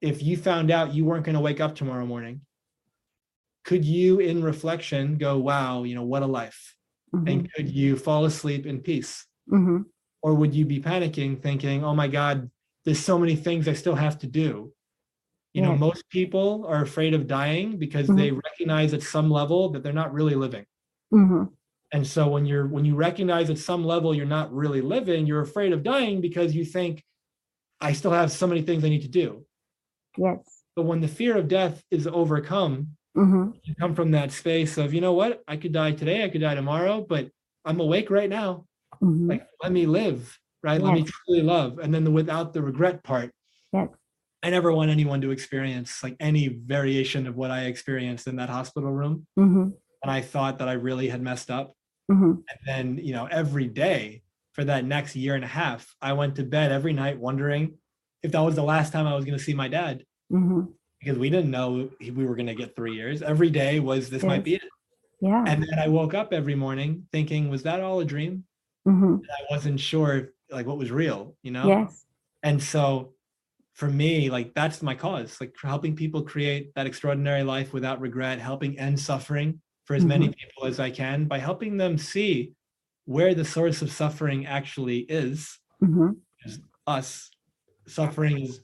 if 0.00 0.22
you 0.22 0.36
found 0.36 0.70
out 0.70 0.94
you 0.94 1.04
weren't 1.04 1.24
going 1.24 1.34
to 1.36 1.40
wake 1.40 1.60
up 1.60 1.74
tomorrow 1.74 2.06
morning 2.06 2.40
could 3.64 3.84
you 3.84 4.20
in 4.20 4.42
reflection 4.42 5.16
go 5.18 5.38
wow 5.38 5.82
you 5.84 5.94
know 5.94 6.02
what 6.04 6.22
a 6.22 6.26
life 6.26 6.74
Mhm. 7.14 7.30
and 7.30 7.52
could 7.52 7.68
you 7.68 7.96
fall 7.96 8.24
asleep 8.24 8.64
in 8.66 8.80
peace 8.80 9.26
Mhm. 9.50 9.84
Or 10.24 10.34
would 10.34 10.54
you 10.54 10.64
be 10.64 10.80
panicking 10.80 11.40
thinking 11.40 11.84
oh 11.84 11.94
my 11.94 12.08
god 12.08 12.50
there's 12.84 12.98
so 12.98 13.18
many 13.18 13.36
things 13.36 13.68
i 13.68 13.72
still 13.74 13.94
have 13.94 14.18
to 14.18 14.26
do 14.26 14.72
you 15.52 15.62
know 15.62 15.76
most 15.76 16.02
people 16.08 16.64
are 16.66 16.82
afraid 16.82 17.12
of 17.14 17.26
dying 17.28 17.76
because 17.78 18.08
Mhm. 18.08 18.16
they 18.16 18.30
recognize 18.32 18.92
at 18.94 19.02
some 19.02 19.30
level 19.30 19.68
that 19.70 19.82
they're 19.82 19.92
not 20.02 20.12
really 20.18 20.34
living 20.34 20.64
Mhm. 21.12 21.52
and 21.92 22.06
so 22.06 22.26
when 22.28 22.46
you're 22.46 22.66
when 22.66 22.84
you 22.86 22.96
recognize 22.96 23.50
at 23.50 23.58
some 23.58 23.84
level 23.84 24.14
you're 24.14 24.34
not 24.38 24.52
really 24.52 24.80
living 24.80 25.26
you're 25.26 25.42
afraid 25.42 25.72
of 25.74 25.82
dying 25.84 26.20
because 26.22 26.54
you 26.58 26.64
think 26.64 27.04
i 27.80 27.92
still 27.92 28.10
have 28.20 28.32
so 28.32 28.46
many 28.46 28.62
things 28.62 28.82
i 28.84 28.88
need 28.88 29.02
to 29.02 29.16
do 29.24 29.44
Yes. 30.16 30.64
but 30.74 30.84
when 30.90 31.00
the 31.00 31.08
fear 31.20 31.36
of 31.36 31.48
death 31.48 31.84
is 31.90 32.06
overcome 32.06 32.96
Mhm. 33.16 33.54
you 33.62 33.74
come 33.76 33.94
from 33.94 34.10
that 34.12 34.32
space 34.32 34.78
of 34.78 34.94
you 34.94 35.00
know 35.02 35.12
what 35.12 35.42
i 35.46 35.56
could 35.56 35.72
die 35.72 35.92
today 35.92 36.24
i 36.24 36.28
could 36.30 36.40
die 36.40 36.54
tomorrow 36.56 36.96
but 37.12 37.30
i'm 37.66 37.78
awake 37.80 38.10
right 38.10 38.30
now 38.30 38.66
Mhm. 39.04 39.28
like 39.28 39.46
let 39.62 39.72
me 39.72 39.86
live 39.86 40.38
right 40.62 40.80
let 40.80 40.94
me 40.94 41.04
truly 41.04 41.42
love 41.42 41.78
and 41.78 41.92
then 41.92 42.04
the 42.04 42.10
without 42.10 42.52
the 42.52 42.62
regret 42.62 43.02
part 43.04 43.30
Yes. 43.72 43.88
i 44.42 44.50
never 44.50 44.72
want 44.72 44.90
anyone 44.90 45.20
to 45.20 45.30
experience 45.30 46.02
like 46.02 46.16
any 46.20 46.48
variation 46.48 47.26
of 47.26 47.36
what 47.36 47.50
i 47.50 47.64
experienced 47.64 48.26
in 48.26 48.36
that 48.36 48.48
hospital 48.48 48.90
room 48.92 49.26
Mhm. 49.38 49.72
and 50.02 50.10
i 50.10 50.20
thought 50.20 50.58
that 50.58 50.68
i 50.68 50.72
really 50.72 51.08
had 51.08 51.20
messed 51.22 51.50
up 51.50 51.74
Mhm. 52.10 52.42
and 52.50 52.58
then 52.66 52.98
you 52.98 53.12
know 53.12 53.26
every 53.26 53.66
day 53.66 54.22
for 54.52 54.64
that 54.64 54.84
next 54.84 55.16
year 55.16 55.34
and 55.34 55.44
a 55.44 55.48
half 55.62 55.94
i 56.00 56.12
went 56.12 56.36
to 56.36 56.44
bed 56.44 56.72
every 56.72 56.92
night 56.92 57.18
wondering 57.18 57.76
if 58.22 58.32
that 58.32 58.40
was 58.40 58.54
the 58.54 58.62
last 58.62 58.92
time 58.92 59.06
i 59.06 59.14
was 59.14 59.24
going 59.24 59.36
to 59.38 59.44
see 59.44 59.54
my 59.54 59.68
dad 59.68 60.04
Mhm. 60.32 60.72
because 61.00 61.18
we 61.18 61.28
didn't 61.28 61.50
know 61.50 61.90
we 62.00 62.24
were 62.24 62.36
going 62.36 62.46
to 62.46 62.54
get 62.54 62.74
three 62.76 62.94
years 62.94 63.20
every 63.22 63.50
day 63.50 63.80
was 63.80 64.08
this 64.08 64.22
might 64.22 64.44
be 64.44 64.54
it 64.54 64.62
Yeah. 65.20 65.44
and 65.46 65.62
then 65.62 65.78
i 65.78 65.88
woke 65.88 66.14
up 66.14 66.32
every 66.32 66.54
morning 66.54 67.06
thinking 67.12 67.50
was 67.50 67.62
that 67.64 67.80
all 67.80 68.00
a 68.00 68.04
dream 68.04 68.44
Mhm. 68.86 69.20
i 69.38 69.42
wasn't 69.54 69.80
sure 69.80 70.30
like 70.50 70.66
what 70.66 70.78
was 70.78 70.90
real 70.90 71.36
you 71.42 71.50
know 71.50 71.66
Yes. 71.68 72.04
and 72.42 72.62
so 72.62 73.14
for 73.72 73.88
me 73.88 74.30
like 74.30 74.54
that's 74.54 74.82
my 74.82 74.94
cause 74.94 75.40
like 75.40 75.54
helping 75.62 75.96
people 75.96 76.22
create 76.22 76.72
that 76.74 76.86
extraordinary 76.86 77.42
life 77.42 77.72
without 77.72 78.00
regret 78.00 78.38
helping 78.38 78.78
end 78.78 78.98
suffering 79.00 79.60
for 79.84 79.94
as 79.96 80.04
many 80.04 80.28
people 80.28 80.66
as 80.66 80.78
i 80.80 80.90
can 80.90 81.26
by 81.26 81.38
helping 81.38 81.76
them 81.76 81.96
see 81.98 82.52
where 83.06 83.34
the 83.34 83.44
source 83.44 83.82
of 83.82 83.90
suffering 83.90 84.46
actually 84.46 84.98
is 85.22 85.58
Mhm. 85.82 86.16
us 86.86 87.30
suffering 87.86 88.38
is 88.38 88.60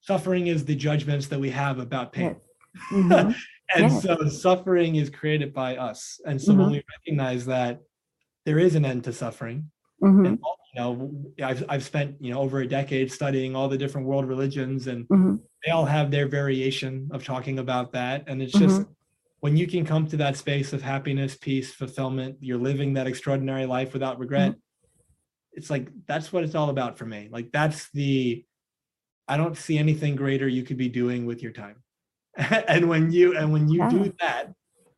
suffering 0.00 0.46
is 0.46 0.64
the 0.64 0.74
judgments 0.76 1.26
that 1.26 1.40
we 1.40 1.50
have 1.50 1.78
about 1.80 2.12
pain. 2.12 2.36
Yes. 2.36 2.48
Mhm. 2.92 3.34
and 3.74 3.90
Yes. 3.90 4.02
so 4.02 4.16
suffering 4.28 4.94
is 4.96 5.10
created 5.10 5.52
by 5.52 5.76
us. 5.76 6.20
And 6.24 6.40
so 6.40 6.54
when 6.54 6.70
we 6.70 6.84
recognize 6.94 7.44
that 7.46 7.80
there 8.46 8.58
is 8.60 8.74
an 8.76 8.84
end 8.86 9.04
to 9.04 9.12
suffering, 9.12 9.70
Mhm. 10.02 10.26
and 10.26 10.38
you 10.72 10.80
know, 10.80 11.24
I've 11.42 11.64
I've 11.68 11.82
spent 11.84 12.16
you 12.20 12.30
know 12.32 12.40
over 12.40 12.60
a 12.60 12.66
decade 12.66 13.10
studying 13.12 13.54
all 13.56 13.68
the 13.68 13.76
different 13.76 14.06
world 14.06 14.24
religions, 14.24 14.86
and 14.86 15.06
Mhm. 15.08 15.42
they 15.64 15.72
all 15.72 15.84
have 15.84 16.10
their 16.10 16.26
variation 16.28 17.08
of 17.10 17.24
talking 17.24 17.58
about 17.58 17.92
that. 17.92 18.24
And 18.28 18.40
it's 18.40 18.52
just 18.52 18.86
when 19.40 19.56
you 19.56 19.66
can 19.66 19.84
come 19.84 20.06
to 20.06 20.16
that 20.18 20.36
space 20.36 20.72
of 20.72 20.80
happiness, 20.82 21.36
peace, 21.36 21.74
fulfillment, 21.74 22.36
you're 22.40 22.56
living 22.58 22.94
that 22.94 23.06
extraordinary 23.06 23.66
life 23.66 23.92
without 23.92 24.18
regret. 24.18 24.54
It's 25.52 25.70
like 25.70 25.88
that's 26.06 26.32
what 26.32 26.44
it's 26.44 26.54
all 26.54 26.70
about 26.70 26.96
for 26.96 27.06
me. 27.06 27.28
Like 27.30 27.50
that's 27.52 27.90
the 27.90 28.44
I 29.28 29.36
don't 29.36 29.56
see 29.56 29.76
anything 29.76 30.14
greater 30.14 30.46
you 30.46 30.62
could 30.62 30.76
be 30.76 30.88
doing 30.88 31.26
with 31.26 31.42
your 31.42 31.52
time. 31.52 31.82
and 32.36 32.88
when 32.88 33.10
you 33.10 33.36
and 33.36 33.52
when 33.52 33.68
you 33.68 33.80
Yeah. 33.80 33.90
do 33.90 34.12
that, 34.20 34.52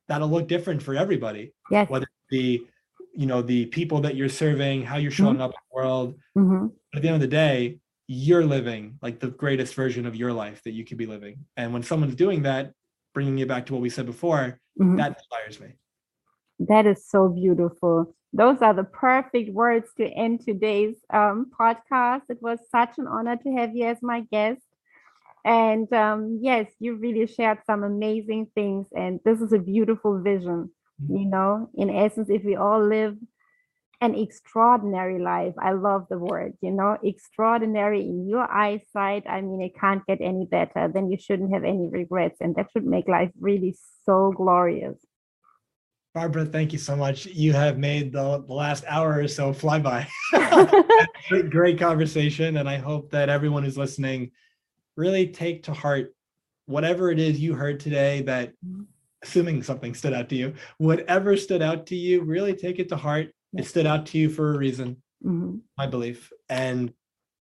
that'll 0.08 0.28
look 0.28 0.48
different 0.48 0.82
for 0.82 0.94
everybody. 0.94 1.52
Yes. 1.70 1.88
Whether 1.88 2.04
it 2.04 2.30
be, 2.30 2.66
you 3.14 3.26
know, 3.26 3.42
the 3.42 3.66
people 3.66 4.00
that 4.02 4.14
you're 4.14 4.28
serving, 4.28 4.82
how 4.82 4.96
you're 4.96 5.10
showing 5.10 5.40
up 5.40 5.50
in 5.50 5.56
the 5.70 5.74
world. 5.74 6.18
Mhm. 6.36 6.72
But 6.92 6.98
at 6.98 7.02
the 7.02 7.08
end 7.08 7.14
of 7.16 7.20
the 7.20 7.26
day, 7.26 7.80
you're 8.06 8.44
living 8.44 8.98
like 9.02 9.18
the 9.18 9.28
greatest 9.28 9.74
version 9.74 10.06
of 10.06 10.16
your 10.16 10.32
life 10.32 10.62
that 10.62 10.72
you 10.72 10.84
could 10.84 10.96
be 10.96 11.06
living. 11.06 11.44
And 11.56 11.72
when 11.72 11.82
someone's 11.82 12.14
doing 12.14 12.42
that, 12.42 12.72
bringing 13.12 13.36
you 13.36 13.46
back 13.46 13.66
to 13.66 13.72
what 13.72 13.82
we 13.82 13.90
said 13.90 14.06
before, 14.06 14.58
Mhm. 14.80 14.96
that 14.96 15.16
inspires 15.18 15.60
me. 15.60 15.74
That 16.60 16.86
is 16.86 17.06
so 17.06 17.28
beautiful. 17.28 18.14
Those 18.32 18.60
are 18.62 18.74
the 18.74 18.84
perfect 18.84 19.52
words 19.52 19.92
to 19.96 20.04
end 20.06 20.40
today's 20.44 20.96
um, 21.10 21.50
podcast. 21.58 22.22
It 22.28 22.38
was 22.40 22.58
such 22.70 22.98
an 22.98 23.06
honor 23.06 23.36
to 23.36 23.52
have 23.52 23.74
you 23.74 23.86
as 23.86 24.02
my 24.02 24.20
guest. 24.30 24.62
And 25.44 25.90
um, 25.92 26.38
yes, 26.42 26.70
you 26.78 26.96
really 26.96 27.26
shared 27.26 27.60
some 27.64 27.84
amazing 27.84 28.48
things. 28.54 28.86
And 28.94 29.20
this 29.24 29.40
is 29.40 29.52
a 29.52 29.58
beautiful 29.58 30.20
vision. 30.20 30.70
You 31.06 31.26
know, 31.26 31.70
in 31.74 31.90
essence, 31.90 32.28
if 32.30 32.44
we 32.44 32.56
all 32.56 32.84
live 32.84 33.16
an 34.00 34.14
extraordinary 34.14 35.18
life, 35.18 35.54
I 35.58 35.72
love 35.72 36.06
the 36.08 36.18
word, 36.18 36.54
you 36.60 36.70
know, 36.70 36.96
extraordinary 37.02 38.02
in 38.02 38.28
your 38.28 38.50
eyesight. 38.50 39.24
I 39.28 39.40
mean, 39.40 39.60
it 39.60 39.78
can't 39.78 40.04
get 40.06 40.20
any 40.20 40.46
better. 40.46 40.88
Then 40.92 41.10
you 41.10 41.18
shouldn't 41.18 41.52
have 41.52 41.64
any 41.64 41.88
regrets. 41.88 42.38
And 42.40 42.54
that 42.56 42.68
should 42.72 42.86
make 42.86 43.08
life 43.08 43.30
really 43.40 43.76
so 44.04 44.32
glorious. 44.36 44.98
Barbara, 46.14 46.46
thank 46.46 46.72
you 46.72 46.78
so 46.78 46.96
much. 46.96 47.26
You 47.26 47.52
have 47.52 47.78
made 47.78 48.12
the, 48.12 48.42
the 48.46 48.54
last 48.54 48.84
hour 48.88 49.20
or 49.20 49.28
so 49.28 49.52
fly 49.52 49.78
by. 49.78 50.08
great, 51.28 51.50
great 51.50 51.78
conversation. 51.78 52.56
And 52.56 52.68
I 52.68 52.76
hope 52.76 53.10
that 53.10 53.28
everyone 53.28 53.62
who's 53.62 53.78
listening 53.78 54.30
really 54.96 55.28
take 55.28 55.64
to 55.64 55.72
heart 55.72 56.14
whatever 56.66 57.10
it 57.10 57.18
is 57.18 57.40
you 57.40 57.54
heard 57.54 57.80
today 57.80 58.22
that, 58.22 58.50
mm-hmm. 58.64 58.82
Assuming 59.22 59.62
something 59.62 59.94
stood 59.94 60.12
out 60.12 60.28
to 60.30 60.36
you, 60.36 60.54
whatever 60.78 61.36
stood 61.36 61.62
out 61.62 61.86
to 61.86 61.96
you, 61.96 62.22
really 62.22 62.54
take 62.54 62.78
it 62.78 62.88
to 62.90 62.96
heart. 62.96 63.32
It 63.56 63.66
stood 63.66 63.86
out 63.86 64.06
to 64.06 64.18
you 64.18 64.28
for 64.28 64.54
a 64.54 64.58
reason, 64.58 65.02
Mhm. 65.24 65.60
my 65.76 65.86
belief. 65.86 66.32
And, 66.48 66.92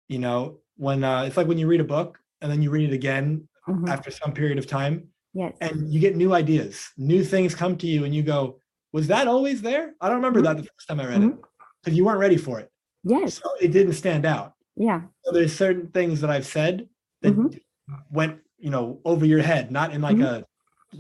you 0.09 0.19
know, 0.19 0.61
when 0.77 1.05
uh, 1.05 1.23
it's 1.23 1.37
like 1.37 1.47
when 1.49 1.59
you 1.59 1.67
read 1.67 1.81
a 1.81 1.85
book 1.85 2.21
and 2.41 2.51
then 2.51 2.63
you 2.63 2.71
read 2.71 2.91
it 2.91 2.95
again 2.95 3.49
Mhm. 3.69 3.89
after 3.89 4.11
some 4.11 4.33
period 4.35 4.59
of 4.59 4.67
time, 4.67 5.09
Yes. 5.35 5.57
and 5.61 5.93
you 5.93 6.01
get 6.01 6.17
new 6.17 6.33
ideas, 6.35 6.91
new 6.97 7.25
things 7.25 7.55
come 7.55 7.77
to 7.79 7.87
you, 7.87 8.05
and 8.05 8.15
you 8.15 8.23
go, 8.23 8.61
"Was 8.93 9.09
that 9.09 9.27
always 9.29 9.63
there? 9.63 9.95
I 10.01 10.09
don't 10.09 10.17
remember 10.19 10.41
Mhm. 10.41 10.45
that 10.45 10.57
the 10.59 10.63
first 10.65 10.89
time 10.89 11.01
I 11.01 11.07
read 11.09 11.23
it 11.23 11.35
because 11.83 11.97
you 11.99 12.05
weren't 12.05 12.21
ready 12.21 12.37
for 12.37 12.61
it, 12.61 12.71
Yes. 13.03 13.35
so 13.43 13.51
it 13.61 13.73
didn't 13.73 13.95
stand 13.95 14.25
out." 14.27 14.55
Yeah. 14.77 15.03
So 15.25 15.33
there's 15.33 15.55
certain 15.55 15.89
things 15.89 16.21
that 16.21 16.31
I've 16.31 16.47
said 16.47 16.89
that 17.23 17.35
Mhm. 17.35 17.59
went, 18.11 18.41
you 18.59 18.71
know, 18.71 19.01
over 19.05 19.25
your 19.27 19.43
head, 19.43 19.73
not 19.73 19.93
in 19.93 20.01
like 20.03 20.19
Mhm. 20.19 20.25
a 20.25 20.47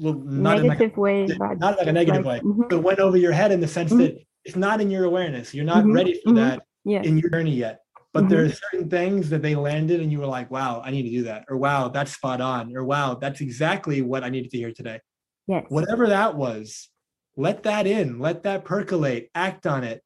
not 0.00 0.58
in 0.58 0.66
like 0.66 0.78
a, 0.78 0.82
Negative 0.82 0.96
way, 0.96 1.26
but 1.38 1.58
not 1.58 1.78
like 1.78 1.86
a 1.86 1.92
negative 1.92 2.24
like- 2.26 2.42
way, 2.42 2.66
but 2.70 2.82
went 2.82 2.98
over 2.98 3.16
your 3.16 3.32
head 3.32 3.52
in 3.52 3.60
the 3.60 3.68
sense 3.68 3.92
Mhm. 3.92 3.98
that 3.98 4.18
it's 4.44 4.56
not 4.56 4.80
in 4.80 4.90
your 4.90 5.04
awareness. 5.04 5.54
You're 5.54 5.64
not 5.64 5.84
Mhm. 5.84 5.94
ready 5.94 6.20
for 6.24 6.30
Mhm. 6.32 6.36
that 6.36 6.62
Yes. 6.84 7.06
in 7.06 7.18
your 7.18 7.30
journey 7.30 7.52
yet. 7.54 7.80
But 8.12 8.28
there 8.28 8.44
are 8.44 8.48
certain 8.48 8.88
things 8.88 9.28
that 9.30 9.42
they 9.42 9.56
landed, 9.56 10.00
and 10.00 10.12
you 10.12 10.20
were 10.20 10.26
like, 10.26 10.48
"Wow, 10.50 10.80
I 10.84 10.92
need 10.92 11.02
to 11.02 11.10
do 11.10 11.22
that," 11.24 11.46
or 11.48 11.56
"Wow, 11.56 11.88
that's 11.88 12.12
spot 12.12 12.40
on," 12.40 12.76
or 12.76 12.84
"Wow, 12.84 13.14
that's 13.14 13.40
exactly 13.40 14.02
what 14.02 14.22
I 14.22 14.28
needed 14.28 14.50
to 14.52 14.56
hear 14.58 14.70
today." 14.72 15.00
Yes. 15.48 15.66
whatever 15.68 16.06
that 16.06 16.36
was, 16.36 16.88
let 17.36 17.64
that 17.64 17.86
in, 17.88 18.20
let 18.20 18.44
that 18.44 18.64
percolate, 18.64 19.30
act 19.34 19.66
on 19.66 19.82
it, 19.82 20.02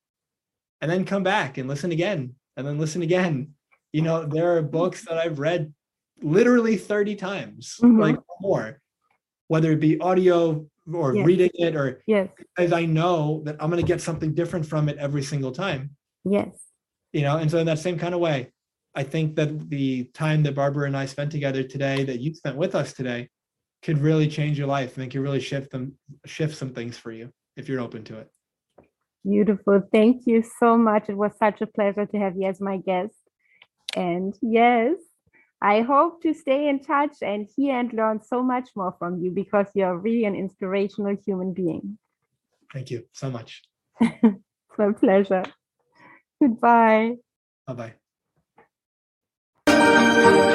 and 0.81 0.91
then 0.91 1.05
come 1.05 1.23
back 1.23 1.59
and 1.59 1.69
listen 1.69 1.93
again, 1.93 2.35
and 2.57 2.67
then 2.67 2.79
listen 2.79 3.03
again. 3.03 3.55
You 3.93 4.03
know, 4.03 4.25
there 4.25 4.57
are 4.57 4.63
books 4.63 5.05
that 5.05 5.19
I've 5.19 5.39
read 5.39 5.75
literally 6.23 6.77
30 6.79 7.15
times, 7.15 7.77
Mhm. 7.83 8.01
like 8.01 8.17
or 8.17 8.37
more, 8.41 8.81
whether 9.49 9.73
it 9.73 9.81
be 9.81 9.99
audio 10.01 10.67
or 10.93 11.15
Yes. 11.15 11.27
reading 11.27 11.51
it, 11.55 11.77
or 11.77 12.03
Yes. 12.07 12.31
as 12.57 12.73
I 12.73 12.87
know 12.87 13.43
that 13.45 13.57
I'm 13.61 13.71
going 13.71 13.83
to 13.83 13.87
get 13.87 14.01
something 14.01 14.33
different 14.33 14.65
from 14.65 14.89
it 14.89 14.97
every 14.99 15.23
single 15.23 15.53
time. 15.53 15.97
Yes. 16.25 16.57
You 17.13 17.23
know, 17.23 17.37
and 17.39 17.51
so 17.51 17.59
in 17.59 17.67
that 17.67 17.79
same 17.79 17.99
kind 17.99 18.15
of 18.15 18.21
way, 18.21 18.53
I 18.95 19.03
think 19.03 19.37
that 19.37 19.69
the 19.71 20.05
time 20.15 20.43
that 20.45 20.55
Barbara 20.55 20.87
and 20.87 20.97
I 20.97 21.07
spent 21.07 21.31
together 21.31 21.63
today, 21.63 22.05
that 22.05 22.21
you 22.21 22.35
spent 22.35 22.57
with 22.57 22.75
us 22.75 22.93
today, 22.93 23.29
could 23.83 23.99
really 23.99 24.29
change 24.29 24.59
your 24.59 24.67
life 24.67 24.97
and 24.97 25.05
it 25.05 25.11
could 25.11 25.21
really 25.21 25.41
shift 25.41 25.71
them, 25.71 25.97
shift 26.25 26.57
some 26.57 26.71
things 26.71 26.97
for 26.97 27.13
you 27.13 27.33
if 27.57 27.69
you're 27.69 27.81
open 27.81 28.03
to 28.05 28.19
it. 28.19 28.29
Beautiful. 29.25 29.83
Thank 29.93 30.27
you 30.27 30.43
so 30.59 30.77
much. 30.77 31.09
It 31.09 31.17
was 31.17 31.33
such 31.39 31.61
a 31.61 31.67
pleasure 31.67 32.07
to 32.07 32.19
have 32.19 32.35
you 32.37 32.47
as 32.47 32.61
my 32.61 32.79
guest. 32.79 33.15
And 33.95 34.35
yes, 34.43 34.97
I 35.61 35.81
hope 35.81 36.23
to 36.23 36.33
stay 36.33 36.69
in 36.69 36.81
touch 36.81 37.17
and 37.23 37.49
hear 37.57 37.79
and 37.79 37.93
learn 37.93 38.23
so 38.23 38.43
much 38.43 38.69
more 38.77 38.95
from 38.99 39.19
you 39.21 39.31
because 39.33 39.67
you're 39.75 39.97
really 39.97 40.25
an 40.25 40.37
inspirational 40.37 41.17
human 41.27 41.53
being. 41.53 41.99
Thank 42.73 42.91
you 42.91 43.05
so 43.13 43.31
much. 43.31 43.63
It's 44.01 44.43
my 44.79 44.93
pleasure. 44.93 45.45
Goodbye. 46.41 47.17
Bye 47.67 47.95
bye. 49.67 50.55